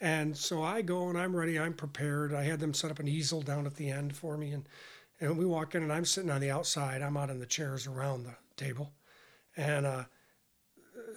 And 0.00 0.36
so 0.36 0.62
I 0.62 0.82
go 0.82 1.08
and 1.08 1.18
I'm 1.18 1.34
ready, 1.34 1.58
I'm 1.58 1.74
prepared. 1.74 2.32
I 2.32 2.44
had 2.44 2.60
them 2.60 2.74
set 2.74 2.90
up 2.90 2.98
an 2.98 3.08
easel 3.08 3.42
down 3.42 3.66
at 3.66 3.76
the 3.76 3.90
end 3.90 4.14
for 4.14 4.36
me. 4.36 4.52
And, 4.52 4.66
and 5.20 5.38
we 5.38 5.44
walk 5.44 5.74
in 5.74 5.82
and 5.82 5.92
I'm 5.92 6.04
sitting 6.04 6.30
on 6.30 6.40
the 6.40 6.50
outside. 6.50 7.02
I'm 7.02 7.16
out 7.16 7.30
in 7.30 7.38
the 7.38 7.46
chairs 7.46 7.86
around 7.86 8.24
the 8.24 8.34
table. 8.56 8.92
And 9.56 9.86
uh, 9.86 10.04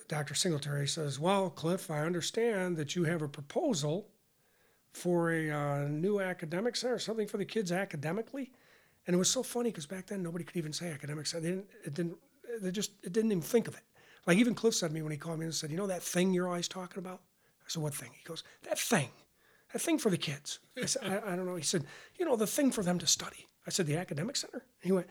Dr. 0.08 0.34
Singletary 0.34 0.88
says, 0.88 1.20
Well, 1.20 1.50
Cliff, 1.50 1.92
I 1.92 2.02
understand 2.02 2.78
that 2.78 2.96
you 2.96 3.04
have 3.04 3.22
a 3.22 3.28
proposal 3.28 4.08
for 4.92 5.32
a 5.32 5.50
uh, 5.50 5.88
new 5.88 6.20
academic 6.20 6.76
center, 6.76 7.00
something 7.00 7.28
for 7.28 7.38
the 7.38 7.46
kids 7.46 7.72
academically. 7.72 8.52
And 9.06 9.14
it 9.14 9.18
was 9.18 9.30
so 9.30 9.44
funny 9.44 9.70
because 9.70 9.86
back 9.86 10.08
then 10.08 10.24
nobody 10.24 10.44
could 10.44 10.58
even 10.58 10.74
say 10.74 10.92
academic 10.92 11.26
center. 11.26 11.42
They 11.42 11.50
didn't, 11.50 11.68
it 11.86 11.94
didn't, 11.94 12.18
they 12.62 12.72
just, 12.72 12.92
it 13.04 13.14
didn't 13.14 13.32
even 13.32 13.42
think 13.42 13.68
of 13.68 13.76
it. 13.76 13.84
Like 14.26 14.38
even 14.38 14.56
Cliff 14.56 14.76
said 14.76 14.88
to 14.88 14.94
me 14.94 15.02
when 15.02 15.12
he 15.12 15.18
called 15.18 15.40
me 15.40 15.46
and 15.46 15.54
said, 15.54 15.72
You 15.72 15.78
know 15.78 15.88
that 15.88 16.04
thing 16.04 16.34
you're 16.34 16.48
always 16.48 16.68
talking 16.68 17.00
about? 17.00 17.22
I 17.70 17.72
said, 17.72 17.84
what 17.84 17.94
thing? 17.94 18.10
He 18.18 18.24
goes, 18.24 18.44
that 18.64 18.80
thing, 18.80 19.10
that 19.72 19.80
thing 19.80 20.00
for 20.00 20.10
the 20.10 20.18
kids. 20.18 20.60
I 20.82 20.86
said, 20.86 21.04
I, 21.04 21.34
I 21.34 21.36
don't 21.36 21.46
know. 21.46 21.56
He 21.56 21.64
said, 21.64 21.86
you 22.18 22.26
know, 22.26 22.36
the 22.36 22.48
thing 22.48 22.72
for 22.72 22.84
them 22.84 22.98
to 22.98 23.06
study. 23.06 23.49
I 23.70 23.72
said, 23.72 23.86
the 23.86 23.98
academic 23.98 24.36
center? 24.36 24.66
He 24.82 24.92
went, 24.92 25.08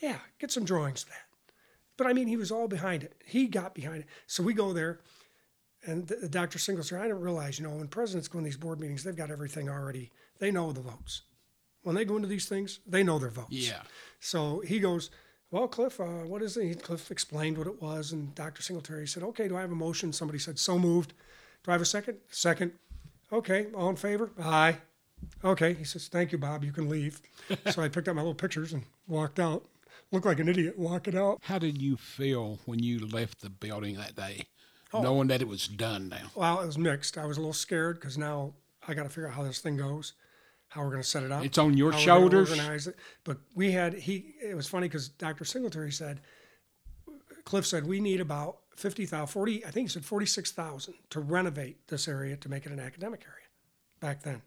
yeah, 0.00 0.16
get 0.38 0.50
some 0.50 0.64
drawings 0.64 1.02
of 1.02 1.10
that. 1.10 1.26
But 1.98 2.06
I 2.06 2.12
mean, 2.14 2.26
he 2.26 2.36
was 2.36 2.50
all 2.50 2.68
behind 2.68 3.02
it. 3.02 3.20
He 3.26 3.46
got 3.46 3.74
behind 3.74 4.02
it. 4.02 4.06
So 4.26 4.42
we 4.42 4.54
go 4.54 4.72
there, 4.72 5.00
and 5.84 6.06
the, 6.06 6.16
the 6.16 6.28
Dr. 6.28 6.58
Singletary, 6.58 7.02
I 7.02 7.08
didn't 7.08 7.20
realize, 7.20 7.58
you 7.58 7.66
know, 7.66 7.74
when 7.74 7.88
presidents 7.88 8.28
go 8.28 8.38
in 8.38 8.44
these 8.44 8.56
board 8.56 8.80
meetings, 8.80 9.04
they've 9.04 9.14
got 9.14 9.30
everything 9.30 9.68
already. 9.68 10.10
They 10.38 10.50
know 10.50 10.72
the 10.72 10.80
votes. 10.80 11.22
When 11.82 11.94
they 11.94 12.06
go 12.06 12.16
into 12.16 12.28
these 12.28 12.48
things, 12.48 12.80
they 12.86 13.02
know 13.02 13.18
their 13.18 13.30
votes. 13.30 13.48
Yeah. 13.50 13.82
So 14.20 14.62
he 14.66 14.78
goes, 14.78 15.10
well, 15.50 15.68
Cliff, 15.68 16.00
uh, 16.00 16.24
what 16.24 16.42
is 16.42 16.56
it? 16.56 16.82
Cliff 16.82 17.10
explained 17.10 17.58
what 17.58 17.66
it 17.66 17.82
was, 17.82 18.12
and 18.12 18.34
Dr. 18.34 18.62
Singletary 18.62 19.06
said, 19.06 19.22
okay, 19.22 19.48
do 19.48 19.56
I 19.56 19.60
have 19.60 19.72
a 19.72 19.76
motion? 19.76 20.12
Somebody 20.12 20.38
said, 20.38 20.58
so 20.58 20.78
moved. 20.78 21.12
Do 21.64 21.70
I 21.70 21.74
have 21.74 21.82
a 21.82 21.86
second? 21.86 22.18
Second. 22.30 22.72
Okay, 23.32 23.66
all 23.74 23.90
in 23.90 23.96
favor? 23.96 24.30
Aye. 24.40 24.76
Okay, 25.44 25.74
he 25.74 25.84
says, 25.84 26.08
thank 26.08 26.32
you, 26.32 26.38
Bob. 26.38 26.64
You 26.64 26.72
can 26.72 26.88
leave. 26.88 27.20
so 27.70 27.82
I 27.82 27.88
picked 27.88 28.08
up 28.08 28.16
my 28.16 28.22
little 28.22 28.34
pictures 28.34 28.72
and 28.72 28.84
walked 29.06 29.38
out. 29.38 29.64
Looked 30.10 30.26
like 30.26 30.40
an 30.40 30.48
idiot 30.48 30.78
walking 30.78 31.16
out. 31.16 31.38
How 31.42 31.58
did 31.58 31.80
you 31.80 31.96
feel 31.96 32.58
when 32.64 32.78
you 32.78 33.06
left 33.06 33.42
the 33.42 33.50
building 33.50 33.96
that 33.96 34.16
day, 34.16 34.46
oh. 34.92 35.02
knowing 35.02 35.28
that 35.28 35.42
it 35.42 35.48
was 35.48 35.68
done 35.68 36.08
now? 36.08 36.30
Well, 36.34 36.60
it 36.60 36.66
was 36.66 36.78
mixed. 36.78 37.18
I 37.18 37.26
was 37.26 37.36
a 37.36 37.40
little 37.40 37.52
scared 37.52 38.00
because 38.00 38.16
now 38.16 38.54
I 38.86 38.94
got 38.94 39.02
to 39.02 39.10
figure 39.10 39.28
out 39.28 39.34
how 39.34 39.42
this 39.42 39.58
thing 39.58 39.76
goes, 39.76 40.14
how 40.68 40.82
we're 40.82 40.90
going 40.90 41.02
to 41.02 41.08
set 41.08 41.24
it 41.24 41.32
up. 41.32 41.44
It's 41.44 41.58
on 41.58 41.76
your 41.76 41.92
shoulders. 41.92 42.50
Organize 42.50 42.86
it. 42.86 42.96
But 43.24 43.38
we 43.54 43.70
had 43.72 43.94
he. 43.94 44.34
It 44.42 44.54
was 44.54 44.66
funny 44.66 44.88
because 44.88 45.08
Dr. 45.08 45.44
Singletary 45.44 45.92
said, 45.92 46.20
Cliff 47.44 47.66
said 47.66 47.86
we 47.86 48.00
need 48.00 48.20
about 48.20 48.58
50,000, 48.78 49.26
40, 49.26 49.64
I 49.64 49.70
think 49.70 49.88
he 49.88 49.92
said 49.92 50.04
46,000 50.04 50.94
to 51.10 51.20
renovate 51.20 51.88
this 51.88 52.06
area 52.06 52.36
to 52.36 52.48
make 52.48 52.64
it 52.64 52.72
an 52.72 52.78
academic 52.78 53.24
area 53.26 53.46
back 54.00 54.22
then. 54.22 54.40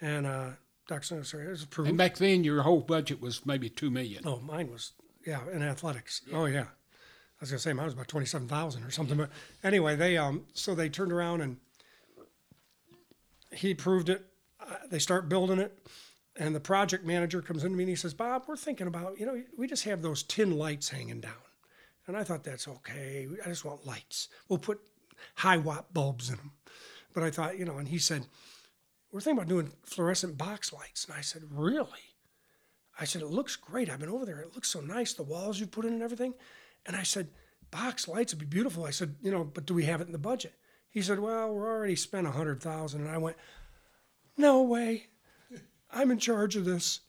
And 0.00 0.26
uh, 0.26 0.50
a 0.90 0.94
row. 1.14 1.20
It 1.20 1.48
was 1.48 1.62
approved. 1.62 1.88
And 1.88 1.98
back 1.98 2.16
then, 2.16 2.44
your 2.44 2.62
whole 2.62 2.80
budget 2.80 3.20
was 3.20 3.46
maybe 3.46 3.68
two 3.68 3.90
million. 3.90 4.22
Oh, 4.26 4.40
mine 4.40 4.70
was 4.70 4.92
yeah 5.26 5.40
in 5.52 5.62
athletics. 5.62 6.22
Oh 6.32 6.46
yeah, 6.46 6.62
I 6.62 7.40
was 7.40 7.50
gonna 7.50 7.60
say 7.60 7.72
mine 7.72 7.86
was 7.86 7.94
about 7.94 8.08
twenty 8.08 8.26
seven 8.26 8.48
thousand 8.48 8.84
or 8.84 8.90
something. 8.90 9.16
But 9.16 9.30
anyway, 9.62 9.96
they 9.96 10.16
um 10.16 10.46
so 10.54 10.74
they 10.74 10.88
turned 10.88 11.12
around 11.12 11.42
and 11.42 11.58
he 13.52 13.74
proved 13.74 14.08
it. 14.08 14.26
Uh, 14.60 14.74
they 14.90 14.98
start 14.98 15.28
building 15.28 15.58
it, 15.58 15.86
and 16.36 16.54
the 16.54 16.60
project 16.60 17.04
manager 17.04 17.40
comes 17.40 17.64
in 17.64 17.70
to 17.70 17.76
me 17.76 17.84
and 17.84 17.90
he 17.90 17.96
says, 17.96 18.14
"Bob, 18.14 18.44
we're 18.46 18.56
thinking 18.56 18.86
about 18.86 19.18
you 19.18 19.26
know 19.26 19.42
we 19.56 19.66
just 19.66 19.84
have 19.84 20.02
those 20.02 20.22
tin 20.22 20.56
lights 20.58 20.88
hanging 20.88 21.20
down." 21.20 21.32
And 22.06 22.16
I 22.16 22.24
thought 22.24 22.42
that's 22.42 22.66
okay. 22.66 23.28
I 23.44 23.48
just 23.48 23.64
want 23.64 23.86
lights. 23.86 24.28
We'll 24.48 24.58
put 24.58 24.80
high 25.36 25.58
watt 25.58 25.92
bulbs 25.94 26.28
in 26.28 26.36
them. 26.36 26.52
But 27.12 27.22
I 27.22 27.30
thought, 27.30 27.58
you 27.58 27.64
know, 27.64 27.78
and 27.78 27.88
he 27.88 27.98
said, 27.98 28.26
we're 29.12 29.20
thinking 29.20 29.38
about 29.38 29.48
doing 29.48 29.72
fluorescent 29.84 30.38
box 30.38 30.72
lights. 30.72 31.04
And 31.04 31.14
I 31.14 31.20
said, 31.20 31.42
really? 31.50 31.88
I 32.98 33.04
said, 33.04 33.22
it 33.22 33.28
looks 33.28 33.56
great. 33.56 33.88
I've 33.88 33.98
been 33.98 34.08
over 34.08 34.26
there. 34.26 34.40
It 34.40 34.54
looks 34.54 34.68
so 34.68 34.80
nice, 34.80 35.14
the 35.14 35.22
walls 35.22 35.58
you 35.58 35.66
put 35.66 35.84
in 35.84 35.94
and 35.94 36.02
everything. 36.02 36.34
And 36.86 36.94
I 36.94 37.02
said, 37.02 37.28
box 37.70 38.06
lights 38.08 38.32
would 38.32 38.40
be 38.40 38.46
beautiful. 38.46 38.84
I 38.84 38.90
said, 38.90 39.16
you 39.20 39.30
know, 39.30 39.44
but 39.44 39.66
do 39.66 39.74
we 39.74 39.84
have 39.84 40.00
it 40.00 40.06
in 40.06 40.12
the 40.12 40.18
budget? 40.18 40.54
He 40.90 41.02
said, 41.02 41.20
well, 41.20 41.52
we're 41.52 41.68
already 41.68 41.96
spent 41.96 42.26
a 42.26 42.32
hundred 42.32 42.62
thousand. 42.62 43.02
And 43.02 43.10
I 43.10 43.18
went, 43.18 43.36
no 44.36 44.62
way. 44.62 45.06
I'm 45.90 46.10
in 46.10 46.18
charge 46.18 46.56
of 46.56 46.64
this. 46.64 47.00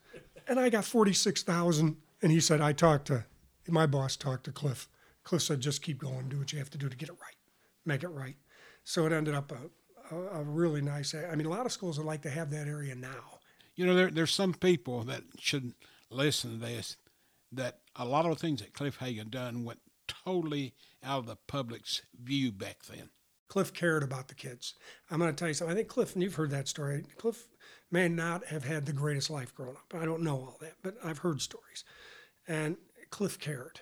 And 0.48 0.60
I 0.60 0.70
got 0.70 0.86
46,000. 0.86 1.98
And 2.22 2.32
he 2.32 2.40
said, 2.40 2.62
I 2.62 2.74
talked 2.74 3.08
to, 3.08 3.26
my 3.68 3.86
boss 3.86 4.16
talked 4.16 4.46
to 4.46 4.52
Cliff. 4.52 4.88
Cliff 5.24 5.42
said, 5.42 5.60
just 5.60 5.82
keep 5.82 6.00
going, 6.00 6.30
do 6.30 6.40
what 6.40 6.52
you 6.52 6.60
have 6.60 6.70
to 6.72 6.78
do 6.78 6.90
to 6.90 6.98
get 6.98 7.10
it 7.10 7.14
right, 7.14 7.36
make 7.86 8.04
it 8.04 8.10
right. 8.10 8.36
So 8.84 9.06
it 9.06 9.14
ended 9.14 9.36
up 9.36 9.52
a, 9.52 9.58
a, 10.12 10.40
a 10.40 10.44
really 10.44 10.82
nice, 10.82 11.16
I 11.16 11.36
mean, 11.36 11.48
a 11.48 11.50
lot 11.50 11.66
of 11.66 11.72
schools 11.72 11.98
would 11.98 12.08
like 12.08 12.22
to 12.24 12.30
have 12.30 12.52
that 12.52 12.68
area 12.68 12.96
now. 12.96 13.40
You 13.76 13.86
know, 13.86 13.96
there, 13.96 14.12
there's 14.12 14.34
some 14.34 14.54
people 14.54 15.04
that 15.04 15.24
should 15.40 15.74
listen 16.10 16.60
to 16.60 16.66
this 16.66 16.98
that 17.52 17.80
a 17.96 18.06
lot 18.06 18.26
of 18.26 18.32
the 18.32 18.40
things 18.40 18.62
that 18.62 18.74
Cliff 18.74 18.98
Hagan 18.98 19.30
done 19.30 19.64
went 19.64 19.80
totally 20.08 20.74
out 21.04 21.20
of 21.20 21.26
the 21.26 21.38
public's 21.48 22.02
view 22.22 22.52
back 22.52 22.84
then. 22.90 23.10
Cliff 23.48 23.74
cared 23.74 24.04
about 24.04 24.30
the 24.30 24.36
kids. 24.36 24.76
I'm 25.10 25.20
going 25.20 25.30
to 25.30 25.38
tell 25.38 25.50
you 25.50 25.54
something. 25.54 25.74
I 25.74 25.76
think 25.76 25.90
Cliff, 25.90 26.14
and 26.14 26.24
you've 26.24 26.36
heard 26.36 26.52
that 26.52 26.70
story, 26.70 27.04
Cliff 27.18 27.48
may 27.92 28.08
not 28.08 28.46
have 28.46 28.64
had 28.64 28.86
the 28.86 28.94
greatest 28.94 29.30
life 29.30 29.54
growing 29.54 29.76
up. 29.76 29.94
I 29.94 30.06
don't 30.06 30.24
know 30.24 30.36
all 30.36 30.58
that, 30.62 30.76
but 30.82 30.96
I've 31.04 31.18
heard 31.18 31.42
stories. 31.42 31.84
And 32.48 32.78
Cliff 33.10 33.38
cared. 33.40 33.82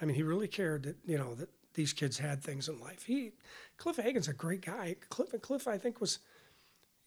I 0.00 0.06
mean, 0.06 0.16
he 0.16 0.22
really 0.22 0.48
cared 0.48 0.84
that, 0.84 0.96
you 1.04 1.18
know, 1.18 1.34
that 1.34 1.50
these 1.74 1.92
kids 1.92 2.18
had 2.18 2.42
things 2.42 2.68
in 2.68 2.80
life. 2.80 3.04
He, 3.04 3.32
Cliff 3.76 3.96
Hagan's 3.96 4.28
a 4.28 4.32
great 4.32 4.64
guy. 4.64 4.96
Cliff, 5.08 5.34
Cliff, 5.40 5.68
I 5.68 5.78
think 5.78 6.00
was, 6.00 6.18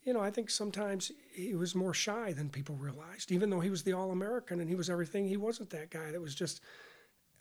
you 0.02 0.12
know, 0.12 0.20
I 0.20 0.30
think 0.30 0.50
sometimes 0.50 1.12
he 1.32 1.54
was 1.54 1.74
more 1.74 1.94
shy 1.94 2.32
than 2.32 2.48
people 2.48 2.76
realized. 2.76 3.30
Even 3.30 3.50
though 3.50 3.60
he 3.60 3.70
was 3.70 3.82
the 3.82 3.92
All-American 3.92 4.60
and 4.60 4.68
he 4.68 4.74
was 4.74 4.90
everything, 4.90 5.28
he 5.28 5.36
wasn't 5.36 5.70
that 5.70 5.90
guy 5.90 6.10
that 6.10 6.20
was 6.20 6.34
just 6.34 6.60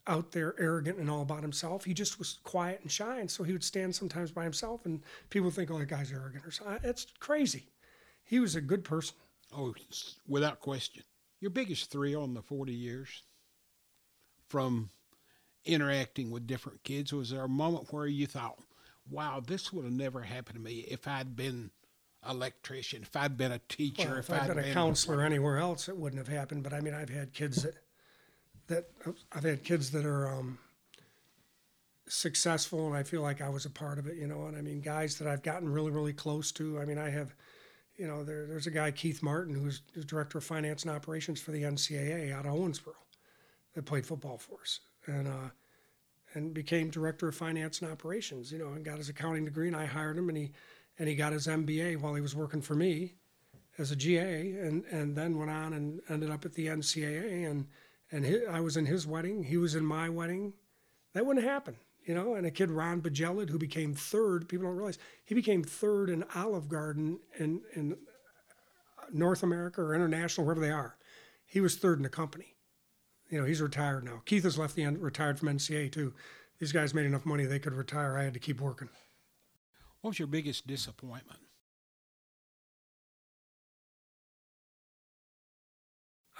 out 0.05 0.31
there 0.33 0.53
arrogant 0.59 0.99
and 0.99 1.09
all 1.09 1.21
about 1.21 1.41
himself. 1.41 1.85
He 1.85 1.93
just 1.93 2.19
was 2.19 2.39
quiet 2.43 2.81
and 2.81 2.91
shy, 2.91 3.19
and 3.19 3.31
so 3.31 3.43
he 3.43 3.53
would 3.53 3.63
stand 3.63 3.95
sometimes 3.95 4.31
by 4.31 4.43
himself, 4.43 4.85
and 4.85 5.01
people 5.29 5.45
would 5.45 5.53
think, 5.53 5.71
"Oh, 5.71 5.79
that 5.79 5.87
guy's 5.87 6.11
arrogant," 6.11 6.45
or 6.45 6.51
something. 6.51 6.79
It's 6.83 7.07
crazy. 7.19 7.69
He 8.23 8.39
was 8.39 8.55
a 8.55 8.61
good 8.61 8.83
person. 8.83 9.15
Oh, 9.55 9.73
without 10.27 10.59
question. 10.59 11.03
Your 11.39 11.51
biggest 11.51 11.89
thrill 11.89 12.23
in 12.23 12.33
the 12.33 12.41
40 12.41 12.73
years 12.73 13.23
from 14.47 14.89
interacting 15.65 16.31
with 16.31 16.47
different 16.47 16.83
kids? 16.83 17.13
Was 17.13 17.29
there 17.29 17.43
a 17.43 17.49
moment 17.49 17.91
where 17.91 18.07
you 18.07 18.27
thought, 18.27 18.59
wow, 19.09 19.41
this 19.45 19.71
would 19.71 19.85
have 19.85 19.93
never 19.93 20.21
happened 20.21 20.57
to 20.57 20.61
me 20.61 20.85
if 20.89 21.07
I'd 21.07 21.35
been 21.35 21.71
an 22.23 22.35
electrician, 22.35 23.03
if 23.03 23.15
I'd 23.15 23.37
been 23.37 23.51
a 23.51 23.59
teacher, 23.69 24.09
well, 24.09 24.17
if, 24.19 24.29
if 24.29 24.35
I'd, 24.35 24.41
I'd 24.41 24.47
been, 24.47 24.57
been 24.57 24.71
a 24.71 24.73
counselor 24.73 25.21
anywhere 25.21 25.57
else, 25.57 25.89
it 25.89 25.97
wouldn't 25.97 26.25
have 26.25 26.33
happened. 26.33 26.63
But 26.63 26.73
I 26.73 26.81
mean, 26.81 26.93
I've 26.93 27.09
had 27.09 27.33
kids 27.33 27.63
that 27.63 27.75
that 28.67 28.89
I've 29.31 29.43
had 29.43 29.63
kids 29.63 29.91
that 29.91 30.05
are 30.05 30.29
um, 30.29 30.57
successful, 32.07 32.87
and 32.87 32.95
I 32.95 33.03
feel 33.03 33.21
like 33.21 33.41
I 33.41 33.49
was 33.49 33.65
a 33.65 33.69
part 33.69 33.99
of 33.99 34.07
it. 34.07 34.15
You 34.15 34.27
know, 34.27 34.45
and 34.45 34.57
I 34.57 34.61
mean, 34.61 34.81
guys 34.81 35.17
that 35.19 35.27
I've 35.27 35.43
gotten 35.43 35.69
really, 35.69 35.91
really 35.91 36.13
close 36.13 36.51
to. 36.53 36.79
I 36.79 36.85
mean, 36.85 36.97
I 36.97 37.09
have. 37.09 37.35
You 37.95 38.07
know, 38.07 38.23
there, 38.23 38.47
there's 38.47 38.65
a 38.65 38.71
guy, 38.71 38.89
Keith 38.89 39.21
Martin, 39.21 39.53
who's, 39.53 39.83
who's 39.93 40.03
director 40.03 40.39
of 40.39 40.43
finance 40.43 40.81
and 40.81 40.89
operations 40.89 41.39
for 41.39 41.51
the 41.51 41.61
NCAA 41.61 42.33
out 42.33 42.47
of 42.47 42.53
Owensboro, 42.55 42.95
that 43.75 43.85
played 43.85 44.03
football 44.03 44.39
for 44.39 44.61
us. 44.61 44.79
And 45.07 45.27
uh, 45.27 45.49
and 46.33 46.53
became 46.53 46.89
director 46.89 47.27
of 47.27 47.35
finance 47.35 47.81
and 47.81 47.91
operations. 47.91 48.51
You 48.51 48.59
know, 48.59 48.69
and 48.69 48.83
got 48.83 48.97
his 48.97 49.09
accounting 49.09 49.45
degree, 49.45 49.67
and 49.67 49.75
I 49.75 49.85
hired 49.85 50.17
him, 50.17 50.29
and 50.29 50.37
he 50.37 50.51
and 50.99 51.07
he 51.07 51.15
got 51.15 51.33
his 51.33 51.47
MBA 51.47 51.99
while 51.99 52.15
he 52.15 52.21
was 52.21 52.35
working 52.35 52.61
for 52.61 52.75
me 52.75 53.15
as 53.77 53.91
a 53.91 53.95
GA, 53.95 54.51
and 54.51 54.83
and 54.85 55.15
then 55.15 55.37
went 55.37 55.51
on 55.51 55.73
and 55.73 56.01
ended 56.09 56.29
up 56.29 56.45
at 56.45 56.53
the 56.53 56.67
NCAA, 56.67 57.49
and 57.49 57.67
and 58.11 58.25
his, 58.25 58.41
I 58.49 58.59
was 58.59 58.77
in 58.77 58.85
his 58.85 59.07
wedding, 59.07 59.43
he 59.43 59.57
was 59.57 59.75
in 59.75 59.85
my 59.85 60.09
wedding. 60.09 60.53
That 61.13 61.25
wouldn't 61.25 61.45
happen, 61.45 61.75
you 62.05 62.13
know. 62.13 62.35
And 62.35 62.45
a 62.45 62.51
kid, 62.51 62.71
Ron 62.71 63.01
Bajelid, 63.01 63.49
who 63.49 63.57
became 63.57 63.93
third, 63.93 64.47
people 64.47 64.67
don't 64.67 64.75
realize 64.75 64.97
he 65.25 65.35
became 65.35 65.63
third 65.63 66.09
in 66.09 66.23
Olive 66.35 66.67
Garden 66.67 67.19
in 67.37 67.61
in 67.75 67.97
North 69.11 69.43
America 69.43 69.81
or 69.81 69.93
international, 69.93 70.45
wherever 70.45 70.61
they 70.61 70.71
are. 70.71 70.97
He 71.45 71.61
was 71.61 71.75
third 71.75 71.97
in 71.99 72.03
the 72.03 72.09
company 72.09 72.55
you 73.33 73.39
know, 73.39 73.47
he's 73.47 73.61
retired 73.63 74.03
now. 74.03 74.21
Keith 74.25 74.43
has 74.43 74.59
left 74.59 74.75
the 74.75 74.83
end, 74.83 75.01
retired 75.01 75.39
from 75.39 75.49
NCAA 75.49 75.91
too. 75.91 76.13
These 76.59 76.71
guys 76.71 76.93
made 76.93 77.07
enough 77.07 77.25
money 77.25 77.45
they 77.45 77.57
could 77.57 77.73
retire. 77.73 78.15
I 78.15 78.23
had 78.23 78.35
to 78.35 78.39
keep 78.39 78.61
working. 78.61 78.89
What 80.01 80.11
was 80.11 80.19
your 80.19 80.27
biggest 80.27 80.67
disappointment? 80.67 81.39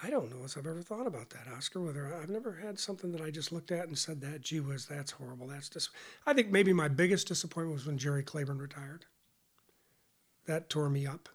I 0.03 0.11
don't 0.11 0.29
know 0.29 0.45
if 0.45 0.55
I've 0.55 0.67
ever 0.67 0.83
thought 0.83 1.07
about 1.07 1.31
that, 1.31 1.47
Oscar. 1.57 1.81
Whether 1.81 2.13
I've 2.13 2.29
never 2.29 2.51
had 2.51 2.77
something 2.77 3.11
that 3.13 3.21
I 3.21 3.31
just 3.31 3.51
looked 3.51 3.71
at 3.71 3.87
and 3.87 3.97
said 3.97 4.21
that, 4.21 4.41
gee 4.41 4.59
whiz, 4.59 4.85
that's 4.85 5.13
horrible. 5.13 5.47
That's 5.47 5.69
dis-. 5.69 5.89
I 6.27 6.33
think 6.33 6.51
maybe 6.51 6.73
my 6.73 6.89
biggest 6.89 7.27
disappointment 7.27 7.73
was 7.73 7.87
when 7.87 7.97
Jerry 7.97 8.21
Claiborne 8.21 8.59
retired. 8.59 9.05
That 10.45 10.69
tore 10.69 10.91
me 10.91 11.07
up. 11.07 11.27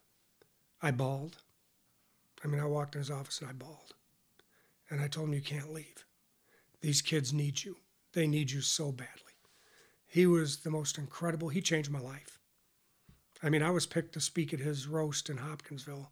I 0.81 0.93
bawled. 0.93 1.39
I 2.45 2.47
mean, 2.47 2.61
I 2.61 2.67
walked 2.67 2.95
in 2.95 3.01
his 3.01 3.11
office 3.11 3.41
and 3.41 3.51
I 3.51 3.55
bawled. 3.55 3.95
And 4.91 5.01
I 5.01 5.09
told 5.09 5.29
him, 5.29 5.35
You 5.35 5.43
can't 5.43 5.73
leave. 5.73 6.05
These 6.81 7.03
kids 7.03 7.33
need 7.33 7.65
you. 7.65 7.77
They 8.13 8.27
need 8.27 8.51
you 8.51 8.61
so 8.61 8.93
badly. 8.93 9.33
He 10.07 10.27
was 10.27 10.59
the 10.59 10.71
most 10.71 10.97
incredible, 10.97 11.51
he 11.51 11.61
changed 11.61 11.91
my 11.91 12.01
life. 12.01 12.39
I 13.43 13.51
mean, 13.51 13.63
I 13.63 13.71
was 13.71 13.87
picked 13.87 14.15
to 14.15 14.21
speak 14.21 14.53
at 14.53 14.61
his 14.61 14.89
roast 14.89 15.29
in 15.29 15.37
Hopkinsville, 15.37 16.11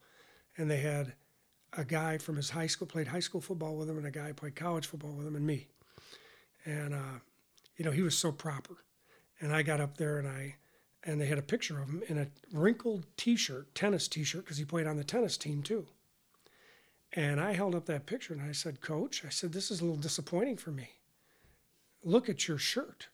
and 0.57 0.71
they 0.71 0.79
had 0.79 1.15
a 1.73 1.85
guy 1.85 2.19
from 2.19 2.37
his 2.37 2.51
high 2.51 2.67
school 2.67 2.87
played 2.87 3.09
high 3.09 3.21
school 3.21 3.41
football 3.41 3.77
with 3.77 3.89
him, 3.89 3.97
and 3.97 4.07
a 4.07 4.11
guy 4.11 4.33
played 4.33 4.55
college 4.55 4.87
football 4.87 5.13
with 5.13 5.27
him, 5.27 5.35
and 5.35 5.47
me. 5.47 5.69
And 6.65 6.95
uh, 6.95 7.21
you 7.77 7.85
know, 7.85 7.91
he 7.91 8.03
was 8.03 8.17
so 8.17 8.33
proper. 8.33 8.77
And 9.41 9.53
I 9.53 9.63
got 9.63 9.81
up 9.81 9.97
there, 9.97 10.19
and 10.19 10.29
I 10.29 10.57
and 11.05 11.21
they 11.21 11.27
had 11.27 11.39
a 11.39 11.43
picture 11.43 11.81
of 11.81 11.89
him 11.89 12.03
in 12.09 12.19
a 12.19 12.27
wrinkled 12.53 13.07
T-shirt, 13.17 13.75
tennis 13.75 14.09
T-shirt, 14.09 14.45
because 14.45 14.59
he 14.59 14.65
played 14.65 14.87
on 14.87 14.97
the 14.97 15.05
tennis 15.05 15.37
team 15.37 15.63
too. 15.63 15.87
And 17.17 17.41
I 17.41 17.55
held 17.55 17.75
up 17.75 17.87
that 17.87 18.05
picture 18.05 18.35
and 18.35 18.43
I 18.43 18.53
said, 18.53 18.83
Coach, 18.83 19.25
I 19.25 19.31
said, 19.31 19.53
this 19.53 19.71
is 19.71 19.81
a 19.81 19.85
little 19.85 19.99
disappointing 19.99 20.59
for 20.59 20.71
me. 20.71 20.91
Look 22.05 22.29
at 22.29 22.47
your 22.47 22.59
shirt. 22.59 23.09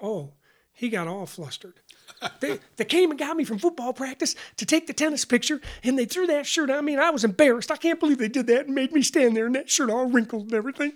Oh, 0.00 0.34
he 0.72 0.88
got 0.88 1.08
all 1.08 1.26
flustered. 1.26 1.74
they, 2.40 2.60
they 2.76 2.84
came 2.84 3.10
and 3.10 3.18
got 3.18 3.36
me 3.36 3.42
from 3.42 3.58
football 3.58 3.92
practice 3.92 4.36
to 4.56 4.64
take 4.64 4.86
the 4.86 4.92
tennis 4.92 5.24
picture, 5.24 5.60
and 5.82 5.98
they 5.98 6.04
threw 6.04 6.28
that 6.28 6.46
shirt 6.46 6.70
on 6.70 6.84
me, 6.84 6.92
and 6.92 7.02
I 7.02 7.10
was 7.10 7.24
embarrassed. 7.24 7.72
I 7.72 7.76
can't 7.76 7.98
believe 7.98 8.18
they 8.18 8.28
did 8.28 8.46
that 8.46 8.66
and 8.66 8.74
made 8.74 8.92
me 8.92 9.02
stand 9.02 9.36
there 9.36 9.46
in 9.46 9.52
that 9.52 9.68
shirt 9.68 9.90
all 9.90 10.06
wrinkled 10.06 10.44
and 10.44 10.54
everything. 10.54 10.92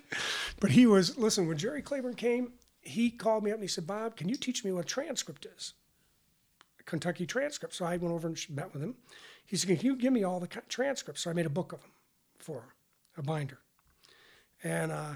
But 0.61 0.71
he 0.71 0.87
was, 0.87 1.19
listen, 1.19 1.49
when 1.49 1.59
Jerry 1.59 1.83
Claiborne 1.83 2.15
came, 2.15 2.53
he 2.81 3.11
called 3.11 3.43
me 3.43 3.51
up 3.51 3.57
and 3.57 3.65
he 3.65 3.69
said, 3.69 3.87
Bob, 3.87 4.17
can 4.17 4.29
you 4.29 4.37
teach 4.37 4.65
me 4.65 4.71
what 4.71 4.85
a 4.85 4.89
transcript 4.89 5.45
is? 5.45 5.75
A 6.79 6.85
Kentucky 6.85 7.27
transcript. 7.27 7.75
So 7.75 7.85
I 7.85 7.97
went 7.97 8.15
over 8.15 8.29
and 8.29 8.39
met 8.49 8.73
with 8.73 8.83
him. 8.83 8.95
He 9.45 9.57
said, 9.57 9.77
Can 9.77 9.85
you 9.85 9.97
give 9.97 10.13
me 10.13 10.25
all 10.25 10.41
the 10.41 10.47
transcripts? 10.47 11.23
So 11.23 11.31
I 11.31 11.33
made 11.33 11.47
a 11.47 11.51
book 11.51 11.73
of 11.73 11.81
them 11.81 11.91
for 12.47 12.61
him, 12.61 12.71
a 13.19 13.23
binder. 13.23 13.59
And 14.63 14.93
uh, 14.93 15.15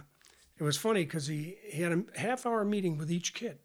it 0.58 0.64
was 0.64 0.76
funny 0.76 1.04
because 1.04 1.28
he, 1.28 1.56
he 1.64 1.82
had 1.82 1.92
a 1.92 2.18
half 2.18 2.44
hour 2.44 2.64
meeting 2.64 2.98
with 2.98 3.10
each 3.10 3.32
kid. 3.34 3.58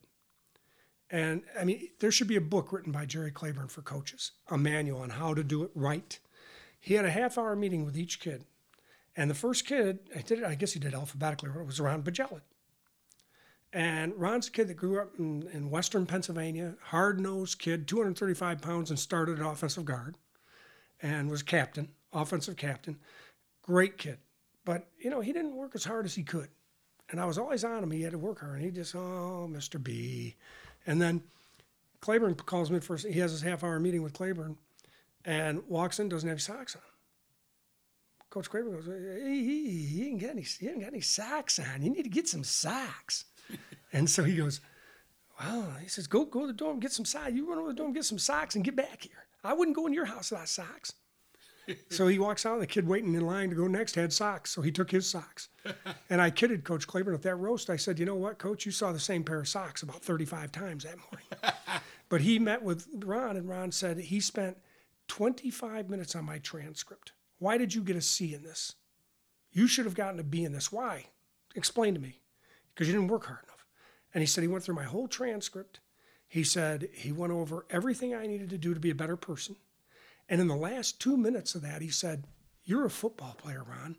And 1.10 1.44
I 1.60 1.66
mean, 1.66 1.90
there 2.00 2.12
should 2.12 2.28
be 2.28 2.36
a 2.36 2.42
book 2.42 2.72
written 2.72 2.92
by 2.92 3.06
Jerry 3.06 3.32
Claiborne 3.32 3.68
for 3.68 3.82
coaches, 3.82 4.32
a 4.50 4.58
manual 4.58 5.02
on 5.02 5.10
how 5.10 5.34
to 5.34 5.44
do 5.44 5.64
it 5.64 5.72
right. 5.74 6.18
He 6.80 6.94
had 6.94 7.06
a 7.06 7.12
half 7.12 7.38
hour 7.38 7.56
meeting 7.56 7.86
with 7.86 7.98
each 7.98 8.20
kid. 8.20 8.46
And 9.16 9.30
the 9.30 9.36
first 9.36 9.66
kid, 9.66 10.00
I 10.16 10.22
did 10.22 10.44
I 10.44 10.56
guess 10.56 10.74
he 10.74 10.80
did 10.80 10.94
alphabetically, 10.94 11.50
it 11.50 11.66
was 11.66 11.80
Ron 11.80 12.04
Bajelid. 12.04 12.42
And 13.74 14.14
Ron's 14.16 14.48
a 14.48 14.52
kid 14.52 14.68
that 14.68 14.76
grew 14.76 15.02
up 15.02 15.14
in, 15.18 15.50
in 15.52 15.70
western 15.70 16.06
Pennsylvania, 16.06 16.76
hard 16.82 17.20
nosed 17.20 17.60
kid, 17.60 17.88
235 17.88 18.62
pounds, 18.62 18.90
and 18.90 19.00
started 19.00 19.40
offensive 19.40 19.86
guard 19.86 20.16
and 21.02 21.30
was 21.30 21.44
captain, 21.44 21.90
offensive 22.14 22.56
captain. 22.56 22.98
Great 23.66 23.98
kid. 23.98 24.20
But, 24.64 24.88
you 25.00 25.10
know, 25.10 25.22
he 25.22 25.34
didn't 25.34 25.56
work 25.56 25.72
as 25.74 25.84
hard 25.84 26.06
as 26.06 26.14
he 26.14 26.22
could. 26.22 26.50
And 27.10 27.20
I 27.20 27.26
was 27.26 27.40
always 27.40 27.64
on 27.64 27.82
him. 27.84 27.90
He 27.90 28.04
had 28.04 28.12
to 28.12 28.18
work 28.20 28.42
hard. 28.42 28.56
And 28.56 28.64
he 28.64 28.70
just, 28.70 28.96
oh, 28.96 29.50
Mr. 29.52 29.82
B. 29.82 30.36
And 30.86 31.02
then 31.02 31.24
Claiborne 32.00 32.36
calls 32.36 32.70
me 32.70 32.80
first. 32.80 33.08
He 33.08 33.20
has 33.20 33.32
his 33.32 33.42
half 33.42 33.64
hour 33.64 33.80
meeting 33.80 34.04
with 34.04 34.14
Claiborne 34.14 34.58
and 35.24 35.64
walks 35.68 36.00
in, 36.00 36.10
doesn't 36.10 36.30
have 36.30 36.42
socks 36.42 36.76
on. 36.76 36.82
Coach 38.30 38.50
Claiborne 38.52 38.76
goes, 38.76 38.86
he, 38.86 39.44
he, 39.44 39.86
he, 39.86 40.08
ain't 40.10 40.22
got 40.22 40.32
any, 40.32 40.42
he 40.42 40.68
ain't 40.68 40.82
got 40.82 40.88
any 40.88 41.02
socks 41.02 41.58
on. 41.58 41.82
You 41.82 41.90
need 41.90 42.04
to 42.04 42.10
get 42.10 42.28
some 42.28 42.44
socks. 42.44 43.26
and 43.94 44.08
so 44.08 44.24
he 44.24 44.36
goes, 44.36 44.62
well, 45.40 45.74
he 45.82 45.88
says, 45.88 46.06
go 46.06 46.26
go 46.26 46.42
to 46.42 46.48
the 46.48 46.54
dorm, 46.54 46.80
get 46.80 46.92
some 46.92 47.06
socks. 47.06 47.32
You 47.34 47.50
run 47.50 47.58
over 47.58 47.70
to 47.70 47.74
the 47.74 47.78
dorm, 47.78 47.94
get 47.94 48.06
some 48.06 48.20
socks, 48.20 48.56
and 48.56 48.64
get 48.64 48.76
back 48.76 49.04
here. 49.04 49.26
I 49.44 49.54
wouldn't 49.54 49.76
go 49.76 49.88
in 49.88 49.94
your 49.94 50.06
house 50.06 50.32
without 50.32 50.50
socks. 50.50 50.94
So 51.90 52.08
he 52.08 52.20
walks 52.20 52.46
out. 52.46 52.54
and 52.54 52.62
The 52.62 52.68
kid 52.68 52.88
waiting 52.88 53.14
in 53.14 53.26
line 53.26 53.50
to 53.50 53.56
go 53.56 53.68
next 53.68 53.96
had 53.96 54.14
socks, 54.14 54.52
so 54.52 54.62
he 54.62 54.72
took 54.72 54.92
his 54.92 55.08
socks. 55.08 55.50
and 56.10 56.22
I 56.22 56.30
kidded 56.30 56.64
Coach 56.64 56.88
Claiborne 56.88 57.16
at 57.16 57.22
that 57.24 57.36
roast. 57.36 57.70
I 57.70 57.76
said, 57.76 58.00
"You 58.00 58.06
know 58.06 58.16
what, 58.16 58.38
Coach? 58.38 58.66
You 58.66 58.72
saw 58.72 58.92
the 58.92 59.00
same 59.00 59.24
pair 59.24 59.40
of 59.40 59.48
socks 59.48 59.84
about 59.84 60.04
35 60.04 60.52
times 60.52 60.84
that 60.84 60.98
morning." 60.98 61.56
but 62.10 62.22
he 62.22 62.40
met 62.40 62.64
with 62.64 62.88
Ron, 62.94 63.38
and 63.38 63.50
Ron 63.50 63.72
said 63.72 63.98
he 63.98 64.20
spent 64.20 64.58
25 65.08 65.90
minutes 65.90 66.16
on 66.16 66.26
my 66.26 66.40
transcript. 66.40 67.14
Why 67.40 67.58
did 67.58 67.74
you 67.74 67.82
get 67.82 67.96
a 67.96 68.02
C 68.02 68.34
in 68.34 68.44
this? 68.44 68.76
You 69.52 69.68
should 69.68 69.86
have 69.86 69.96
gotten 69.96 70.20
a 70.20 70.24
B 70.24 70.44
in 70.44 70.52
this. 70.52 70.72
Why? 70.72 71.06
Explain 71.56 71.94
to 71.94 72.00
me. 72.00 72.22
Because 72.74 72.88
you 72.88 72.94
didn't 72.94 73.08
work 73.08 73.26
hard 73.26 73.44
enough. 73.44 73.66
And 74.14 74.22
he 74.22 74.26
said 74.28 74.42
he 74.42 74.48
went 74.48 74.64
through 74.64 74.76
my 74.76 74.84
whole 74.84 75.08
transcript. 75.08 75.80
He 76.28 76.44
said 76.44 76.90
he 76.94 77.12
went 77.12 77.32
over 77.32 77.66
everything 77.70 78.14
I 78.14 78.28
needed 78.28 78.50
to 78.50 78.58
do 78.58 78.74
to 78.74 78.80
be 78.80 78.90
a 78.90 78.96
better 78.96 79.16
person. 79.16 79.56
And 80.28 80.42
in 80.42 80.48
the 80.48 80.56
last 80.56 81.00
two 81.00 81.18
minutes 81.18 81.56
of 81.56 81.62
that, 81.62 81.82
he 81.82 81.90
said, 81.90 82.24
You're 82.64 82.86
a 82.86 82.90
football 82.90 83.36
player, 83.38 83.64
Ron. 83.68 83.98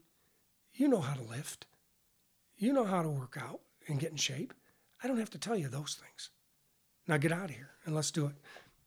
You 0.75 0.89
know 0.89 1.01
how 1.01 1.15
to 1.15 1.23
lift. 1.23 1.67
You 2.59 2.73
know 2.73 2.85
how 2.85 3.03
to 3.03 3.09
work 3.09 3.37
out 3.41 3.61
and 3.89 4.01
get 4.01 4.11
in 4.11 4.17
shape. 4.17 4.53
I 5.03 5.09
don't 5.09 5.19
have 5.19 5.31
to 5.31 5.39
tell 5.39 5.57
you 5.57 5.69
those 5.69 5.95
things. 6.01 6.31
Now 7.07 7.17
get 7.19 7.33
out 7.33 7.51
of 7.51 7.57
here 7.57 7.71
and 7.85 7.95
let's 7.95 8.11
do 8.11 8.27
it. 8.27 8.35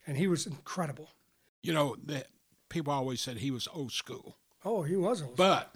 And 0.05 0.17
he 0.17 0.27
was 0.27 0.45
incredible. 0.45 1.09
You 1.61 1.73
know, 1.73 1.95
that 2.05 2.27
people 2.67 2.91
always 2.91 3.21
said 3.21 3.37
he 3.37 3.51
was 3.51 3.67
old 3.73 3.91
school. 3.91 4.35
Oh, 4.65 4.81
he 4.83 4.95
was 4.95 5.21
old 5.21 5.35
But 5.37 5.73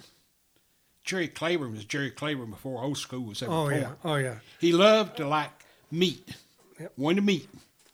Jerry 1.03 1.27
Claiborne 1.27 1.71
was 1.73 1.85
Jerry 1.85 2.11
Claiborne 2.11 2.49
before 2.49 2.83
old 2.83 2.97
school 2.97 3.21
was 3.25 3.41
ever 3.43 3.51
Oh, 3.51 3.55
born. 3.69 3.75
yeah. 3.81 3.91
Oh, 4.03 4.15
yeah. 4.15 4.35
He 4.59 4.73
loved 4.73 5.17
to 5.17 5.27
like 5.27 5.51
meat. 5.91 6.35
Yep. 6.79 6.93
Wanted 6.97 7.15
to 7.17 7.21
meet. 7.21 7.49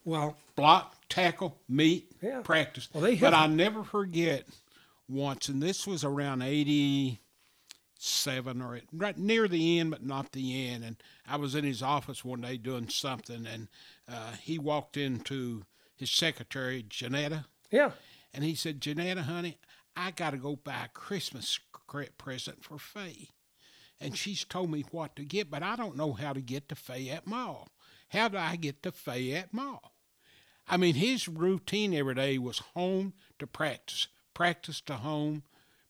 Well, 0.06 0.38
block, 0.56 0.96
tackle, 1.10 1.58
meet, 1.68 2.09
Yeah. 2.22 2.42
practice. 2.42 2.90
Well, 2.94 3.04
they 3.04 3.16
but 3.16 3.34
I 3.34 3.48
never 3.48 3.84
forget 3.84 4.46
once, 5.08 5.48
and 5.50 5.62
this 5.62 5.88
was 5.88 6.04
around 6.04 6.42
'87 6.42 7.20
or 8.62 8.82
right 8.92 9.18
near 9.18 9.48
the 9.48 9.80
end, 9.80 9.92
but 9.92 10.04
not 10.06 10.32
the 10.32 10.68
end. 10.68 10.84
And 10.84 10.98
I 11.28 11.38
was 11.38 11.56
in 11.56 11.64
his 11.64 11.82
office 11.82 12.26
one 12.26 12.42
day 12.42 12.58
doing 12.58 12.90
something, 12.90 13.48
and 13.48 13.68
uh, 14.08 14.34
he 14.42 14.60
walked 14.60 14.98
into 14.98 15.64
his 15.96 16.12
secretary, 16.12 16.86
Janetta, 16.88 17.46
yeah. 17.72 17.92
and 18.34 18.44
he 18.44 18.56
said, 18.56 18.82
"Janetta, 18.82 19.24
honey, 19.24 19.58
I 19.96 20.12
got 20.12 20.32
to 20.32 20.38
go 20.38 20.56
buy 20.56 20.86
a 20.86 20.90
Christmas 20.90 21.60
present 22.18 22.64
for 22.64 22.78
Faye." 22.78 23.30
And 24.02 24.18
she's 24.18 24.46
told 24.46 24.72
me 24.72 24.86
what 24.92 25.16
to 25.18 25.26
get, 25.26 25.52
but 25.52 25.62
I 25.62 25.76
don't 25.76 25.98
know 25.98 26.14
how 26.14 26.32
to 26.32 26.40
get 26.40 26.70
to 26.70 26.76
Fayette 26.76 27.28
Mall. 27.28 27.68
How 28.10 28.30
do 28.30 28.38
I 28.38 28.56
get 28.56 28.82
to 28.84 28.92
Fayette 28.94 29.54
Mall? 29.54 29.92
I 30.70 30.78
mean, 30.78 30.96
his 30.96 31.28
routine 31.28 31.94
every 31.94 32.16
day 32.16 32.38
was 32.38 32.60
home 32.76 33.14
to 33.40 33.48
practice, 33.48 34.08
practice 34.34 34.82
to 34.82 34.96
home, 34.96 35.44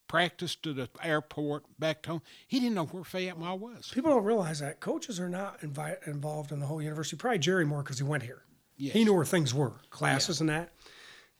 practice 0.07 0.55
to 0.55 0.73
the 0.73 0.89
airport, 1.03 1.65
back 1.77 2.01
to 2.03 2.11
home. 2.11 2.21
He 2.47 2.59
didn't 2.59 2.75
know 2.75 2.85
where 2.85 3.03
Fayette 3.03 3.37
Mall 3.37 3.59
was. 3.59 3.91
People 3.93 4.11
don't 4.11 4.23
realize 4.23 4.59
that 4.59 4.79
coaches 4.79 5.19
are 5.19 5.29
not 5.29 5.61
invi- 5.61 6.07
involved 6.07 6.51
in 6.51 6.59
the 6.59 6.65
whole 6.65 6.81
university. 6.81 7.17
Probably 7.17 7.39
Jerry 7.39 7.65
more 7.65 7.83
because 7.83 7.97
he 7.97 8.03
went 8.03 8.23
here. 8.23 8.43
Yes. 8.77 8.93
He 8.93 9.03
knew 9.03 9.13
where 9.13 9.25
things 9.25 9.53
were, 9.53 9.73
classes 9.89 10.39
and 10.39 10.49
that. 10.49 10.71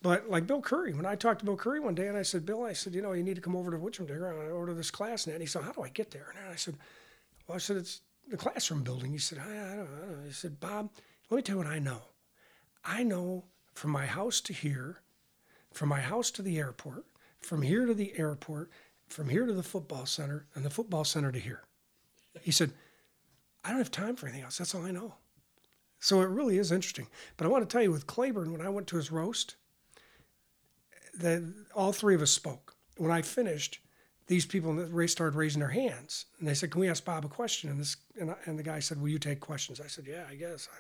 But 0.02 0.30
like 0.30 0.46
Bill 0.48 0.62
Curry, 0.62 0.94
when 0.94 1.06
I 1.06 1.16
talked 1.16 1.40
to 1.40 1.46
Bill 1.46 1.58
Curry 1.58 1.80
one 1.80 1.96
day 1.96 2.08
and 2.08 2.18
I 2.18 2.22
said, 2.22 2.46
Bill, 2.46 2.64
I 2.64 2.74
said, 2.74 2.94
you 2.94 3.02
know, 3.02 3.14
you 3.14 3.24
need 3.24 3.36
to 3.36 3.42
come 3.42 3.56
over 3.56 3.72
to 3.72 3.78
Witcham-Digger 3.78 4.32
and 4.32 4.42
I 4.42 4.52
order 4.52 4.72
uh, 4.74 4.76
this 4.76 4.92
class 4.92 5.26
and 5.26 5.32
that. 5.32 5.36
And 5.36 5.42
he 5.42 5.48
said, 5.48 5.64
how 5.64 5.72
do 5.72 5.82
I 5.82 5.90
get 5.90 6.12
there? 6.12 6.34
And 6.38 6.52
I 6.52 6.56
said, 6.56 6.76
well, 7.48 7.56
I 7.56 7.60
said, 7.60 7.78
it's 7.78 8.02
the 8.28 8.38
classroom 8.38 8.84
building. 8.84 9.12
He 9.12 9.18
said, 9.18 9.40
I, 9.40 9.52
I, 9.52 9.76
don't, 9.76 9.88
I 9.88 10.06
don't 10.06 10.20
know. 10.20 10.28
He 10.28 10.34
said, 10.34 10.60
Bob, 10.60 10.92
let 11.30 11.38
me 11.38 11.42
tell 11.42 11.56
you 11.56 11.64
what 11.64 11.68
I 11.68 11.80
know. 11.80 12.02
I 12.84 13.04
know 13.04 13.46
from 13.74 13.92
my 13.92 14.06
house 14.06 14.42
to 14.42 14.54
here, 14.54 15.02
from 15.72 15.90
my 15.90 16.02
house 16.02 16.32
to 16.32 16.42
the 16.42 16.58
airport, 16.58 17.06
from 17.40 17.62
here 17.62 17.86
to 17.86 17.94
the 17.94 18.18
airport, 18.18 18.70
from 19.08 19.30
here 19.30 19.46
to 19.46 19.54
the 19.54 19.64
football 19.64 20.06
center, 20.06 20.46
and 20.56 20.64
the 20.66 20.70
football 20.70 21.04
center 21.04 21.32
to 21.32 21.40
here. 21.40 21.64
He 22.42 22.52
said, 22.52 22.74
I 23.64 23.70
don't 23.70 23.80
have 23.80 23.92
time 23.92 24.16
for 24.16 24.28
anything 24.28 24.44
else. 24.44 24.58
That's 24.58 24.76
all 24.76 24.86
I 24.86 24.92
know. 24.92 25.16
So 26.00 26.22
it 26.22 26.30
really 26.30 26.58
is 26.58 26.72
interesting. 26.72 27.08
But 27.36 27.46
I 27.46 27.50
want 27.50 27.68
to 27.68 27.72
tell 27.72 27.84
you 27.84 27.92
with 27.92 28.08
Claiborne, 28.08 28.52
when 28.52 28.66
I 28.66 28.70
went 28.70 28.88
to 28.88 28.96
his 28.96 29.12
roast, 29.12 29.56
that 31.18 31.44
all 31.76 31.92
three 31.92 32.16
of 32.16 32.22
us 32.22 32.32
spoke. 32.32 32.76
When 32.98 33.12
I 33.12 33.22
finished, 33.22 33.80
these 34.28 34.46
people 34.46 34.72
in 34.72 34.78
the 34.78 34.86
race 34.86 35.12
started 35.12 35.36
raising 35.36 35.60
their 35.60 35.70
hands, 35.70 36.26
and 36.40 36.48
they 36.48 36.54
said, 36.54 36.72
"Can 36.72 36.82
we 36.82 36.90
ask 36.90 37.04
Bob 37.04 37.26
a 37.26 37.28
question?" 37.28 37.70
And 37.70 37.80
this 37.80 37.98
and, 38.20 38.32
I, 38.32 38.36
and 38.46 38.58
the 38.58 38.64
guy 38.64 38.80
said, 38.80 39.02
"Will 39.02 39.10
you 39.10 39.20
take 39.20 39.40
questions?" 39.40 39.82
I 39.82 39.88
said, 39.88 40.06
"Yeah, 40.08 40.26
I 40.30 40.36
guess." 40.36 40.70
I, 40.72 40.78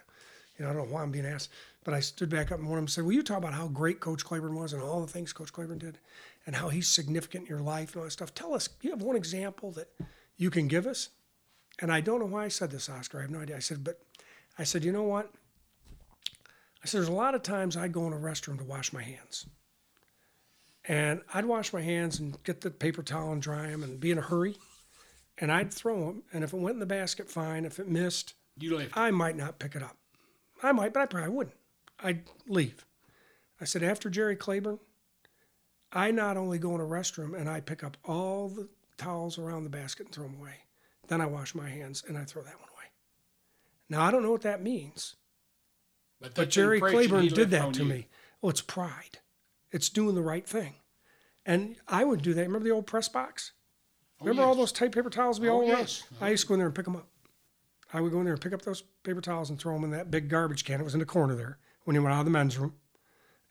you 0.58 0.66
know, 0.66 0.72
I 0.72 0.74
don't 0.74 0.88
know 0.88 0.94
why 0.94 1.02
I'm 1.02 1.12
being 1.12 1.26
asked, 1.26 1.50
but 1.84 1.94
I 1.94 2.00
stood 2.00 2.30
back 2.30 2.52
up 2.52 2.60
and 2.60 2.68
one 2.68 2.78
of 2.78 2.84
them 2.84 2.88
said, 2.88 3.06
"Will 3.06 3.14
you 3.14 3.24
talk 3.24 3.38
about 3.38 3.54
how 3.54 3.68
great 3.68 4.00
Coach 4.00 4.26
Claiborne 4.26 4.56
was 4.56 4.74
and 4.74 4.82
all 4.82 5.02
the 5.02 5.12
things 5.12 5.34
Coach 5.34 5.54
Claiborne 5.54 5.80
did, 5.80 6.00
and 6.46 6.56
how 6.56 6.70
he's 6.70 6.88
significant 6.88 7.44
in 7.46 7.50
your 7.50 7.62
life 7.62 7.94
and 7.94 7.98
all 7.98 8.04
that 8.06 8.12
stuff? 8.12 8.34
Tell 8.34 8.54
us. 8.54 8.70
You 8.82 8.92
have 8.92 9.02
one 9.02 9.16
example 9.16 9.72
that 9.72 9.90
you 10.38 10.50
can 10.50 10.68
give 10.68 10.86
us?" 10.88 11.10
And 11.82 11.92
I 11.92 12.02
don't 12.02 12.20
know 12.20 12.26
why 12.26 12.46
I 12.46 12.50
said 12.50 12.72
this, 12.72 12.90
Oscar. 12.90 13.20
I 13.20 13.22
have 13.22 13.32
no 13.32 13.40
idea. 13.40 13.56
I 13.56 13.60
said, 13.60 13.84
but 13.84 14.02
I 14.58 14.64
said, 14.64 14.84
you 14.84 14.92
know 14.92 15.04
what? 15.04 15.32
I 16.84 16.88
said, 16.88 17.00
there's 17.00 17.08
a 17.08 17.14
lot 17.14 17.36
of 17.36 17.42
times 17.42 17.78
I 17.78 17.88
go 17.88 18.06
in 18.08 18.14
a 18.14 18.18
restroom 18.18 18.58
to 18.58 18.64
wash 18.64 18.92
my 18.92 19.02
hands. 19.02 19.46
And 20.86 21.22
I'd 21.34 21.46
wash 21.46 21.72
my 21.72 21.82
hands 21.82 22.20
and 22.20 22.42
get 22.44 22.62
the 22.62 22.72
paper 22.72 23.04
towel 23.04 23.32
and 23.32 23.42
dry 23.42 23.68
them 23.68 23.84
and 23.84 24.00
be 24.00 24.12
in 24.12 24.18
a 24.18 24.22
hurry. 24.22 24.58
And 25.38 25.52
I'd 25.52 25.74
throw 25.74 26.08
them. 26.08 26.24
And 26.34 26.44
if 26.44 26.52
it 26.52 26.58
went 26.58 26.76
in 26.76 26.80
the 26.80 26.86
basket, 26.86 27.30
fine. 27.30 27.64
If 27.64 27.80
it 27.80 27.88
missed. 27.88 28.34
I 28.94 29.12
might 29.12 29.38
not 29.38 29.60
pick 29.60 29.76
it 29.76 29.84
up. 29.84 29.96
I 30.62 30.74
might, 30.74 30.94
but 30.94 31.02
I 31.02 31.06
probably 31.06 31.30
wouldn't. 31.30 31.56
I'd 32.04 32.24
leave. 32.48 32.86
I 33.62 33.66
said, 33.66 33.84
after 33.84 34.10
Jerry 34.10 34.36
Claiborne, 34.36 34.80
I 35.92 36.12
not 36.12 36.38
only 36.38 36.60
go 36.60 36.76
in 36.76 36.82
a 36.82 36.86
restroom 36.86 37.38
and 37.38 37.50
I 37.50 37.60
pick 37.60 37.84
up 37.84 37.98
all 38.06 38.48
the 38.50 38.70
towels 38.98 39.38
around 39.38 39.64
the 39.64 39.70
basket 39.70 40.06
and 40.08 40.16
throw 40.16 40.26
them 40.26 40.38
away. 40.40 40.56
Then 41.08 41.20
I 41.22 41.26
wash 41.26 41.56
my 41.56 41.68
hands 41.68 42.04
and 42.08 42.18
I 42.18 42.24
throw 42.24 42.42
that 42.44 42.60
one 42.60 42.70
away. 42.70 42.86
Now, 43.90 44.04
I 44.04 44.12
don't 44.12 44.22
know 44.24 44.32
what 44.32 44.44
that 44.44 44.62
means, 44.62 45.16
But, 46.22 46.36
but 46.36 46.50
Jerry 46.50 46.80
Claiborne 46.80 47.28
did 47.28 47.50
that 47.52 47.74
to 47.74 47.84
you. 47.84 47.90
me. 47.90 48.08
Oh, 48.44 48.50
it's 48.50 48.62
pride. 48.62 49.20
It's 49.72 49.90
doing 49.90 50.16
the 50.16 50.22
right 50.22 50.48
thing. 50.48 50.76
And 51.46 51.76
I 51.88 52.06
would 52.06 52.22
do 52.22 52.34
that. 52.34 52.42
Remember 52.42 52.68
the 52.68 52.74
old 52.74 52.86
press 52.86 53.10
box? 53.10 53.54
Remember 54.22 54.44
all 54.44 54.52
Oh, 54.52 54.56
those 54.56 54.72
tight 54.72 54.92
paper 54.92 55.10
towels 55.10 55.40
we 55.40 55.50
Oh, 55.50 55.54
all 55.56 55.62
around? 55.62 55.70
yes. 55.80 56.04
I 56.22 56.30
used 56.30 56.44
to 56.44 56.48
go 56.50 56.54
in 56.54 56.60
there 56.60 56.68
and 56.68 56.76
pick 56.76 56.86
them 56.86 56.96
up. 56.98 57.08
I 57.94 58.02
would 58.02 58.12
go 58.12 58.20
in 58.20 58.26
there 58.26 58.34
and 58.34 58.42
pick 58.42 58.54
up 58.54 58.62
those 58.62 58.84
paper 59.04 59.22
towels 59.22 59.50
and 59.50 59.58
throw 59.60 59.74
them 59.74 59.86
in 59.86 59.92
that 59.92 60.12
big 60.12 60.30
garbage 60.30 60.64
can. 60.66 60.80
It 60.80 60.84
was 60.84 60.94
in 60.94 61.00
the 61.00 61.06
corner 61.06 61.36
there 61.36 61.58
when 61.90 61.96
he 61.96 62.00
went 62.00 62.14
out 62.14 62.20
of 62.20 62.26
the 62.26 62.30
men's 62.32 62.56
room, 62.56 62.76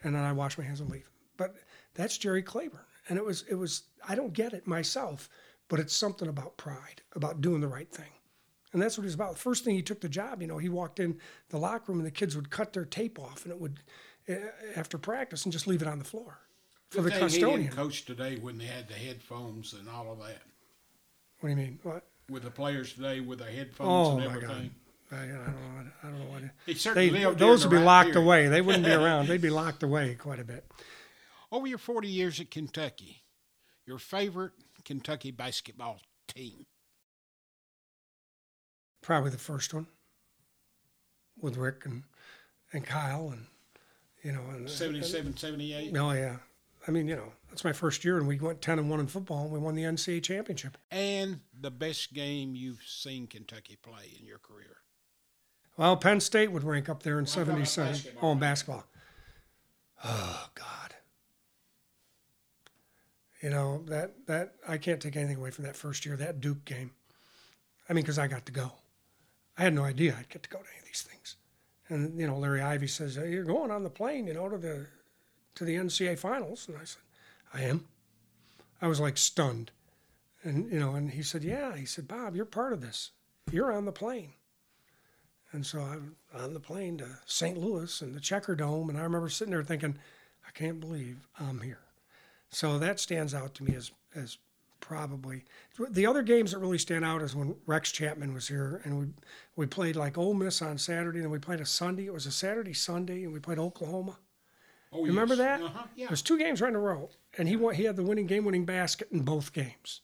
and 0.05 0.15
then 0.15 0.23
I 0.23 0.31
wash 0.31 0.57
my 0.57 0.63
hands 0.63 0.79
and 0.79 0.89
leave. 0.89 1.11
But 1.37 1.57
that's 1.95 2.17
Jerry 2.17 2.41
Claiborne, 2.41 2.85
and 3.09 3.19
it 3.19 3.25
was 3.25 3.43
it 3.51 3.57
was 3.57 3.83
I 4.09 4.15
don't 4.15 4.33
get 4.33 4.53
it 4.53 4.65
myself, 4.65 5.29
but 5.67 5.81
it's 5.81 5.93
something 5.93 6.29
about 6.29 6.57
pride, 6.57 7.03
about 7.17 7.41
doing 7.41 7.61
the 7.61 7.67
right 7.67 7.91
thing, 7.91 8.13
and 8.73 8.81
that's 8.81 8.97
what 8.97 9.03
he's 9.03 9.15
about. 9.15 9.33
The 9.33 9.41
first 9.41 9.65
thing 9.65 9.75
he 9.75 9.83
took 9.83 10.01
the 10.01 10.09
job, 10.09 10.41
you 10.41 10.47
know, 10.47 10.59
he 10.59 10.69
walked 10.69 11.01
in 11.01 11.19
the 11.49 11.59
locker 11.59 11.91
room 11.91 11.99
and 11.99 12.07
the 12.07 12.13
kids 12.13 12.37
would 12.37 12.49
cut 12.49 12.73
their 12.73 12.85
tape 12.85 13.19
off, 13.19 13.43
and 13.45 13.51
it 13.51 13.61
would 13.61 13.81
uh, 14.31 14.35
after 14.77 14.99
practice 14.99 15.43
and 15.43 15.53
just 15.53 15.67
leave 15.67 15.83
it 15.83 15.89
on 15.89 15.99
the 15.99 16.05
floor 16.05 16.39
for 16.91 17.03
the 17.03 17.11
Good 17.11 17.19
thing 17.19 17.29
He 17.29 17.35
custodian. 17.41 17.61
didn't 17.63 17.75
coach 17.75 18.05
today 18.05 18.37
when 18.37 18.57
they 18.59 18.67
had 18.67 18.87
the 18.87 18.95
headphones 18.95 19.73
and 19.73 19.89
all 19.89 20.13
of 20.13 20.19
that. 20.21 20.43
What 21.41 21.49
do 21.49 21.51
you 21.51 21.57
mean? 21.57 21.81
What? 21.83 22.05
With 22.31 22.45
the 22.45 22.53
players 22.53 22.93
today 22.93 23.19
with 23.19 23.41
their 23.41 23.51
headphones 23.51 23.91
Oh 23.91 24.19
and 24.19 24.25
everything. 24.25 24.71
I, 25.11 25.17
I 25.17 25.27
don't 25.27 25.31
know. 25.47 25.91
I 26.03 26.07
don't 26.07 26.19
know 26.19 26.31
what. 26.33 26.43
It, 26.43 26.51
He 26.67 26.75
certainly 26.75 27.11
they, 27.11 27.25
lived 27.25 27.39
those 27.39 27.67
would 27.67 27.71
be 27.77 27.83
locked 27.83 28.13
period. 28.13 28.25
away. 28.25 28.49
They 28.49 28.61
wouldn't 28.61 28.85
be 28.85 28.93
around. 29.05 29.29
They'd 29.29 29.41
be 29.41 29.51
locked 29.51 29.83
away 29.83 30.15
quite 30.15 30.39
a 30.39 30.45
bit. 30.45 30.65
Over 31.51 31.67
your 31.67 31.79
40 31.79 32.09
years 32.09 32.41
at 32.41 32.51
Kentucky, 32.51 33.23
your 33.87 33.99
favorite 33.99 34.53
Kentucky 34.85 35.31
basketball 35.31 36.01
team? 36.27 36.67
Probably 39.03 39.31
the 39.31 39.39
first 39.39 39.73
one 39.73 39.87
with 41.41 41.57
Rick 41.57 41.87
and, 41.87 42.03
and 42.73 42.85
Kyle 42.85 43.31
and 43.31 43.47
you 44.23 44.33
know 44.33 44.43
and 44.51 44.69
77, 44.69 45.37
78? 45.37 45.97
Oh 45.97 46.13
yeah, 46.13 46.37
I 46.87 46.91
mean 46.91 47.09
you 47.09 47.17
know 47.17 47.33
that's 47.49 47.65
my 47.65 47.73
first 47.73 48.05
year 48.05 48.19
and 48.19 48.27
we 48.27 48.39
went 48.39 48.61
ten 48.61 48.79
and 48.79 48.91
one 48.91 49.01
in 49.01 49.07
football 49.07 49.45
and 49.45 49.53
we 49.53 49.59
won 49.59 49.75
the 49.75 49.85
NCAA 49.85 50.23
championship. 50.23 50.77
And 50.91 51.41
the 51.59 51.71
best 51.71 52.13
game 52.13 52.55
you've 52.55 52.83
seen 52.87 53.27
Kentucky 53.27 53.77
play 53.81 54.17
in 54.19 54.27
your 54.27 54.39
career? 54.39 54.77
Well, 55.79 55.97
Penn 55.97 56.19
State 56.21 56.51
would 56.51 56.65
rank 56.65 56.89
up 56.89 57.05
there 57.05 57.21
in 57.21 57.25
Well, 57.25 57.51
I'm 57.51 57.65
'77. 57.65 57.93
basketball. 57.93 58.29
Oh, 58.29 58.33
in 58.33 58.39
basketball. 58.41 58.85
Oh 60.05 60.49
God. 60.55 60.95
You 63.41 63.51
know 63.51 63.85
that 63.87 64.27
that 64.27 64.55
I 64.67 64.77
can't 64.77 65.01
take 65.01 65.15
anything 65.17 65.37
away 65.37 65.53
from 65.53 65.65
that 65.65 65.77
first 65.77 66.05
year, 66.05 66.17
that 66.17 66.41
Duke 66.41 66.65
game. 66.65 66.91
I 67.89 67.93
mean, 67.93 68.03
because 68.03 68.19
I 68.19 68.27
got 68.27 68.45
to 68.47 68.53
go. 68.53 68.73
I 69.57 69.63
had 69.63 69.73
no 69.73 69.85
idea 69.85 70.17
I'd 70.19 70.29
get 70.29 70.43
to 70.43 70.51
go 70.51 70.59
to 70.59 70.65
any 70.69 70.81
of 70.81 70.85
these 70.85 71.03
things. 71.03 71.37
And 71.89 72.19
you 72.19 72.27
know, 72.27 72.37
Larry 72.37 72.61
Ivy 72.61 72.89
says 72.89 73.15
"Hey, 73.15 73.31
you're 73.31 73.45
going 73.45 73.71
on 73.71 73.85
the 73.85 73.91
plane, 73.91 74.27
you 74.27 74.35
know, 74.35 74.49
to 74.49 74.59
the 74.59 74.87
to 75.55 75.65
the 75.65 75.77
NCAA 75.77 76.19
finals, 76.19 76.67
and 76.69 76.77
I 76.77 76.85
said, 76.85 77.03
I 77.55 77.63
am. 77.63 77.87
I 78.83 78.89
was 78.89 78.99
like 79.01 79.17
stunned. 79.17 79.71
And 80.43 80.71
you 80.73 80.81
know, 80.81 80.97
and 80.97 81.13
he 81.13 81.23
said, 81.23 81.45
"Yeah." 81.45 81.77
He 81.77 81.87
said, 81.87 82.09
"Bob, 82.09 82.35
you're 82.35 82.45
part 82.45 82.73
of 82.73 82.81
this. 82.81 83.13
You're 83.53 83.73
on 83.73 83.85
the 83.85 83.93
plane." 83.93 84.33
And 85.53 85.65
so 85.65 85.81
I'm 85.81 86.17
on 86.35 86.53
the 86.53 86.61
plane 86.61 86.99
to 86.99 87.19
St. 87.27 87.57
Louis 87.57 88.03
and 88.03 88.15
the 88.15 88.21
Checkerdome, 88.21 88.89
and 88.91 88.99
I 88.99 89.03
remember 89.03 89.29
sitting 89.29 89.53
there 89.53 89.63
thinking, 89.63 89.99
"I 90.47 90.51
can't 90.51 90.81
believe 90.81 91.27
I'm 91.39 91.61
here." 91.61 91.81
So 92.51 92.79
that 92.79 93.01
stands 93.01 93.35
out 93.35 93.55
to 93.55 93.65
me 93.65 93.75
as 93.75 93.93
as 94.15 94.39
probably 94.81 95.45
the 95.91 96.07
other 96.07 96.23
games 96.23 96.53
that 96.53 96.59
really 96.59 96.79
stand 96.79 97.05
out 97.05 97.21
is 97.21 97.35
when 97.35 97.57
Rex 97.67 97.91
Chapman 97.93 98.33
was 98.35 98.49
here, 98.49 98.81
and 98.85 98.99
we 98.99 99.07
we 99.57 99.67
played 99.67 99.97
like 99.97 100.19
Ole 100.19 100.35
Miss 100.35 100.61
on 100.63 100.79
Saturday, 100.79 101.21
and 101.21 101.31
we 101.31 101.39
played 101.39 101.61
a 101.61 101.67
Sunday. 101.67 102.07
It 102.07 102.13
was 102.13 102.27
a 102.27 102.33
Saturday 102.33 102.75
Sunday, 102.75 103.25
and 103.25 103.33
we 103.33 103.41
played 103.41 103.59
Oklahoma. 103.59 104.19
Oh, 104.93 105.05
Remember 105.05 105.35
yes. 105.35 105.61
that? 105.61 105.63
Uh-huh. 105.63 105.85
Yeah. 105.97 106.05
It 106.07 106.11
was 106.11 106.23
two 106.23 106.39
games 106.39 106.61
right 106.61 106.71
in 106.71 106.77
a 106.77 106.81
row, 106.81 107.11
and 107.37 107.49
he 107.49 107.57
won, 107.57 107.75
he 107.75 107.85
had 107.85 107.97
the 107.97 108.03
winning 108.03 108.27
game 108.27 108.45
winning 108.45 108.65
basket 108.65 109.09
in 109.11 109.21
both 109.21 109.53
games, 109.53 110.01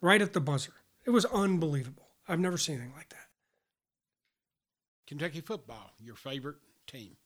right 0.00 0.20
at 0.20 0.32
the 0.32 0.40
buzzer. 0.40 0.74
It 1.04 1.10
was 1.10 1.24
unbelievable. 1.26 2.08
I've 2.28 2.40
never 2.40 2.58
seen 2.58 2.76
anything 2.76 2.94
like 2.94 3.08
that. 3.10 3.21
Kentucky 5.18 5.40
football, 5.40 5.92
your 6.00 6.14
favorite 6.14 6.56
team. 6.86 7.16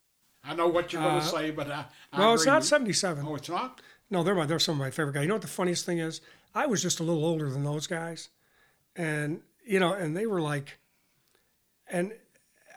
I 0.45 0.55
know 0.55 0.69
what 0.69 0.93
you're 0.93 1.03
going 1.03 1.17
Uh, 1.17 1.21
to 1.21 1.27
say, 1.27 1.51
but 1.51 1.71
I, 1.71 1.85
I 2.13 2.19
well, 2.19 2.35
it's 2.35 2.47
not 2.47 2.65
seventy 2.65 2.93
seven. 2.93 3.25
Oh, 3.27 3.35
it's 3.37 3.49
not. 3.49 3.81
No, 4.11 4.23
they're 4.23 4.35
my, 4.35 4.47
they're 4.47 4.59
some 4.59 4.75
of 4.75 4.79
my 4.79 4.91
favorite 4.91 5.13
guys. 5.15 5.23
You 5.23 5.29
know 5.29 5.35
what 5.35 5.43
the 5.43 5.49
funniest 5.49 5.85
thing 5.87 5.99
is? 5.99 6.21
I 6.55 6.67
was 6.67 6.83
just 6.83 7.01
a 7.01 7.03
little 7.03 7.25
older 7.25 7.51
than 7.51 7.65
those 7.65 7.87
guys, 7.87 8.29
and 8.95 9.41
you 9.65 9.79
know, 9.81 9.93
and 9.93 10.17
they 10.17 10.27
were 10.27 10.41
like, 10.41 10.79
and 11.89 12.13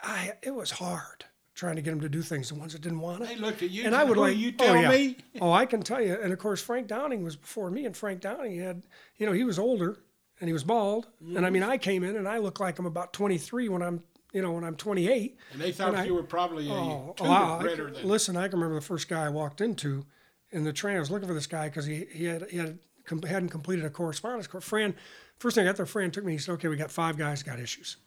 I 0.04 0.34
it 0.44 0.52
was 0.56 0.72
hard 0.72 1.26
trying 1.56 1.76
to 1.76 1.82
get 1.82 1.90
them 1.92 2.02
to 2.02 2.10
do 2.10 2.22
things. 2.22 2.50
The 2.50 2.56
ones 2.56 2.72
that 2.74 2.82
didn't 2.82 3.02
want 3.02 3.20
They 3.26 3.34
it. 3.34 3.40
looked 3.40 3.62
at 3.64 3.70
you. 3.70 3.84
And 3.84 3.94
I 3.94 4.06
would 4.06 4.16
like 4.18 4.38
you 4.38 4.54
oh, 4.60 4.64
tell 4.66 4.78
yeah. 4.82 4.90
me. 4.90 5.18
Oh, 5.42 5.52
I 5.52 5.66
can 5.66 5.82
tell 5.82 6.02
you. 6.02 6.18
And 6.22 6.32
of 6.32 6.40
course, 6.40 6.62
Frank 6.62 6.88
Downing 6.88 7.22
was 7.24 7.36
before 7.36 7.70
me, 7.70 7.86
and 7.86 7.98
Frank 7.98 8.22
Downing 8.22 8.58
had, 8.60 8.84
you 9.18 9.26
know, 9.26 9.34
he 9.34 9.44
was 9.44 9.60
older 9.60 9.98
and 10.40 10.48
he 10.48 10.54
was 10.54 10.64
bald. 10.64 11.08
And 11.36 11.46
I 11.46 11.50
mean, 11.50 11.64
I 11.64 11.78
came 11.78 12.06
in 12.06 12.16
and 12.16 12.30
I 12.30 12.38
look 12.38 12.62
like 12.62 12.80
I'm 12.80 12.86
about 12.86 13.12
23 13.12 13.68
when 13.68 13.82
I'm, 13.82 14.04
you 14.32 14.42
know, 14.42 14.52
when 14.52 14.64
I'm 14.64 14.76
28. 14.76 15.38
And 15.54 15.62
they 15.62 15.72
thought 15.72 15.90
And 15.90 15.98
I- 15.98 16.06
you 16.06 16.14
were 16.14 16.24
probably 16.24 16.70
a 16.70 16.74
Oh, 16.74 17.16
wow. 17.20 17.60
I 17.60 17.76
than. 17.76 17.94
listen, 18.08 18.38
I 18.38 18.48
can 18.48 18.60
remember 18.60 18.76
the 18.76 18.86
first 18.86 19.08
guy 19.10 19.26
I 19.26 19.30
walked 19.30 19.62
into 19.62 20.06
in 20.52 20.64
the 20.64 20.74
train. 20.74 20.98
I 20.98 21.00
was 21.00 21.12
looking 21.12 21.28
for 21.28 21.34
this 21.34 21.48
guy 21.48 21.68
because 21.70 21.86
he, 21.86 22.06
he 22.12 22.26
had 22.26 22.50
he 22.50 22.58
had 22.58 22.80
com- 23.06 23.22
hadn't 23.22 23.50
completed 23.50 23.86
a 23.86 23.90
correspondence 23.90 24.48
course. 24.48 24.64
Fran, 24.66 24.96
first 25.40 25.56
thing 25.56 25.64
I 25.64 25.68
got 25.70 25.78
there, 25.78 25.86
Fran 25.86 26.12
took 26.12 26.24
me. 26.26 26.34
He 26.34 26.38
said, 26.38 26.54
"Okay, 26.54 26.68
we 26.68 26.76
got 26.76 26.92
five 26.92 27.18
guys 27.18 27.44
got 27.44 27.60
issues." 27.60 27.98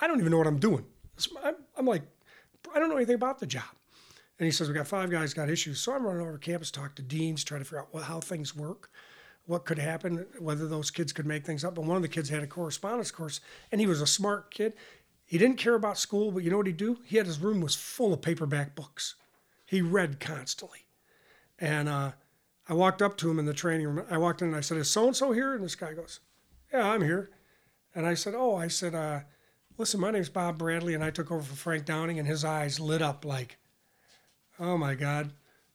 I 0.00 0.06
don't 0.06 0.18
even 0.20 0.30
know 0.30 0.38
what 0.38 0.46
I'm 0.46 0.58
doing. 0.58 0.84
I'm, 1.44 1.54
I'm 1.76 1.86
like, 1.86 2.02
I 2.74 2.78
don't 2.78 2.88
know 2.88 2.96
anything 2.96 3.14
about 3.14 3.38
the 3.38 3.46
job. 3.46 3.64
And 4.38 4.46
he 4.46 4.50
says, 4.50 4.68
"We 4.68 4.74
got 4.74 4.88
five 4.88 5.10
guys 5.10 5.32
got 5.34 5.48
issues." 5.48 5.80
So 5.80 5.92
I'm 5.94 6.04
running 6.04 6.22
over 6.22 6.36
campus, 6.38 6.70
talk 6.70 6.94
to 6.96 7.02
deans, 7.02 7.44
try 7.44 7.58
to 7.58 7.64
figure 7.64 7.80
out 7.80 7.88
what, 7.92 8.04
how 8.04 8.20
things 8.20 8.54
work, 8.56 8.90
what 9.46 9.64
could 9.64 9.78
happen, 9.78 10.26
whether 10.38 10.66
those 10.66 10.90
kids 10.90 11.12
could 11.12 11.26
make 11.26 11.44
things 11.46 11.64
up. 11.64 11.74
But 11.76 11.84
one 11.84 11.96
of 11.96 12.02
the 12.02 12.08
kids 12.08 12.28
had 12.30 12.42
a 12.42 12.46
correspondence 12.46 13.10
course, 13.12 13.40
and 13.70 13.80
he 13.80 13.86
was 13.86 14.00
a 14.00 14.06
smart 14.06 14.50
kid. 14.52 14.74
He 15.24 15.38
didn't 15.38 15.58
care 15.58 15.74
about 15.74 15.98
school, 15.98 16.30
but 16.30 16.42
you 16.42 16.50
know 16.50 16.58
what 16.58 16.66
he'd 16.66 16.76
do? 16.76 16.98
He 17.04 17.16
had 17.16 17.26
his 17.26 17.40
room 17.40 17.60
was 17.60 17.74
full 17.74 18.12
of 18.12 18.22
paperback 18.22 18.74
books. 18.74 19.14
He 19.66 19.80
read 19.80 20.20
constantly. 20.20 20.86
And 21.58 21.88
uh, 21.88 22.12
I 22.68 22.74
walked 22.74 23.02
up 23.02 23.16
to 23.18 23.30
him 23.30 23.38
in 23.38 23.46
the 23.46 23.54
training 23.54 23.86
room. 23.86 24.06
I 24.10 24.18
walked 24.18 24.42
in 24.42 24.48
and 24.48 24.56
I 24.56 24.60
said, 24.60 24.78
"Is 24.78 24.90
so 24.90 25.06
and 25.06 25.16
so 25.16 25.32
here?" 25.32 25.54
And 25.54 25.64
this 25.64 25.74
guy 25.74 25.94
goes, 25.94 26.20
"Yeah, 26.72 26.88
I'm 26.88 27.02
here." 27.02 27.30
And 27.94 28.06
I 28.06 28.14
said, 28.14 28.34
"Oh," 28.34 28.56
I 28.56 28.68
said, 28.68 28.94
uh, 28.94 29.20
"Listen, 29.78 30.00
my 30.00 30.10
name's 30.10 30.28
Bob 30.28 30.58
Bradley, 30.58 30.94
and 30.94 31.04
I 31.04 31.10
took 31.10 31.30
over 31.30 31.42
for 31.42 31.54
Frank 31.54 31.84
Downing." 31.84 32.18
And 32.18 32.28
his 32.28 32.44
eyes 32.44 32.80
lit 32.80 33.02
up 33.02 33.24
like, 33.24 33.58
"Oh 34.58 34.76
my 34.76 34.94
God, 34.94 35.32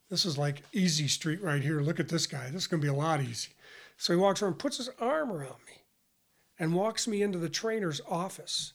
this 0.09 0.25
is 0.25 0.37
like 0.37 0.63
easy 0.73 1.07
street 1.07 1.41
right 1.41 1.61
here. 1.61 1.81
Look 1.81 1.99
at 1.99 2.09
this 2.09 2.27
guy. 2.27 2.49
This 2.49 2.63
is 2.63 2.67
gonna 2.67 2.81
be 2.81 2.87
a 2.87 2.93
lot 2.93 3.21
easy." 3.21 3.49
So 3.97 4.13
he 4.13 4.19
walks 4.19 4.41
around, 4.41 4.59
puts 4.59 4.77
his 4.77 4.89
arm 4.99 5.31
around 5.31 5.59
me, 5.67 5.83
and 6.57 6.73
walks 6.73 7.07
me 7.07 7.21
into 7.21 7.37
the 7.37 7.49
trainer's 7.49 8.01
office, 8.07 8.73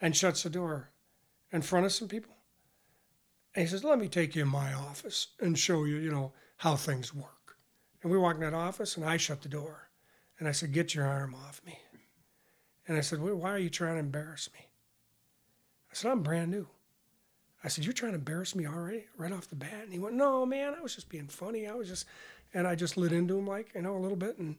and 0.00 0.16
shuts 0.16 0.42
the 0.42 0.50
door 0.50 0.90
in 1.52 1.62
front 1.62 1.86
of 1.86 1.92
some 1.92 2.08
people. 2.08 2.34
And 3.54 3.62
he 3.64 3.68
says, 3.70 3.84
Let 3.84 3.98
me 3.98 4.08
take 4.08 4.36
you 4.36 4.42
in 4.42 4.48
my 4.48 4.72
office 4.72 5.28
and 5.40 5.58
show 5.58 5.84
you, 5.84 5.96
you 5.96 6.10
know, 6.10 6.32
how 6.58 6.76
things 6.76 7.14
work. 7.14 7.56
And 8.02 8.12
we 8.12 8.18
walk 8.18 8.34
in 8.36 8.42
that 8.42 8.54
office 8.54 8.96
and 8.96 9.04
I 9.04 9.16
shut 9.16 9.42
the 9.42 9.48
door. 9.48 9.88
And 10.38 10.46
I 10.46 10.52
said, 10.52 10.72
Get 10.72 10.94
your 10.94 11.06
arm 11.06 11.34
off 11.34 11.62
me. 11.64 11.78
And 12.88 12.96
I 12.96 13.00
said, 13.00 13.20
"Why- 13.20 13.50
are 13.50 13.58
you 13.58 13.70
trying 13.70 13.94
to 13.94 14.00
embarrass 14.00 14.48
me? 14.52 14.60
I 15.90 15.94
said, 15.94 16.12
I'm 16.12 16.22
brand 16.22 16.50
new. 16.50 16.68
I 17.64 17.68
said, 17.68 17.84
You're 17.84 17.94
trying 17.94 18.12
to 18.12 18.18
embarrass 18.18 18.54
me 18.54 18.66
already, 18.66 19.06
right 19.16 19.32
off 19.32 19.48
the 19.48 19.56
bat? 19.56 19.82
And 19.82 19.92
he 19.92 19.98
went, 19.98 20.14
No, 20.14 20.44
man, 20.46 20.74
I 20.78 20.82
was 20.82 20.94
just 20.94 21.08
being 21.08 21.26
funny. 21.28 21.66
I 21.66 21.74
was 21.74 21.88
just, 21.88 22.06
and 22.54 22.66
I 22.66 22.74
just 22.74 22.96
lit 22.96 23.12
into 23.12 23.38
him 23.38 23.46
like, 23.46 23.72
you 23.74 23.82
know, 23.82 23.96
a 23.96 23.98
little 23.98 24.16
bit. 24.16 24.38
And, 24.38 24.56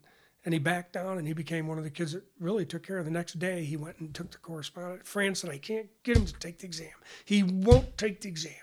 and 0.48 0.54
he 0.54 0.58
backed 0.58 0.94
down 0.94 1.18
and 1.18 1.26
he 1.26 1.34
became 1.34 1.66
one 1.66 1.76
of 1.76 1.84
the 1.84 1.90
kids 1.90 2.12
that 2.12 2.24
really 2.40 2.64
took 2.64 2.82
care 2.82 2.96
of 2.96 3.04
the 3.04 3.10
next 3.10 3.38
day. 3.38 3.64
He 3.64 3.76
went 3.76 3.98
and 3.98 4.14
took 4.14 4.30
the 4.30 4.38
correspondent. 4.38 5.06
Fran 5.06 5.34
said, 5.34 5.50
I 5.50 5.58
can't 5.58 5.88
get 6.04 6.16
him 6.16 6.24
to 6.24 6.32
take 6.32 6.56
the 6.56 6.64
exam. 6.64 6.88
He 7.26 7.42
won't 7.42 7.98
take 7.98 8.22
the 8.22 8.30
exam. 8.30 8.54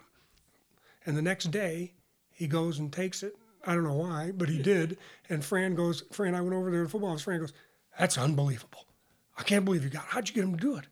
And 1.06 1.16
the 1.16 1.22
next 1.22 1.52
day, 1.52 1.94
he 2.32 2.48
goes 2.48 2.80
and 2.80 2.92
takes 2.92 3.22
it. 3.22 3.36
I 3.68 3.76
don't 3.76 3.84
know 3.84 3.94
why, 3.94 4.32
but 4.36 4.50
he 4.50 4.64
did. 4.64 4.98
And 5.30 5.46
Fran 5.46 5.76
goes, 5.76 6.02
Fran, 6.12 6.34
I 6.34 6.42
went 6.42 6.56
over 6.56 6.72
there 6.72 6.82
to 6.82 6.90
football. 6.90 7.12
And 7.12 7.22
Fran 7.22 7.40
goes, 7.40 7.54
That's 8.00 8.18
unbelievable. 8.18 8.88
I 9.38 9.44
can't 9.44 9.64
believe 9.64 9.84
you 9.84 9.92
got 9.92 10.06
it. 10.06 10.10
How'd 10.10 10.28
you 10.28 10.34
get 10.34 10.44
him 10.44 10.58
to 10.58 10.60
do 10.60 10.78
it? 10.78 10.86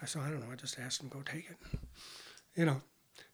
I 0.00 0.06
said, 0.06 0.22
I 0.22 0.30
don't 0.30 0.40
know. 0.40 0.50
I 0.50 0.56
just 0.56 0.78
asked 0.78 1.02
him 1.02 1.10
to 1.10 1.16
go 1.16 1.22
take 1.22 1.50
it. 1.50 1.78
You 2.56 2.64
know, 2.64 2.80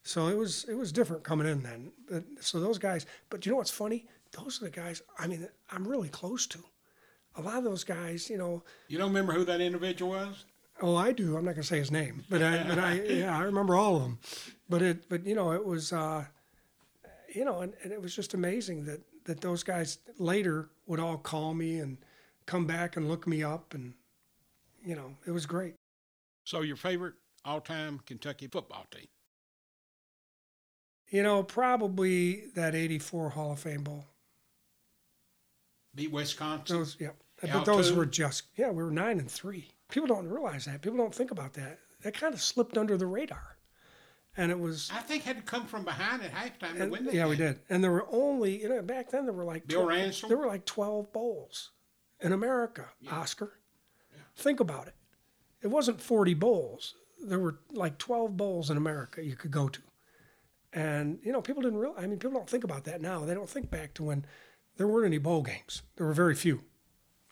so 0.03 0.26
it 0.26 0.36
was 0.36 0.64
it 0.68 0.74
was 0.74 0.91
different 0.91 1.22
coming 1.22 1.47
in 1.47 1.62
then. 1.62 1.93
But, 2.11 2.24
so 2.41 2.59
those 2.59 2.78
guys, 2.78 3.07
but 3.28 3.47
you 3.47 3.53
know 3.53 3.59
what's 3.59 3.70
funny? 3.70 4.09
Those 4.32 4.61
are 4.61 4.64
the 4.64 4.72
guys. 4.72 5.03
I 5.20 5.28
mean, 5.28 5.49
I'm 5.70 5.86
really 5.86 6.09
close 6.09 6.49
to. 6.49 6.59
A 7.41 7.43
lot 7.43 7.57
of 7.57 7.64
those 7.64 7.84
guys, 7.84 8.28
you 8.28 8.36
know. 8.36 8.62
You 8.88 8.99
don't 8.99 9.09
remember 9.09 9.32
who 9.32 9.45
that 9.47 9.61
individual 9.61 10.12
was? 10.12 10.45
Oh, 10.82 10.95
I 10.97 11.12
do. 11.12 11.36
I'm 11.36 11.45
not 11.45 11.53
going 11.53 11.62
to 11.62 11.66
say 11.66 11.78
his 11.78 11.91
name, 11.91 12.24
but 12.28 12.43
I, 12.43 12.62
but 12.64 12.78
I, 12.78 12.95
yeah, 13.09 13.36
I 13.36 13.43
remember 13.43 13.76
all 13.76 13.97
of 13.97 14.03
them. 14.03 14.18
But 14.68 14.82
it, 14.82 15.09
but 15.09 15.26
you 15.26 15.34
know, 15.34 15.53
it 15.53 15.64
was, 15.64 15.93
uh, 15.93 16.24
you 17.34 17.45
know, 17.45 17.61
and, 17.61 17.72
and 17.82 17.93
it 17.93 18.01
was 18.01 18.14
just 18.14 18.34
amazing 18.34 18.84
that 18.84 19.01
that 19.24 19.41
those 19.41 19.62
guys 19.62 19.99
later 20.18 20.68
would 20.86 21.01
all 21.01 21.16
call 21.16 21.55
me 21.55 21.78
and 21.78 21.99
come 22.47 22.66
back 22.66 22.97
and 22.97 23.09
look 23.09 23.26
me 23.26 23.43
up, 23.43 23.74
and 23.74 23.95
you 24.84 24.95
know, 24.95 25.16
it 25.26 25.30
was 25.30 25.47
great. 25.47 25.74
So 26.45 26.61
your 26.61 26.76
favorite 26.76 27.14
all-time 27.45 28.01
Kentucky 28.07 28.49
football 28.49 28.86
team? 28.91 29.07
You 31.09 31.22
know, 31.22 31.43
probably 31.43 32.45
that 32.55 32.74
'84 32.74 33.30
Hall 33.30 33.53
of 33.53 33.61
Fame 33.61 33.82
Bowl. 33.82 34.05
Beat 35.95 36.12
Wisconsin. 36.12 36.76
Those, 36.76 36.97
yeah. 37.01 37.09
Yeah, 37.09 37.12
But 37.41 37.64
those 37.64 37.93
were 37.93 38.07
just, 38.07 38.45
yeah, 38.57 38.70
we 38.70 38.82
were 38.82 38.91
nine 38.91 39.18
and 39.18 39.30
three. 39.30 39.68
People 39.91 40.09
don't 40.09 40.28
realize 40.28 40.66
that. 40.66 40.82
People 40.82 40.99
don't 40.99 41.14
think 41.14 41.30
about 41.30 41.55
that. 41.55 41.78
That 42.03 42.14
kind 42.14 42.34
of 42.34 42.41
slipped 42.41 42.76
under 42.78 42.97
the 42.97 43.07
radar. 43.07 43.57
And 44.36 44.53
it 44.53 44.59
was, 44.59 44.91
I 44.95 45.01
think 45.01 45.24
had 45.24 45.36
to 45.36 45.43
come 45.43 45.66
from 45.66 45.84
behind 45.84 46.22
at 46.22 46.32
halftime 46.32 46.76
to 46.76 46.82
and, 46.82 46.93
win 46.93 47.05
that 47.07 47.14
yeah, 47.14 47.26
we 47.26 47.36
did. 47.36 47.59
And 47.68 47.82
there 47.82 47.91
were 47.91 48.07
only, 48.12 48.62
you 48.62 48.68
know, 48.68 48.80
back 48.80 49.11
then 49.11 49.24
there 49.24 49.32
were 49.32 49.45
like, 49.45 49.66
Bill 49.66 49.82
12 49.82 49.88
Ransome? 49.88 50.28
there 50.28 50.38
were 50.38 50.47
like 50.47 50.64
12 50.64 51.12
bowls 51.12 51.70
in 52.20 52.32
America, 52.32 52.86
Oscar. 53.11 53.59
Think 54.36 54.61
about 54.61 54.86
it. 54.86 54.95
It 55.62 55.66
wasn't 55.66 56.01
40 56.01 56.34
bowls. 56.34 56.95
There 57.22 57.38
were 57.38 57.59
like 57.72 57.99
12 57.99 58.36
bowls 58.36 58.70
in 58.70 58.76
America 58.76 59.22
you 59.22 59.36
could 59.36 59.51
go 59.51 59.68
to. 59.68 59.80
And, 60.72 61.18
you 61.24 61.32
know, 61.32 61.43
people 61.43 61.62
didn't 61.62 61.78
realize, 61.78 62.03
I 62.03 62.07
mean, 62.07 62.18
people 62.18 62.38
don't 62.38 62.49
think 62.49 62.64
about 62.64 62.84
that 62.84 63.01
now. 63.01 63.24
They 63.24 63.34
don't 63.34 63.49
think 63.49 63.70
back 63.70 63.95
to 63.95 64.05
when 64.05 64.24
there 64.76 64.86
weren't 64.86 65.07
any 65.07 65.18
bowl 65.18 65.43
games. 65.43 65.82
There 65.97 66.07
were 66.07 66.14
very 66.14 66.36
few. 66.36 66.62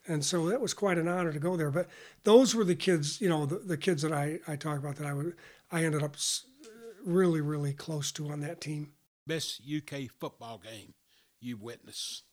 And 0.09 0.25
so 0.25 0.49
that 0.49 0.61
was 0.61 0.73
quite 0.73 0.99
an 0.99 1.07
honor 1.07 1.33
to 1.33 1.39
go 1.39 1.57
there. 1.57 1.71
But 1.71 1.89
those 2.25 2.55
were 2.55 2.65
the 2.65 2.75
kids, 2.75 3.21
you 3.21 3.29
know, 3.29 3.45
the, 3.45 3.59
the 3.59 3.77
kids 3.77 4.03
that 4.03 4.13
I, 4.13 4.41
I 4.49 4.57
talk 4.57 4.79
about 4.79 4.97
that 4.97 5.07
I 5.07 5.13
would, 5.13 5.35
I 5.71 5.85
ended 5.85 6.03
up 6.03 6.17
really, 7.05 7.43
really 7.43 7.75
close 7.75 8.11
to 8.13 8.31
on 8.31 8.41
that 8.41 8.61
team. 8.61 8.93
Best 9.27 9.61
UK 9.63 10.11
football 10.19 10.59
game 10.59 10.95
you've 11.41 11.63
witnessed 11.63 12.25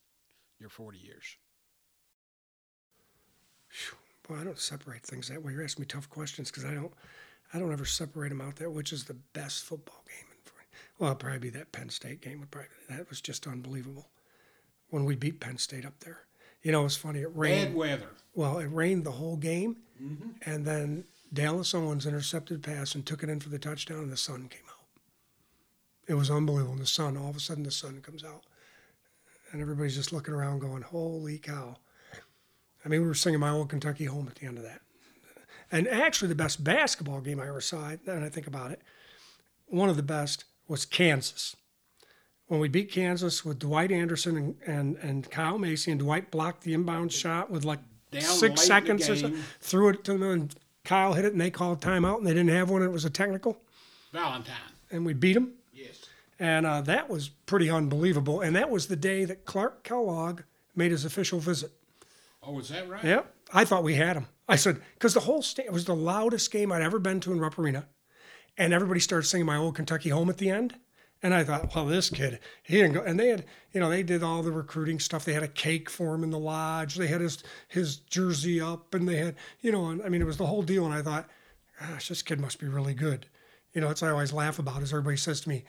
your 0.57 0.69
40 0.69 0.97
years. 0.97 1.37
Well, 4.29 4.39
I 4.39 4.43
don't 4.43 4.57
separate 4.57 5.03
things 5.03 5.27
that 5.27 5.43
way. 5.43 5.51
You're 5.51 5.63
asking 5.63 5.83
me 5.83 5.87
tough 5.87 6.09
questions 6.09 6.49
because 6.49 6.65
I 6.65 6.73
don't, 6.73 6.93
I 7.53 7.59
don't 7.59 7.73
ever 7.73 7.85
separate 7.85 8.29
them 8.29 8.41
out 8.41 8.55
there. 8.55 8.69
Which 8.69 8.93
is 8.93 9.03
the 9.03 9.13
best 9.33 9.65
football 9.65 10.03
game? 10.07 10.25
In 10.31 10.35
well, 10.97 11.15
probably 11.15 11.39
be 11.39 11.49
that 11.51 11.71
Penn 11.71 11.89
State 11.89 12.21
game. 12.21 12.39
Would 12.39 12.51
probably 12.51 12.69
that 12.89 13.09
was 13.09 13.21
just 13.21 13.47
unbelievable 13.47 14.07
when 14.89 15.03
we 15.05 15.15
beat 15.15 15.41
Penn 15.41 15.57
State 15.57 15.85
up 15.85 15.99
there. 15.99 16.25
You 16.65 16.71
know, 16.71 16.83
it's 16.83 16.95
funny. 16.95 17.19
It 17.19 17.29
rained. 17.35 17.67
Bad 17.67 17.75
weather. 17.75 18.09
Well, 18.33 18.57
it 18.57 18.65
rained 18.65 19.03
the 19.03 19.11
whole 19.11 19.37
game, 19.37 19.77
mm-hmm. 20.01 20.29
and 20.49 20.65
then 20.65 21.03
Dallas 21.31 21.75
Owens 21.75 22.07
intercepted 22.07 22.63
pass 22.63 22.95
and 22.95 23.05
took 23.05 23.21
it 23.21 23.29
in 23.29 23.39
for 23.39 23.49
the 23.49 23.59
touchdown, 23.59 23.99
and 23.99 24.11
the 24.11 24.17
sun 24.17 24.47
came 24.49 24.63
out. 24.67 24.87
It 26.07 26.15
was 26.15 26.31
unbelievable. 26.31 26.73
And 26.73 26.81
the 26.81 26.87
sun, 26.87 27.17
all 27.17 27.29
of 27.29 27.35
a 27.35 27.39
sudden, 27.39 27.63
the 27.63 27.69
sun 27.69 28.01
comes 28.01 28.23
out, 28.23 28.45
and 29.51 29.61
everybody's 29.61 29.95
just 29.95 30.11
looking 30.11 30.33
around, 30.33 30.57
going, 30.57 30.81
"Holy 30.81 31.37
cow!" 31.37 31.77
I 32.83 32.89
mean, 32.89 33.01
we 33.01 33.07
were 33.07 33.13
singing 33.13 33.39
"My 33.39 33.51
Old 33.51 33.69
Kentucky 33.69 34.05
Home" 34.05 34.27
at 34.27 34.33
the 34.33 34.47
end 34.47 34.57
of 34.57 34.63
that. 34.63 34.81
And 35.71 35.87
actually, 35.87 36.29
the 36.29 36.35
best 36.35 36.63
basketball 36.63 37.21
game 37.21 37.39
I 37.39 37.47
ever 37.47 37.61
saw, 37.61 37.89
and 37.89 38.25
I 38.25 38.29
think 38.29 38.47
about 38.47 38.71
it, 38.71 38.81
one 39.67 39.89
of 39.89 39.97
the 39.97 40.03
best 40.03 40.45
was 40.67 40.83
Kansas. 40.83 41.55
When 42.47 42.59
we 42.59 42.67
beat 42.67 42.91
Kansas 42.91 43.43
with 43.43 43.59
Dwight 43.59 43.91
Anderson 43.91 44.37
and, 44.37 44.55
and, 44.65 44.95
and 44.97 45.31
Kyle 45.31 45.57
Macy, 45.57 45.91
and 45.91 45.99
Dwight 45.99 46.31
blocked 46.31 46.63
the 46.63 46.73
inbound 46.73 47.11
shot 47.11 47.49
with 47.49 47.65
like 47.65 47.79
Down 48.11 48.21
six 48.21 48.41
late 48.41 48.49
in 48.49 48.55
the 48.55 49.03
seconds 49.03 49.09
or 49.09 49.15
so, 49.15 49.33
threw 49.61 49.89
it 49.89 50.03
to 50.03 50.13
them, 50.13 50.23
and 50.23 50.55
Kyle 50.83 51.13
hit 51.13 51.25
it, 51.25 51.31
and 51.31 51.41
they 51.41 51.49
called 51.49 51.81
timeout, 51.81 52.17
and 52.19 52.27
they 52.27 52.33
didn't 52.33 52.49
have 52.49 52.69
one, 52.69 52.81
and 52.81 52.89
it 52.89 52.93
was 52.93 53.05
a 53.05 53.09
technical, 53.09 53.57
Valentine. 54.13 54.55
and 54.91 55.05
we 55.05 55.13
beat 55.13 55.33
them. 55.33 55.53
Yes. 55.73 56.05
And 56.39 56.65
uh, 56.65 56.81
that 56.81 57.09
was 57.09 57.29
pretty 57.29 57.69
unbelievable. 57.69 58.41
And 58.41 58.55
that 58.55 58.69
was 58.69 58.87
the 58.87 58.95
day 58.95 59.25
that 59.25 59.45
Clark 59.45 59.83
Kellogg 59.83 60.41
made 60.75 60.91
his 60.91 61.05
official 61.05 61.39
visit. 61.39 61.71
Oh, 62.43 62.59
is 62.59 62.69
that 62.69 62.87
right? 62.87 63.03
Yeah, 63.03 63.21
I 63.53 63.65
thought 63.65 63.83
we 63.83 63.95
had 63.95 64.17
him. 64.17 64.27
I 64.47 64.55
said 64.57 64.79
because 64.93 65.15
the 65.15 65.21
whole 65.21 65.41
state 65.41 65.71
was 65.71 65.85
the 65.85 65.95
loudest 65.95 66.51
game 66.51 66.71
I'd 66.71 66.83
ever 66.83 66.99
been 66.99 67.19
to 67.21 67.31
in 67.31 67.39
Rupp 67.39 67.57
Arena, 67.57 67.87
and 68.57 68.71
everybody 68.73 68.99
started 68.99 69.25
singing 69.27 69.47
"My 69.47 69.57
Old 69.57 69.75
Kentucky 69.75 70.09
Home" 70.09 70.29
at 70.29 70.37
the 70.37 70.51
end. 70.51 70.75
And 71.23 71.33
I 71.33 71.43
thought, 71.43 71.73
well, 71.73 71.85
this 71.85 72.09
kid, 72.09 72.39
he 72.61 72.77
didn't 72.77 72.93
go. 72.93 73.01
And 73.01 73.19
they 73.19 73.29
had, 73.29 73.45
you 73.73 73.79
know, 73.79 73.89
they 73.89 74.03
did 74.03 74.21
all 74.21 74.43
the 74.43 74.51
recruiting 74.51 74.99
stuff. 74.99 75.25
They 75.25 75.33
had 75.33 75.43
a 75.43 75.47
cake 75.47 75.89
for 75.89 76.13
him 76.13 76.23
in 76.23 76.29
the 76.29 76.37
lodge. 76.37 76.95
They 76.95 77.07
had 77.07 77.21
his 77.21 77.43
his 77.67 77.97
jersey 77.97 78.61
up, 78.61 78.93
and 78.93 79.07
they 79.07 79.17
had, 79.17 79.35
you 79.61 79.71
know, 79.71 79.87
and 79.87 80.03
I 80.03 80.09
mean, 80.09 80.21
it 80.21 80.25
was 80.25 80.37
the 80.37 80.45
whole 80.45 80.61
deal. 80.61 80.85
And 80.85 80.93
I 80.93 81.01
thought, 81.01 81.27
gosh, 81.79 82.09
this 82.09 82.21
kid 82.21 82.39
must 82.39 82.59
be 82.59 82.67
really 82.67 82.93
good. 82.93 83.25
You 83.73 83.81
know, 83.81 83.87
that's 83.87 84.01
what 84.01 84.09
I 84.09 84.11
always 84.11 84.33
laugh 84.33 84.59
about. 84.59 84.83
Is 84.83 84.93
everybody 84.93 85.17
says 85.17 85.41
to 85.41 85.49
me, 85.49 85.63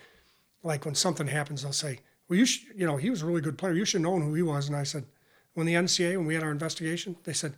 like 0.63 0.85
when 0.85 0.95
something 0.95 1.27
happens, 1.27 1.63
they'll 1.63 1.73
say, 1.73 2.01
well, 2.29 2.39
you 2.39 2.45
should, 2.45 2.77
you 2.77 2.87
know, 2.87 2.97
he 2.97 3.11
was 3.11 3.23
a 3.23 3.27
really 3.27 3.41
good 3.41 3.59
player. 3.59 3.73
You 3.73 3.85
should 3.85 4.01
have 4.01 4.11
known 4.11 4.23
who 4.23 4.35
he 4.35 4.43
was. 4.43 4.69
And 4.69 4.77
I 4.77 4.83
said, 4.83 5.07
when 5.55 5.67
the 5.67 5.75
NCAA, 5.75 6.17
when 6.17 6.27
we 6.27 6.35
had 6.35 6.43
our 6.43 6.51
investigation, 6.51 7.17
they 7.25 7.33
said, 7.33 7.55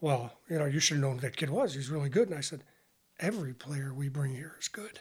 well, 0.00 0.32
you 0.48 0.58
know, 0.58 0.66
you 0.66 0.80
should 0.80 0.96
have 0.96 1.02
known 1.02 1.16
who 1.16 1.20
that 1.22 1.36
kid 1.36 1.50
was. 1.50 1.74
He's 1.74 1.90
really 1.90 2.08
good. 2.08 2.28
And 2.28 2.38
I 2.38 2.40
said, 2.40 2.62
every 3.20 3.54
player 3.54 3.92
we 3.92 4.08
bring 4.08 4.34
here 4.34 4.56
is 4.58 4.68
good. 4.68 5.00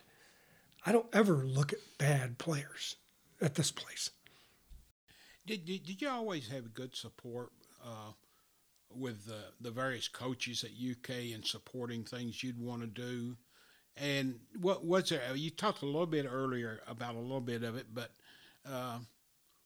I 0.86 0.92
don't 0.92 1.08
ever 1.14 1.46
look 1.46 1.72
at 1.72 1.80
bad 1.98 2.38
players 2.38 2.98
at 3.42 3.56
this 3.56 3.72
place. 3.72 4.10
Did, 5.46 5.66
did, 5.66 5.86
did 5.86 6.02
you 6.02 6.10
always 6.10 6.48
have 6.50 6.74
good 6.74 6.96
support 6.96 7.52
uh, 7.84 8.12
with 8.90 9.26
the, 9.26 9.40
the 9.62 9.72
various 9.72 10.08
coaches 10.08 10.64
at 10.64 10.72
UK 10.72 11.34
and 11.34 11.46
supporting 11.46 12.04
things 12.04 12.44
you'd 12.44 12.60
want 12.60 12.82
to 12.82 12.88
do? 12.88 13.38
And 13.96 14.40
what 14.60 14.86
was 14.86 15.10
there? 15.10 15.22
You 15.36 15.50
talked 15.50 15.84
a 15.84 15.86
little 15.86 16.06
bit 16.06 16.26
earlier 16.30 16.82
about 16.88 17.16
a 17.16 17.20
little 17.20 17.42
bit 17.42 17.64
of 17.64 17.76
it, 17.76 17.88
but 17.94 18.12
uh, 18.70 19.00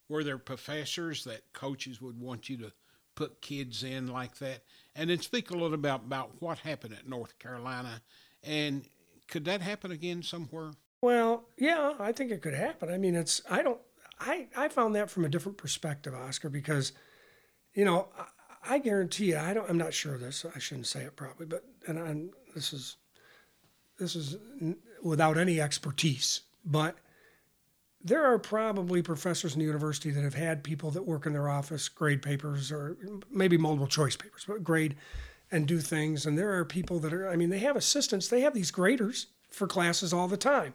were 0.10 0.24
there 0.24 0.38
professors 0.38 1.24
that 1.24 1.54
coaches 1.54 2.02
would 2.02 2.20
want 2.20 2.50
you 2.50 2.58
to 2.58 2.72
put 3.16 3.42
kids 3.42 3.84
in 3.84 4.08
like 4.08 4.38
that? 4.40 4.64
And 4.96 5.10
then 5.10 5.20
speak 5.20 5.50
a 5.50 5.54
little 5.54 5.74
about 5.74 6.02
about 6.06 6.42
what 6.42 6.60
happened 6.60 6.94
at 6.94 7.08
North 7.08 7.40
Carolina, 7.40 8.02
and 8.44 8.84
could 9.28 9.46
that 9.46 9.62
happen 9.62 9.92
again 9.92 10.24
somewhere? 10.24 10.72
Well, 11.02 11.46
yeah, 11.58 11.94
I 12.00 12.12
think 12.12 12.32
it 12.32 12.42
could 12.42 12.54
happen. 12.54 12.90
I 12.92 12.98
mean, 12.98 13.16
it's 13.16 13.42
I 13.50 13.62
don't 13.62 13.80
I 14.20 14.48
I 14.56 14.68
found 14.68 14.96
that 14.96 15.10
from 15.10 15.26
a 15.26 15.30
different 15.30 15.58
perspective, 15.58 16.14
Oscar, 16.14 16.50
because 16.50 16.92
you 17.74 17.86
know 17.86 18.08
I, 18.18 18.76
I 18.76 18.80
guarantee 18.80 19.26
you 19.32 19.38
I 19.38 19.54
don't 19.54 19.70
I'm 19.70 19.78
not 19.78 19.94
sure 19.94 20.16
of 20.16 20.22
this. 20.22 20.46
I 20.56 20.60
shouldn't 20.60 20.88
say 20.88 21.04
it 21.04 21.16
probably, 21.16 21.46
but 21.46 21.64
and 21.88 22.00
I'm, 22.00 22.32
this 22.56 22.74
is 22.74 22.98
this 24.00 24.16
is 24.16 24.38
without 25.04 25.38
any 25.38 25.62
expertise, 25.62 26.42
but 26.66 26.98
there 28.04 28.24
are 28.26 28.40
probably 28.40 29.02
professors 29.02 29.54
in 29.54 29.60
the 29.60 29.66
university 29.66 30.12
that 30.12 30.24
have 30.24 30.34
had 30.34 30.64
people 30.64 30.92
that 30.92 31.04
work 31.04 31.26
in 31.26 31.34
their 31.34 31.50
office 31.50 31.90
grade 31.90 32.22
papers 32.22 32.72
or 32.72 32.96
maybe 33.30 33.58
multiple 33.58 33.88
choice 33.88 34.16
papers, 34.16 34.46
but 34.48 34.64
grade 34.64 34.96
and 35.52 35.68
do 35.68 35.80
things. 35.80 36.26
And 36.26 36.38
there 36.38 36.54
are 36.54 36.66
people 36.66 37.00
that 37.00 37.14
are, 37.14 37.28
I 37.28 37.36
mean, 37.36 37.50
they 37.50 37.60
have 37.60 37.76
assistants, 37.76 38.28
they 38.28 38.42
have 38.42 38.54
these 38.54 38.72
graders 38.72 39.28
for 39.50 39.68
classes 39.68 40.14
all 40.14 40.28
the 40.28 40.38
time. 40.38 40.74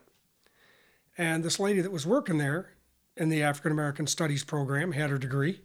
And 1.22 1.44
this 1.44 1.60
lady 1.60 1.80
that 1.80 1.92
was 1.92 2.04
working 2.04 2.38
there 2.38 2.70
in 3.16 3.28
the 3.28 3.44
African 3.44 3.70
American 3.70 4.08
Studies 4.08 4.42
program 4.42 4.90
had 4.90 5.08
her 5.08 5.18
degree 5.18 5.60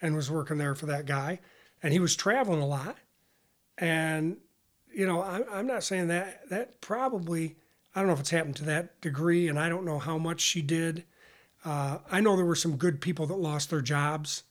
and 0.00 0.16
was 0.16 0.30
working 0.30 0.56
there 0.56 0.74
for 0.74 0.86
that 0.86 1.04
guy. 1.04 1.40
And 1.82 1.92
he 1.92 1.98
was 1.98 2.16
traveling 2.16 2.62
a 2.62 2.66
lot. 2.66 2.96
And, 3.76 4.38
you 4.90 5.06
know, 5.06 5.20
I, 5.20 5.42
I'm 5.52 5.66
not 5.66 5.84
saying 5.84 6.08
that, 6.08 6.48
that 6.48 6.80
probably, 6.80 7.56
I 7.94 8.00
don't 8.00 8.06
know 8.06 8.14
if 8.14 8.20
it's 8.20 8.30
happened 8.30 8.56
to 8.56 8.64
that 8.64 9.02
degree, 9.02 9.48
and 9.48 9.58
I 9.58 9.68
don't 9.68 9.84
know 9.84 9.98
how 9.98 10.16
much 10.16 10.40
she 10.40 10.62
did. 10.62 11.04
Uh, 11.62 11.98
I 12.10 12.22
know 12.22 12.34
there 12.34 12.46
were 12.46 12.54
some 12.54 12.78
good 12.78 13.02
people 13.02 13.26
that 13.26 13.38
lost 13.38 13.68
their 13.68 13.82
jobs 13.82 14.44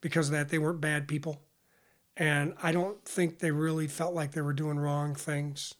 because 0.00 0.28
of 0.28 0.32
that. 0.32 0.48
They 0.48 0.58
weren't 0.58 0.80
bad 0.80 1.08
people. 1.08 1.42
And 2.16 2.54
I 2.62 2.72
don't 2.72 3.04
think 3.04 3.40
they 3.40 3.50
really 3.50 3.86
felt 3.86 4.14
like 4.14 4.32
they 4.32 4.40
were 4.40 4.54
doing 4.54 4.78
wrong 4.78 5.14
things. 5.14 5.74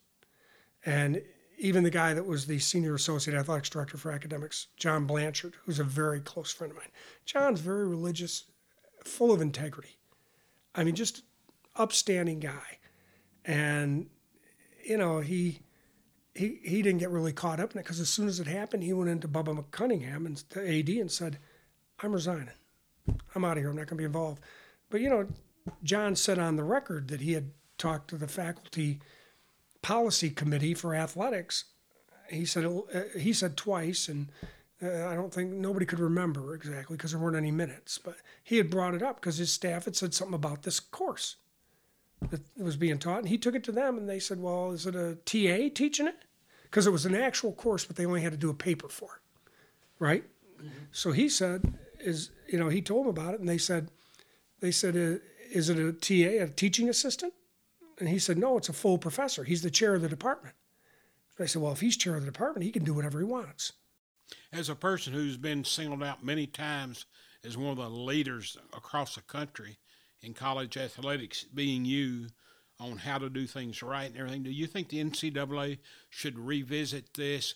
And 0.85 1.23
even 1.59 1.85
the 1.85 1.91
guy 1.91 2.13
that 2.15 2.27
was 2.27 2.47
the 2.47 2.59
senior 2.59 2.95
associate 2.95 3.37
athletics 3.37 3.71
director 3.71 3.97
for 3.97 4.13
academics, 4.13 4.69
John 4.77 5.07
Blanchard, 5.07 5.55
who's 5.65 5.79
a 5.79 5.85
very 5.85 6.21
close 6.21 6.53
friend 6.53 6.71
of 6.71 6.77
mine. 6.77 6.91
John's 7.25 7.61
very 7.61 7.87
religious, 7.87 8.45
full 9.05 9.33
of 9.33 9.41
integrity. 9.41 9.99
I 10.75 10.85
mean, 10.85 10.95
just 10.95 11.23
upstanding 11.75 12.41
guy. 12.41 12.79
And, 13.45 14.09
you 14.85 14.97
know, 14.97 15.21
he 15.21 15.61
he 16.35 16.61
he 16.63 16.83
didn't 16.83 16.99
get 16.99 17.11
really 17.11 17.33
caught 17.33 17.61
up 17.61 17.73
in 17.73 17.79
it 17.79 17.85
because 17.85 18.01
as 18.01 18.11
soon 18.11 18.29
as 18.29 18.41
it 18.41 18.47
happened, 18.47 18.83
he 18.83 18.93
went 18.93 19.11
into 19.11 19.29
Bubba 19.29 19.65
Cunningham 19.71 20.27
and 20.27 20.43
the 20.51 20.79
AD 20.79 20.89
and 20.89 21.11
said, 21.11 21.39
"I'm 22.01 22.13
resigning. 22.13 22.51
I'm 23.35 23.45
out 23.45 23.57
of 23.57 23.63
here. 23.63 23.71
I'm 23.71 23.77
not 23.77 23.87
going 23.87 23.97
to 23.97 24.03
be 24.03 24.05
involved." 24.05 24.43
But 24.91 25.01
you 25.01 25.09
know, 25.09 25.29
John 25.83 26.15
said 26.17 26.39
on 26.39 26.57
the 26.57 26.65
record 26.65 27.09
that 27.09 27.21
he 27.21 27.33
had 27.33 27.53
talked 27.79 28.09
to 28.11 28.17
the 28.17 28.29
faculty 28.29 29.01
policy 29.87 30.31
committee 30.31 30.75
for 30.75 30.97
athletics. 30.97 31.67
He 32.29 32.45
said 32.45 32.65
uh, 32.65 33.03
he 33.17 33.33
said 33.33 33.57
twice, 33.57 34.09
and 34.09 34.33
uh, 34.83 35.07
I 35.07 35.15
don't 35.15 35.33
think 35.33 35.53
nobody 35.53 35.87
could 35.87 36.01
remember 36.01 36.57
exactly 36.57 36.97
because 36.97 37.13
there 37.13 37.21
weren't 37.21 37.37
any 37.37 37.53
minutes. 37.53 37.97
But 37.97 38.17
he 38.43 38.57
had 38.57 38.69
brought 38.69 38.95
it 38.95 39.03
up 39.03 39.21
because 39.21 39.37
his 39.37 39.53
staff 39.53 39.85
had 39.85 39.95
said 39.95 40.13
something 40.13 40.35
about 40.35 40.65
this 40.65 40.81
course 40.81 41.37
that 42.31 42.41
was 42.59 42.77
being 42.77 42.99
taught, 42.99 43.21
and 43.21 43.29
he 43.29 43.39
took 43.39 43.55
it 43.55 43.63
to 43.63 43.71
them, 43.71 43.97
and 43.97 44.09
they 44.09 44.19
said, 44.19 44.41
"Well, 44.41 44.73
is 44.73 44.87
it 44.87 44.97
a 44.97 45.19
TA 45.25 45.73
teaching 45.73 46.09
it?" 46.09 46.25
Because 46.65 46.89
it 46.89 46.93
was 46.93 47.07
an 47.07 47.15
actual 47.15 47.53
course, 47.53 47.85
but 47.85 47.95
they 47.95 48.07
only 48.07 48.23
had 48.23 48.33
to 48.33 48.39
do 48.39 48.51
a 48.51 48.55
paper 48.55 48.89
for 48.89 49.11
it, 49.15 49.51
right? 50.01 50.25
So 50.91 51.13
he 51.13 51.29
said, 51.29 51.79
"Is 52.01 52.31
you 52.49 52.59
know?" 52.59 52.71
He 52.71 52.83
told 52.83 53.05
them 53.05 53.11
about 53.11 53.35
it, 53.35 53.41
and 53.41 53.49
they 53.49 53.59
said, 53.59 53.93
"They 54.59 54.73
said, 54.73 54.97
uh, 54.97 55.21
is 55.53 55.69
it 55.69 55.79
a 55.79 55.93
TA, 55.93 56.43
a 56.43 56.49
teaching 56.49 56.89
assistant?" 56.89 57.35
And 57.99 58.09
he 58.09 58.19
said, 58.19 58.39
"No, 58.39 58.59
it's 58.59 58.69
a 58.69 58.75
full 58.75 58.99
professor. 58.99 59.45
He's 59.45 59.63
the 59.63 59.71
chair 59.71 59.95
of 59.95 60.03
the 60.03 60.09
department." 60.09 60.55
So 61.37 61.45
I 61.45 61.47
said, 61.47 61.63
"Well, 61.63 61.73
if 61.73 61.81
he's 61.81 61.97
chair 61.97 62.15
of 62.15 62.25
the 62.25 62.31
department, 62.31 62.65
he 62.65 62.73
can 62.73 62.85
do 62.85 62.95
whatever 62.95 63.19
he 63.19 63.25
wants." 63.25 63.73
As 64.53 64.69
a 64.69 64.75
person 64.75 65.13
who's 65.13 65.37
been 65.37 65.65
singled 65.65 66.03
out 66.03 66.25
many 66.25 66.47
times 66.47 67.07
as 67.45 67.57
one 67.57 67.71
of 67.71 67.77
the 67.77 67.89
leaders 67.89 68.57
across 68.73 69.15
the 69.15 69.23
country 69.23 69.79
in 70.21 70.35
college 70.35 70.77
athletics, 70.77 71.45
being 71.45 71.85
you 71.85 72.29
on 72.79 72.99
how 72.99 73.19
to 73.19 73.31
do 73.31 73.47
things 73.47 73.83
right 73.83 74.11
and 74.11 74.19
everything, 74.19 74.43
do 74.43 74.51
you 74.51 74.67
think 74.67 74.89
the 74.89 74.99
NCAA 74.99 75.79
should 76.11 76.39
revisit 76.39 77.15
this 77.15 77.55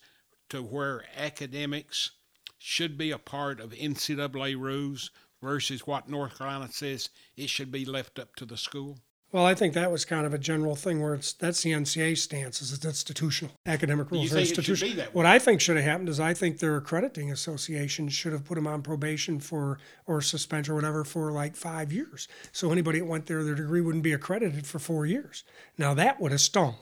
to 0.49 0.63
where 0.63 1.07
academics 1.15 2.13
should 2.59 2.97
be 2.97 3.11
a 3.11 3.19
part 3.19 3.61
of 3.61 3.73
NCAA 3.73 4.55
rules 4.55 5.11
versus 5.43 5.87
what 5.87 6.09
North 6.09 6.39
Carolina 6.39 6.71
says 6.73 7.11
it 7.37 7.51
should 7.51 7.73
be 7.73 7.85
left 7.85 8.19
up 8.19 8.37
to 8.37 8.47
the 8.47 8.57
school? 8.57 9.01
Well, 9.33 9.47
I 9.47 9.55
think 9.55 9.75
that 9.75 9.93
was 9.93 10.05
kind 10.05 10.27
of 10.27 10.35
a 10.35 10.39
general 10.39 10.75
thing 10.75 11.01
where 11.01 11.15
it's 11.15 11.33
that's 11.33 11.63
the 11.63 11.71
NCAA 11.71 12.19
stance 12.19 12.61
is 12.61 12.73
it's 12.73 12.85
institutional. 12.85 13.55
Academic 13.65 14.11
rules 14.11 14.31
you 14.31 14.37
are 14.37 14.41
institutional. 14.41 14.91
be 14.91 14.97
that 14.97 15.09
way? 15.09 15.13
What 15.13 15.27
I 15.27 15.39
think 15.39 15.61
should 15.61 15.77
have 15.77 15.85
happened 15.85 16.09
is 16.09 16.19
I 16.19 16.35
think 16.35 16.59
their 16.59 16.77
accrediting 16.77 17.31
association 17.31 18.09
should 18.09 18.33
have 18.33 18.45
put 18.45 18.57
them 18.57 18.67
on 18.67 18.83
probation 18.83 19.39
for 19.39 19.79
or 20.07 20.21
suspension 20.21 20.73
or 20.73 20.75
whatever 20.75 21.05
for 21.05 21.31
like 21.31 21.55
five 21.55 21.93
years. 21.93 22.27
So 22.51 22.73
anybody 22.73 22.99
that 22.99 23.05
went 23.05 23.27
there, 23.27 23.45
their 23.45 23.55
degree 23.55 23.81
wouldn't 23.81 24.03
be 24.03 24.13
accredited 24.13 24.67
for 24.67 24.81
four 24.81 25.07
years. 25.07 25.45
Now 25.79 25.95
that 25.95 26.21
would 26.21 26.33
have 26.33 26.41
stung. 26.41 26.75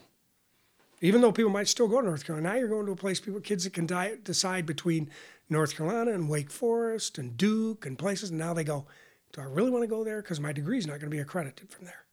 Even 1.03 1.21
though 1.21 1.33
people 1.33 1.53
might 1.53 1.69
still 1.69 1.87
go 1.87 2.01
to 2.01 2.07
North 2.07 2.25
Carolina, 2.25 2.49
now 2.49 2.59
you're 2.59 2.69
going 2.69 2.87
to 2.87 2.93
a 2.93 2.97
place 2.97 3.21
people 3.21 3.41
kids 3.41 3.65
that 3.65 3.75
can 3.75 3.87
di- 3.87 4.17
decide 4.25 4.65
between 4.65 5.11
North 5.51 5.77
Carolina 5.77 6.13
and 6.13 6.29
Wake 6.29 6.51
Forest 6.51 7.19
and 7.19 7.37
Duke 7.37 7.87
and 7.87 7.99
places, 7.99 8.31
and 8.31 8.39
now 8.39 8.53
they 8.53 8.65
go, 8.65 8.87
do 9.33 9.41
I 9.41 9.45
really 9.45 9.71
want 9.71 9.83
to 9.85 9.89
go 9.89 10.03
there? 10.03 10.23
Because 10.23 10.41
my 10.41 10.53
degree's 10.53 10.87
not 10.87 10.95
going 10.99 11.11
to 11.11 11.17
be 11.17 11.21
accredited 11.21 11.71
from 11.71 11.85
there. 11.85 12.05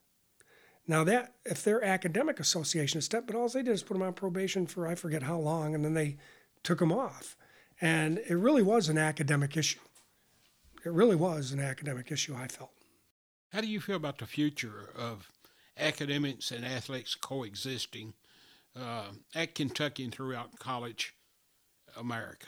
Now 0.88 1.03
that 1.03 1.33
if 1.45 1.63
their 1.63 1.83
academic 1.83 2.39
association 2.39 2.99
is 2.99 3.05
step, 3.05 3.25
but 3.25 3.36
all 3.36 3.49
they 3.49 3.63
did 3.63 3.73
is 3.73 3.83
put 3.83 3.95
them 3.95 4.03
on 4.03 4.13
probation 4.13 4.67
for 4.67 4.88
I 4.88 4.95
forget 4.95 5.23
how 5.23 5.38
long, 5.38 5.73
and 5.73 5.83
then 5.83 5.93
they 5.93 6.17
took 6.63 6.79
them 6.79 6.91
off, 6.91 7.36
and 7.81 8.19
it 8.29 8.36
really 8.36 8.61
was 8.61 8.88
an 8.88 8.97
academic 8.97 9.57
issue. 9.57 9.79
It 10.86 10.91
really 10.91 11.15
was 11.15 11.51
an 11.51 11.59
academic 11.59 12.11
issue. 12.11 12.36
I 12.36 12.47
felt. 12.47 12.71
How 13.51 13.61
do 13.61 13.67
you 13.67 13.79
feel 13.79 13.95
about 13.95 14.19
the 14.19 14.27
future 14.27 14.91
of 14.95 15.31
academics 15.77 16.51
and 16.51 16.63
athletes 16.63 17.15
coexisting 17.15 18.13
uh, 18.75 19.05
at 19.33 19.55
Kentucky 19.55 20.03
and 20.03 20.13
throughout 20.13 20.59
college 20.59 21.15
America? 21.97 22.47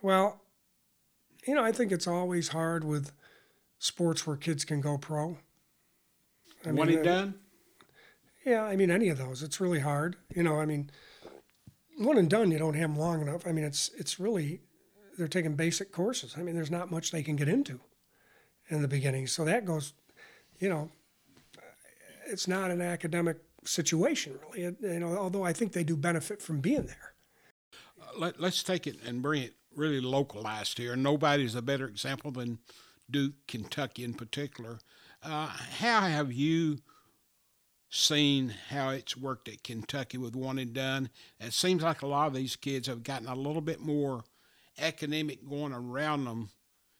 Well, 0.00 0.40
you 1.46 1.54
know, 1.54 1.64
I 1.64 1.72
think 1.72 1.92
it's 1.92 2.06
always 2.06 2.48
hard 2.48 2.84
with 2.84 3.12
sports 3.78 4.26
where 4.26 4.36
kids 4.36 4.64
can 4.64 4.80
go 4.80 4.96
pro. 4.96 5.38
I 6.66 6.72
One 6.72 6.88
mean, 6.88 6.98
and 6.98 7.06
uh, 7.06 7.14
done? 7.14 7.34
Yeah, 8.44 8.64
I 8.64 8.76
mean 8.76 8.90
any 8.90 9.08
of 9.08 9.18
those. 9.18 9.42
It's 9.42 9.60
really 9.60 9.80
hard. 9.80 10.16
You 10.34 10.42
know, 10.42 10.60
I 10.60 10.66
mean, 10.66 10.90
one 11.98 12.18
and 12.18 12.28
done. 12.28 12.50
You 12.50 12.58
don't 12.58 12.74
have 12.74 12.90
them 12.90 12.98
long 12.98 13.22
enough. 13.22 13.46
I 13.46 13.52
mean, 13.52 13.64
it's 13.64 13.90
it's 13.96 14.20
really 14.20 14.60
they're 15.16 15.28
taking 15.28 15.54
basic 15.54 15.92
courses. 15.92 16.34
I 16.36 16.42
mean, 16.42 16.54
there's 16.54 16.70
not 16.70 16.90
much 16.90 17.10
they 17.10 17.22
can 17.22 17.36
get 17.36 17.48
into 17.48 17.80
in 18.68 18.82
the 18.82 18.88
beginning. 18.88 19.26
So 19.26 19.44
that 19.44 19.64
goes, 19.64 19.94
you 20.58 20.68
know, 20.68 20.90
it's 22.26 22.48
not 22.48 22.70
an 22.70 22.80
academic 22.80 23.38
situation 23.64 24.38
really. 24.42 24.66
It, 24.66 24.76
you 24.80 25.00
know, 25.00 25.16
although 25.16 25.44
I 25.44 25.52
think 25.52 25.72
they 25.72 25.84
do 25.84 25.96
benefit 25.96 26.42
from 26.42 26.60
being 26.60 26.86
there. 26.86 27.14
Uh, 28.00 28.18
let, 28.18 28.40
let's 28.40 28.62
take 28.62 28.86
it 28.86 28.96
and 29.06 29.22
bring 29.22 29.42
it 29.42 29.54
really 29.74 30.00
localized 30.00 30.78
here. 30.78 30.96
Nobody's 30.96 31.54
a 31.54 31.62
better 31.62 31.86
example 31.86 32.30
than 32.30 32.58
Duke, 33.10 33.34
Kentucky 33.48 34.04
in 34.04 34.14
particular. 34.14 34.78
Uh, 35.24 35.46
how 35.78 36.02
have 36.02 36.32
you 36.32 36.78
seen 37.88 38.52
how 38.68 38.90
it's 38.90 39.16
worked 39.16 39.48
at 39.48 39.62
Kentucky 39.62 40.18
with 40.18 40.36
one 40.36 40.58
and 40.58 40.74
done? 40.74 41.08
It 41.40 41.54
seems 41.54 41.82
like 41.82 42.02
a 42.02 42.06
lot 42.06 42.26
of 42.26 42.34
these 42.34 42.56
kids 42.56 42.88
have 42.88 43.02
gotten 43.02 43.26
a 43.26 43.34
little 43.34 43.62
bit 43.62 43.80
more 43.80 44.24
academic 44.78 45.48
going 45.48 45.72
around 45.72 46.26
them 46.26 46.50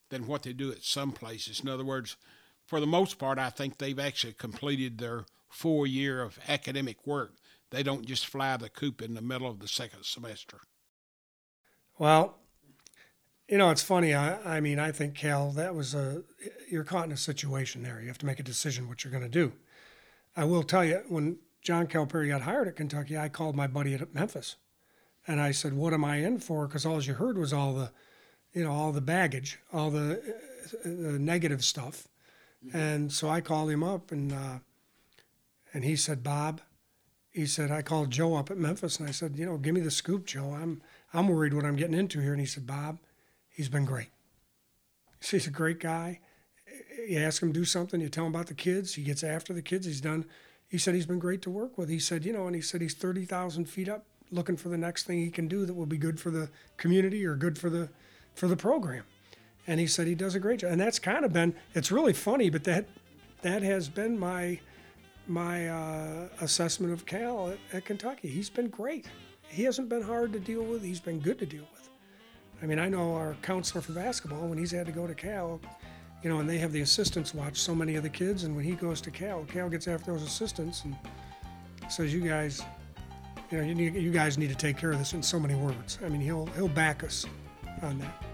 than 0.09 0.27
what 0.27 0.43
they 0.43 0.55
do 0.55 0.73
at 0.73 0.85
some 0.85 1.13
places. 1.13 1.61
In 1.61 1.69
other 1.69 1.85
words, 1.85 2.17
for 2.65 2.81
the 2.81 2.87
most 2.87 3.19
part, 3.19 3.39
I 3.39 3.51
think 3.51 3.77
they've 3.77 3.99
actually 3.99 4.33
completed 4.33 4.97
their 4.97 5.27
full 5.51 5.87
year 5.87 6.23
of 6.23 6.39
academic 6.49 7.07
work. 7.07 7.35
They 7.71 7.83
don't 7.83 8.07
just 8.07 8.27
fly 8.27 8.57
the 8.57 8.71
coop 8.71 9.03
in 9.03 9.15
the 9.15 9.21
middle 9.21 9.51
of 9.51 9.59
the 9.59 9.69
second 9.69 10.05
semester. 10.05 10.61
Well, 11.99 12.39
you 13.49 13.59
know, 13.59 13.71
it's 13.71 13.83
funny. 13.83 14.15
I, 14.15 14.57
I 14.57 14.61
mean, 14.61 14.79
I 14.79 14.91
think 14.91 15.15
Cal, 15.15 15.51
that 15.53 15.75
was 15.75 15.95
a 15.95 16.23
you're 16.71 16.85
caught 16.85 17.07
in 17.07 17.13
a 17.13 17.17
situation 17.17 17.83
there. 17.83 18.01
You 18.01 18.09
have 18.09 18.19
to 18.19 18.27
make 18.27 18.41
a 18.41 18.45
decision 18.45 18.89
what 18.89 19.05
you're 19.05 19.11
going 19.11 19.23
to 19.23 19.29
do. 19.29 19.53
I 20.37 20.45
will 20.45 20.63
tell 20.63 20.85
you, 20.85 21.03
when 21.09 21.39
John 21.63 21.87
Calipari 21.87 22.29
got 22.29 22.43
hired 22.43 22.69
at 22.69 22.77
Kentucky, 22.77 23.17
I 23.17 23.29
called 23.29 23.55
my 23.55 23.67
buddy 23.67 23.95
at 23.95 24.15
Memphis, 24.15 24.57
and 25.27 25.41
I 25.41 25.51
said, 25.51 25.75
"What 25.75 25.93
am 25.93 26.05
I 26.05 26.17
in 26.17 26.39
for?" 26.39 26.67
Because 26.67 26.87
all 26.87 27.03
you 27.03 27.15
heard 27.15 27.37
was 27.37 27.53
all 27.53 27.75
the, 27.75 27.91
you 28.53 28.65
know, 28.65 28.73
all 28.73 28.93
the 28.93 29.01
baggage, 29.01 29.59
all 29.73 29.91
the, 29.91 30.21
uh, 30.23 30.79
the 30.85 31.19
negative 31.19 31.65
stuff, 31.65 32.09
mm-hmm. 32.65 32.77
and 32.77 33.13
so 33.13 33.29
I 33.29 33.41
called 33.43 33.71
him 33.71 33.85
up, 33.85 34.11
and 34.11 34.33
uh, 34.33 34.59
and 35.75 35.85
he 35.85 35.97
said, 35.97 36.23
"Bob," 36.23 36.63
he 37.31 37.45
said, 37.45 37.71
I 37.71 37.83
called 37.83 38.11
Joe 38.11 38.37
up 38.37 38.51
at 38.51 38.57
Memphis, 38.57 38.99
and 38.99 39.07
I 39.07 39.13
said, 39.13 39.37
"You 39.37 39.45
know, 39.45 39.59
give 39.59 39.75
me 39.75 39.83
the 39.83 39.91
scoop, 39.91 40.25
Joe. 40.25 40.57
I'm 40.59 40.81
I'm 41.13 41.29
worried 41.29 41.53
what 41.53 41.67
I'm 41.67 41.77
getting 41.77 41.99
into 41.99 42.21
here." 42.21 42.33
And 42.33 42.41
he 42.41 42.47
said, 42.47 42.67
"Bob." 42.67 42.99
He's 43.55 43.69
been 43.69 43.85
great. 43.85 44.11
He's 45.21 45.47
a 45.47 45.51
great 45.51 45.81
guy. 45.81 46.21
You 47.09 47.19
ask 47.21 47.43
him 47.43 47.53
to 47.53 47.59
do 47.59 47.65
something, 47.65 48.01
you 48.01 48.09
tell 48.09 48.27
him 48.27 48.35
about 48.35 48.49
the 48.49 48.55
kids, 48.55 48.95
he 48.95 49.03
gets 49.03 49.23
after 49.25 49.53
the 49.53 49.63
kids. 49.63 49.87
He's 49.87 50.01
done. 50.01 50.27
He 50.69 50.79
said 50.79 50.95
he's 50.95 51.07
been 51.07 51.19
great 51.19 51.41
to 51.43 51.51
work 51.51 51.79
with. 51.79 51.89
He 51.89 51.99
said, 51.99 52.25
you 52.25 52.33
know, 52.33 52.47
and 52.47 52.55
he 52.55 52.61
said 52.61 52.81
he's 52.81 52.95
30,000 52.95 53.67
feet 53.67 53.89
up 53.89 54.05
looking 54.31 54.57
for 54.57 54.69
the 54.69 54.79
next 54.79 55.05
thing 55.05 55.19
he 55.19 55.31
can 55.31 55.49
do 55.49 55.65
that 55.65 55.75
will 55.75 55.87
be 55.87 55.97
good 55.97 56.19
for 56.19 56.31
the 56.31 56.51
community 56.77 57.25
or 57.25 57.37
good 57.37 57.59
for 57.59 57.71
the 57.71 57.89
for 58.35 58.49
the 58.49 58.57
program. 58.57 59.05
And 59.67 59.81
he 59.81 59.87
said 59.87 60.07
he 60.07 60.15
does 60.15 60.35
a 60.35 60.41
great 60.41 60.61
job. 60.61 60.73
And 60.73 60.81
that's 60.81 60.99
kind 60.99 61.25
of 61.25 61.33
been 61.33 61.55
it's 61.75 61.93
really 61.93 62.13
funny, 62.13 62.51
but 62.51 62.65
that 62.65 62.87
that 63.43 63.63
has 63.63 63.89
been 63.89 64.19
my 64.19 64.61
my 65.27 65.69
uh, 65.69 66.29
assessment 66.41 66.93
of 66.93 67.07
Cal 67.07 67.51
at, 67.51 67.59
at 67.73 67.85
Kentucky. 67.85 68.29
He's 68.29 68.51
been 68.51 68.69
great. 68.69 69.07
He 69.49 69.63
hasn't 69.63 69.89
been 69.89 70.03
hard 70.03 70.33
to 70.33 70.41
deal 70.41 70.63
with. 70.63 70.83
He's 70.83 71.01
been 71.01 71.21
good 71.21 71.39
to 71.39 71.47
deal 71.47 71.67
with. 71.73 71.84
I 72.63 72.67
mean, 72.67 72.79
I 72.79 72.89
know 72.89 73.15
our 73.15 73.37
counselor 73.43 73.83
for 73.83 73.93
basketball, 73.93 74.47
when 74.49 74.59
he's 74.59 74.71
had 74.71 74.87
to 74.87 74.93
go 74.93 75.07
to 75.07 75.15
Cal, 75.15 75.61
you 76.23 76.31
know, 76.31 76.39
and 76.39 76.49
they 76.49 76.59
have 76.59 76.73
the 76.73 76.81
assistants 76.81 77.35
watch 77.35 77.59
so 77.59 77.75
many 77.75 77.97
of 77.97 78.03
the 78.03 78.09
kids, 78.09 78.45
and 78.45 78.57
when 78.57 78.65
he 78.65 78.73
goes 78.73 79.01
to 79.03 79.11
Cal, 79.11 79.45
Cal 79.45 79.69
gets 79.69 79.87
after 79.87 80.13
those 80.13 80.23
assistants 80.23 80.85
and 80.85 80.97
says, 81.91 82.15
"You 82.15 82.21
guys, 82.21 82.63
you 83.51 83.59
know, 83.59 83.65
you, 83.65 83.75
need, 83.75 83.95
you 83.95 84.11
guys 84.11 84.39
need 84.39 84.49
to 84.49 84.55
take 84.55 84.79
care 84.79 84.93
of 84.93 84.99
this." 84.99 85.13
In 85.13 85.23
so 85.23 85.39
many 85.39 85.55
words, 85.55 85.99
I 86.05 86.09
mean, 86.09 86.23
he'll 86.23 86.47
he'll 86.57 86.69
back 86.69 87.05
us 87.05 87.27
on 87.83 87.99
that. 87.99 88.25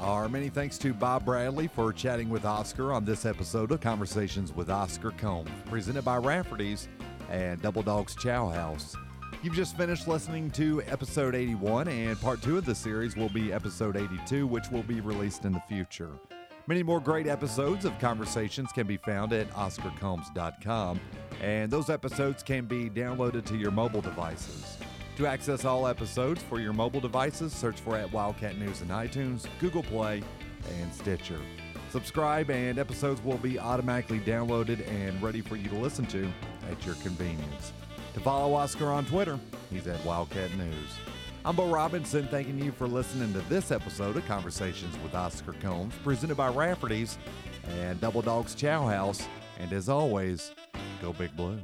Our 0.00 0.28
many 0.28 0.48
thanks 0.48 0.78
to 0.78 0.92
Bob 0.92 1.24
Bradley 1.24 1.68
for 1.68 1.92
chatting 1.92 2.28
with 2.28 2.44
Oscar 2.44 2.92
on 2.92 3.04
this 3.04 3.24
episode 3.24 3.70
of 3.70 3.80
Conversations 3.80 4.52
with 4.52 4.68
Oscar 4.68 5.12
Combs, 5.12 5.48
presented 5.66 6.04
by 6.04 6.16
Rafferty's 6.16 6.88
and 7.30 7.62
Double 7.62 7.84
Dogs 7.84 8.16
Chow 8.16 8.48
House. 8.48 8.96
You've 9.40 9.54
just 9.54 9.76
finished 9.76 10.06
listening 10.06 10.50
to 10.52 10.82
episode 10.86 11.34
81, 11.34 11.88
and 11.88 12.20
part 12.20 12.42
two 12.42 12.58
of 12.58 12.64
the 12.64 12.74
series 12.74 13.16
will 13.16 13.28
be 13.28 13.52
episode 13.52 13.96
82, 13.96 14.46
which 14.46 14.68
will 14.70 14.84
be 14.84 15.00
released 15.00 15.44
in 15.44 15.52
the 15.52 15.62
future. 15.68 16.10
Many 16.68 16.84
more 16.84 17.00
great 17.00 17.26
episodes 17.26 17.84
of 17.84 17.98
Conversations 17.98 18.70
can 18.70 18.86
be 18.86 18.96
found 18.96 19.32
at 19.32 19.50
OscarCombs.com, 19.50 21.00
and 21.40 21.72
those 21.72 21.90
episodes 21.90 22.42
can 22.44 22.66
be 22.66 22.88
downloaded 22.88 23.44
to 23.46 23.56
your 23.56 23.72
mobile 23.72 24.00
devices. 24.00 24.76
To 25.16 25.26
access 25.26 25.64
all 25.64 25.88
episodes 25.88 26.40
for 26.44 26.60
your 26.60 26.72
mobile 26.72 27.00
devices, 27.00 27.52
search 27.52 27.80
for 27.80 27.96
at 27.96 28.12
Wildcat 28.12 28.58
News 28.58 28.80
in 28.80 28.88
iTunes, 28.88 29.46
Google 29.58 29.82
Play, 29.82 30.22
and 30.80 30.94
Stitcher. 30.94 31.40
Subscribe, 31.90 32.48
and 32.48 32.78
episodes 32.78 33.22
will 33.22 33.38
be 33.38 33.58
automatically 33.58 34.20
downloaded 34.20 34.88
and 34.88 35.20
ready 35.20 35.40
for 35.40 35.56
you 35.56 35.68
to 35.68 35.76
listen 35.76 36.06
to 36.06 36.32
at 36.70 36.86
your 36.86 36.94
convenience. 36.96 37.72
To 38.14 38.20
follow 38.20 38.54
Oscar 38.54 38.90
on 38.90 39.06
Twitter, 39.06 39.38
he's 39.70 39.86
at 39.86 40.04
Wildcat 40.04 40.54
News. 40.56 40.98
I'm 41.44 41.56
Bo 41.56 41.68
Robinson, 41.68 42.28
thanking 42.28 42.58
you 42.58 42.70
for 42.70 42.86
listening 42.86 43.32
to 43.32 43.40
this 43.48 43.70
episode 43.70 44.16
of 44.16 44.26
Conversations 44.26 44.96
with 45.02 45.14
Oscar 45.14 45.54
Combs, 45.54 45.94
presented 46.04 46.36
by 46.36 46.48
Rafferty's 46.48 47.18
and 47.78 48.00
Double 48.00 48.20
Dogs 48.20 48.54
Chow 48.54 48.86
House. 48.86 49.26
And 49.58 49.72
as 49.72 49.88
always, 49.88 50.52
go 51.00 51.14
Big 51.14 51.34
Blue. 51.36 51.58